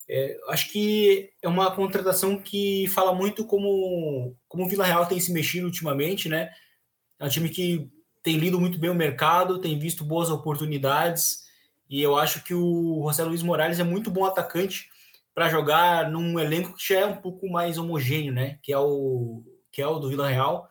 é, 0.09 0.39
acho 0.51 0.71
que 0.71 1.31
é 1.43 1.49
uma 1.49 1.71
contratação 1.71 2.39
que 2.39 2.87
fala 2.89 3.13
muito 3.13 3.45
como, 3.45 4.37
como 4.47 4.65
o 4.65 4.69
Vila 4.69 4.85
Real 4.85 5.07
tem 5.07 5.19
se 5.19 5.33
mexido 5.33 5.67
ultimamente, 5.67 6.29
né? 6.29 6.51
É 7.19 7.25
um 7.25 7.29
time 7.29 7.49
que 7.49 7.91
tem 8.23 8.37
lido 8.37 8.61
muito 8.61 8.79
bem 8.79 8.91
o 8.91 8.95
mercado, 8.95 9.61
tem 9.61 9.77
visto 9.79 10.05
boas 10.05 10.31
oportunidades, 10.31 11.43
e 11.91 12.01
eu 12.01 12.17
acho 12.17 12.45
que 12.45 12.55
o 12.55 13.05
José 13.09 13.25
Luiz 13.25 13.43
Morales 13.43 13.81
é 13.81 13.85
muito 13.85 14.13
bom 14.13 14.25
atacante 14.25 14.89
para 15.35 15.49
jogar 15.49 16.09
num 16.09 16.39
elenco 16.39 16.75
que 16.77 16.89
já 16.89 17.01
é 17.01 17.07
um 17.07 17.17
pouco 17.17 17.51
mais 17.51 17.79
homogêneo, 17.79 18.33
né? 18.33 18.59
Que 18.63 18.73
é 18.73 18.79
o 18.79 19.43
que 19.75 19.83
é 19.83 19.87
o 19.87 19.99
do 19.99 20.09
Vila 20.09 20.29
Real. 20.29 20.69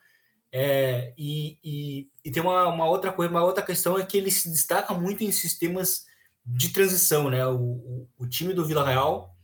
É, 0.49 1.13
e, 1.17 1.57
e, 1.61 2.07
e, 2.23 2.31
tem 2.31 2.41
uma, 2.41 2.69
uma, 2.69 2.85
outra 2.85 3.11
coisa, 3.11 3.29
uma 3.29 3.43
outra 3.43 3.61
questão 3.61 3.99
é 3.99 4.05
que 4.05 4.17
ele 4.17 4.31
se 4.31 4.49
destaca 4.49 4.93
muito 4.93 5.23
em 5.23 5.31
sistemas 5.31 6.05
de 6.45 6.69
transição, 6.69 7.29
né? 7.29 7.45
O, 7.45 7.57
o, 7.57 8.09
o 8.19 8.27
time 8.27 8.53
do 8.53 8.65
Vila 8.65 8.87
Real 8.87 9.35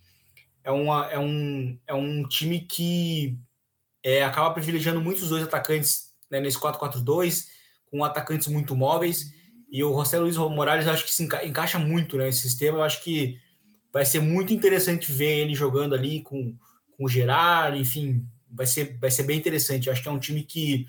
é, 0.64 0.72
uma, 0.72 1.08
é, 1.12 1.20
um, 1.20 1.78
é 1.86 1.94
um 1.94 2.26
time 2.26 2.62
que 2.62 3.38
é, 4.02 4.24
acaba 4.24 4.54
privilegiando 4.54 5.02
muito 5.02 5.22
os 5.22 5.30
dois 5.30 5.44
atacantes 5.44 6.14
né, 6.32 6.40
nesse 6.40 6.58
4-4-2, 6.58 7.48
com 7.92 8.04
atacantes 8.04 8.48
muito 8.48 8.76
móveis. 8.76 9.34
E 9.70 9.84
o 9.84 9.94
José 9.94 10.20
Luiz 10.20 10.38
Morales 10.38 10.88
acho 10.88 11.04
que 11.04 11.12
se 11.12 11.24
enca 11.24 11.46
encaixa 11.46 11.78
muito 11.78 12.18
né, 12.18 12.26
nesse 12.26 12.42
sistema. 12.42 12.78
Eu 12.78 12.84
acho 12.84 13.04
que 13.04 13.38
vai 13.92 14.06
ser 14.06 14.22
muito 14.22 14.54
interessante 14.54 15.12
ver 15.12 15.40
ele 15.40 15.54
jogando 15.54 15.96
ali 15.96 16.22
com, 16.22 16.56
com 16.96 17.06
o 17.06 17.10
Gerard, 17.10 17.78
enfim, 17.78 18.26
vai 18.52 18.66
ser, 18.66 18.98
vai 18.98 19.12
ser 19.12 19.24
bem 19.24 19.38
interessante. 19.38 19.90
Acho 19.90 20.02
que 20.02 20.08
é 20.08 20.12
um 20.12 20.20
time 20.20 20.44
que, 20.44 20.86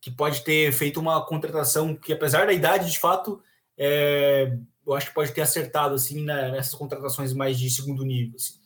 que 0.00 0.10
pode 0.10 0.42
ter 0.44 0.72
feito 0.72 1.00
uma 1.00 1.24
contratação 1.24 1.94
que, 1.94 2.12
apesar 2.12 2.46
da 2.46 2.52
idade, 2.52 2.90
de 2.90 2.98
fato, 2.98 3.42
é, 3.76 4.56
eu 4.86 4.94
acho 4.94 5.08
que 5.08 5.14
pode 5.14 5.32
ter 5.32 5.40
acertado 5.40 5.94
assim 5.94 6.24
nessas 6.24 6.74
contratações 6.74 7.32
mais 7.32 7.58
de 7.58 7.70
segundo 7.70 8.04
nível. 8.04 8.34
Assim. 8.36 8.58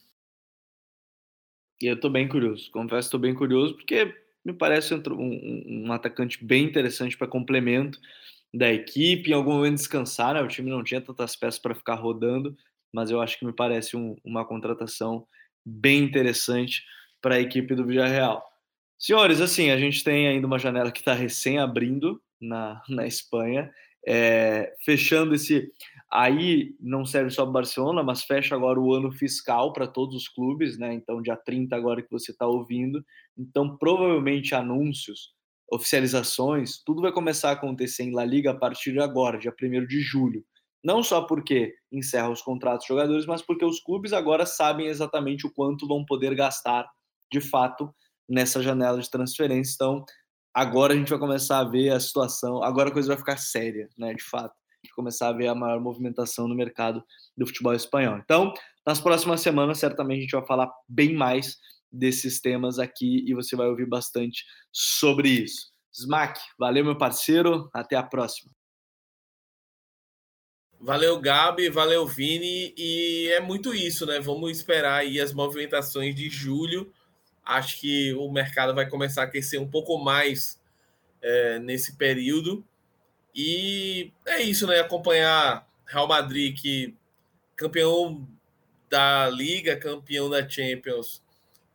Eu 1.80 1.98
tô 1.98 2.08
bem 2.08 2.28
curioso, 2.28 2.70
confesso, 2.70 3.10
tô 3.10 3.18
bem 3.18 3.34
curioso, 3.34 3.74
porque 3.74 4.14
me 4.44 4.52
parece 4.52 4.94
um, 4.94 5.02
um, 5.08 5.86
um 5.86 5.92
atacante 5.92 6.42
bem 6.44 6.64
interessante 6.64 7.16
para 7.16 7.26
complemento 7.26 7.98
da 8.52 8.72
equipe, 8.72 9.30
em 9.30 9.34
algum 9.34 9.54
momento 9.54 9.76
descansar, 9.76 10.34
né? 10.34 10.40
O 10.40 10.48
time 10.48 10.70
não 10.70 10.84
tinha 10.84 11.00
tantas 11.00 11.34
peças 11.34 11.58
para 11.58 11.74
ficar 11.74 11.94
rodando, 11.94 12.56
mas 12.92 13.10
eu 13.10 13.20
acho 13.20 13.38
que 13.38 13.44
me 13.44 13.52
parece 13.52 13.96
um, 13.96 14.16
uma 14.24 14.44
contratação 14.44 15.26
bem 15.64 16.04
interessante 16.04 16.84
para 17.24 17.36
a 17.36 17.40
equipe 17.40 17.74
do 17.74 17.86
Villarreal. 17.86 18.44
Senhores, 18.98 19.40
assim, 19.40 19.70
a 19.70 19.78
gente 19.78 20.04
tem 20.04 20.28
ainda 20.28 20.46
uma 20.46 20.58
janela 20.58 20.92
que 20.92 20.98
está 20.98 21.14
recém 21.14 21.58
abrindo 21.58 22.20
na, 22.38 22.82
na 22.86 23.06
Espanha, 23.06 23.72
é, 24.06 24.74
fechando 24.84 25.34
esse. 25.34 25.72
Aí 26.12 26.74
não 26.78 27.06
serve 27.06 27.30
só 27.30 27.44
para 27.44 27.52
Barcelona, 27.52 28.02
mas 28.02 28.24
fecha 28.24 28.54
agora 28.54 28.78
o 28.78 28.92
ano 28.92 29.10
fiscal 29.10 29.72
para 29.72 29.86
todos 29.86 30.14
os 30.14 30.28
clubes, 30.28 30.76
né? 30.76 30.92
Então, 30.92 31.22
dia 31.22 31.34
30 31.34 31.74
agora 31.74 32.02
que 32.02 32.10
você 32.10 32.30
está 32.30 32.46
ouvindo. 32.46 33.02
Então, 33.38 33.74
provavelmente 33.78 34.54
anúncios, 34.54 35.32
oficializações, 35.72 36.82
tudo 36.84 37.00
vai 37.00 37.10
começar 37.10 37.48
a 37.48 37.52
acontecer 37.52 38.02
em 38.02 38.14
La 38.14 38.26
Liga 38.26 38.50
a 38.50 38.54
partir 38.54 38.92
de 38.92 39.00
agora, 39.00 39.38
dia 39.38 39.54
1 39.60 39.86
de 39.86 40.00
julho. 40.02 40.44
Não 40.84 41.02
só 41.02 41.22
porque 41.22 41.74
encerra 41.90 42.28
os 42.28 42.42
contratos 42.42 42.80
dos 42.80 42.88
jogadores, 42.88 43.24
mas 43.24 43.40
porque 43.40 43.64
os 43.64 43.80
clubes 43.80 44.12
agora 44.12 44.44
sabem 44.44 44.88
exatamente 44.88 45.46
o 45.46 45.50
quanto 45.50 45.88
vão 45.88 46.04
poder 46.04 46.34
gastar 46.34 46.86
de 47.34 47.40
fato 47.40 47.92
nessa 48.28 48.62
janela 48.62 49.00
de 49.00 49.10
transferência. 49.10 49.74
Então, 49.74 50.04
agora 50.54 50.94
a 50.94 50.96
gente 50.96 51.10
vai 51.10 51.18
começar 51.18 51.58
a 51.58 51.64
ver 51.64 51.90
a 51.90 52.00
situação, 52.00 52.62
agora 52.62 52.88
a 52.88 52.92
coisa 52.92 53.08
vai 53.08 53.18
ficar 53.18 53.36
séria, 53.36 53.88
né, 53.98 54.14
de 54.14 54.22
fato. 54.22 54.54
Começar 54.94 55.28
a 55.28 55.32
ver 55.32 55.48
a 55.48 55.54
maior 55.54 55.80
movimentação 55.80 56.46
no 56.46 56.54
mercado 56.54 57.02
do 57.36 57.46
futebol 57.46 57.74
espanhol. 57.74 58.18
Então, 58.18 58.52
nas 58.86 59.00
próximas 59.00 59.40
semanas, 59.40 59.78
certamente 59.78 60.18
a 60.18 60.22
gente 60.22 60.36
vai 60.36 60.46
falar 60.46 60.70
bem 60.86 61.14
mais 61.14 61.56
desses 61.90 62.40
temas 62.40 62.78
aqui 62.78 63.24
e 63.26 63.34
você 63.34 63.56
vai 63.56 63.66
ouvir 63.66 63.86
bastante 63.86 64.44
sobre 64.70 65.30
isso. 65.30 65.72
Smack, 65.90 66.38
valeu, 66.58 66.84
meu 66.84 66.98
parceiro. 66.98 67.70
Até 67.72 67.96
a 67.96 68.02
próxima. 68.02 68.52
Valeu, 70.78 71.18
Gabi, 71.18 71.70
valeu, 71.70 72.06
Vini. 72.06 72.74
E 72.76 73.28
é 73.32 73.40
muito 73.40 73.74
isso, 73.74 74.04
né? 74.04 74.20
Vamos 74.20 74.50
esperar 74.50 74.96
aí 74.96 75.18
as 75.18 75.32
movimentações 75.32 76.14
de 76.14 76.28
julho 76.28 76.92
Acho 77.44 77.80
que 77.80 78.14
o 78.14 78.30
mercado 78.30 78.74
vai 78.74 78.88
começar 78.88 79.22
a 79.22 79.24
aquecer 79.24 79.60
um 79.60 79.68
pouco 79.68 79.98
mais 79.98 80.60
é, 81.20 81.58
nesse 81.58 81.96
período. 81.96 82.64
E 83.34 84.12
é 84.26 84.40
isso, 84.40 84.66
né? 84.66 84.80
Acompanhar 84.80 85.68
Real 85.86 86.06
Madrid, 86.06 86.56
que 86.58 86.94
campeão 87.56 88.26
da 88.88 89.28
Liga, 89.28 89.76
campeão 89.76 90.30
da 90.30 90.48
Champions, 90.48 91.22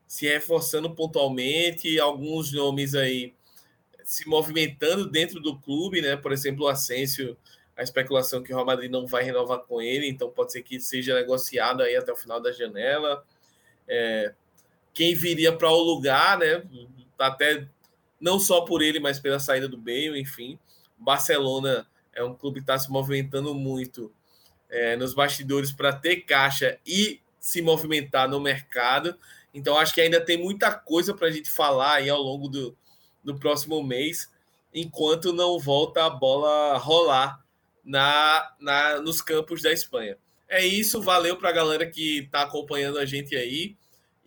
se 0.08 0.28
reforçando 0.28 0.90
pontualmente, 0.96 2.00
alguns 2.00 2.52
nomes 2.52 2.96
aí 2.96 3.34
se 4.10 4.28
movimentando 4.28 5.08
dentro 5.08 5.40
do 5.40 5.56
clube, 5.60 6.02
né? 6.02 6.16
Por 6.16 6.32
exemplo, 6.32 6.66
o 6.66 6.68
Asensio, 6.68 7.38
a 7.78 7.84
especulação 7.84 8.42
que 8.42 8.52
o 8.52 8.56
Real 8.56 8.66
Madrid 8.66 8.90
não 8.90 9.06
vai 9.06 9.24
renovar 9.24 9.60
com 9.60 9.80
ele, 9.80 10.08
então 10.10 10.32
pode 10.32 10.52
ser 10.52 10.64
que 10.64 10.80
seja 10.80 11.14
negociado 11.14 11.84
aí 11.84 11.96
até 11.96 12.12
o 12.12 12.16
final 12.16 12.42
da 12.42 12.52
janela. 12.52 13.24
É, 13.88 14.34
quem 14.94 15.16
viria 15.16 15.52
para 15.56 15.70
o 15.70 15.82
lugar, 15.82 16.38
né? 16.38 16.64
Até 17.18 17.68
não 18.20 18.40
só 18.40 18.62
por 18.62 18.82
ele, 18.82 19.00
mas 19.00 19.20
pela 19.20 19.40
saída 19.40 19.68
do 19.68 19.78
Bale, 19.78 20.20
enfim. 20.20 20.60
Barcelona 20.98 21.88
é 22.14 22.24
um 22.24 22.34
clube 22.34 22.60
que 22.60 22.64
está 22.64 22.78
se 22.78 22.92
movimentando 22.92 23.54
muito 23.56 24.12
é, 24.70 24.96
nos 24.96 25.14
bastidores 25.14 25.72
para 25.72 25.94
ter 25.94 26.18
caixa 26.22 26.78
e 26.86 27.22
se 27.40 27.62
movimentar 27.62 28.28
no 28.28 28.40
mercado. 28.40 29.18
Então, 29.54 29.78
acho 29.78 29.94
que 29.94 30.02
ainda 30.02 30.20
tem 30.20 30.38
muita 30.38 30.72
coisa 30.72 31.14
para 31.14 31.28
a 31.28 31.32
gente 31.32 31.50
falar 31.50 31.96
aí 31.96 32.10
ao 32.10 32.22
longo 32.22 32.48
do, 32.48 32.78
do 33.24 33.36
próximo 33.36 33.82
mês, 33.82 34.30
enquanto 34.74 35.34
não 35.34 35.58
volta 35.58 36.06
a 36.06 36.10
bola 36.10 36.78
rolar 36.78 37.44
na, 37.84 38.54
na, 38.60 39.02
nos 39.02 39.22
campos 39.22 39.62
da 39.62 39.72
Espanha. 39.72 40.18
É 40.48 40.66
isso, 40.66 41.02
valeu 41.02 41.38
para 41.38 41.50
a 41.50 41.54
galera 41.54 41.86
que 41.86 42.20
está 42.20 42.42
acompanhando 42.42 43.00
a 43.00 43.06
gente 43.06 43.36
aí. 43.36 43.76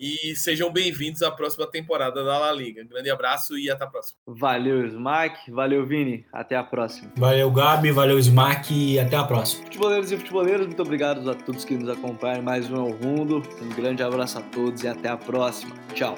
E 0.02 0.34
sejam 0.34 0.68
bem-vindos 0.72 1.22
à 1.22 1.30
próxima 1.30 1.64
temporada 1.64 2.24
da 2.24 2.36
La 2.36 2.50
Liga. 2.50 2.82
Um 2.82 2.88
grande 2.88 3.08
abraço 3.08 3.56
e 3.56 3.70
até 3.70 3.84
a 3.84 3.86
próxima. 3.86 4.18
Valeu, 4.26 4.84
Smack. 4.84 5.48
Valeu, 5.48 5.86
Vini. 5.86 6.26
Até 6.32 6.56
a 6.56 6.64
próxima. 6.64 7.12
Valeu, 7.16 7.48
Gabi. 7.52 7.92
Valeu, 7.92 8.18
Smack. 8.18 8.74
E 8.74 8.98
até 8.98 9.14
a 9.14 9.22
próxima. 9.22 9.62
Futeboleiros 9.62 10.10
e 10.10 10.16
futeboleiros, 10.16 10.66
muito 10.66 10.82
obrigado 10.82 11.30
a 11.30 11.34
todos 11.36 11.64
que 11.64 11.74
nos 11.74 11.88
acompanham 11.88 12.42
mais 12.42 12.68
um 12.68 12.74
El 12.74 12.96
Rundo. 12.96 13.44
Um 13.62 13.68
grande 13.68 14.02
abraço 14.02 14.40
a 14.40 14.42
todos 14.42 14.82
e 14.82 14.88
até 14.88 15.08
a 15.08 15.16
próxima. 15.16 15.72
Tchau. 15.94 16.16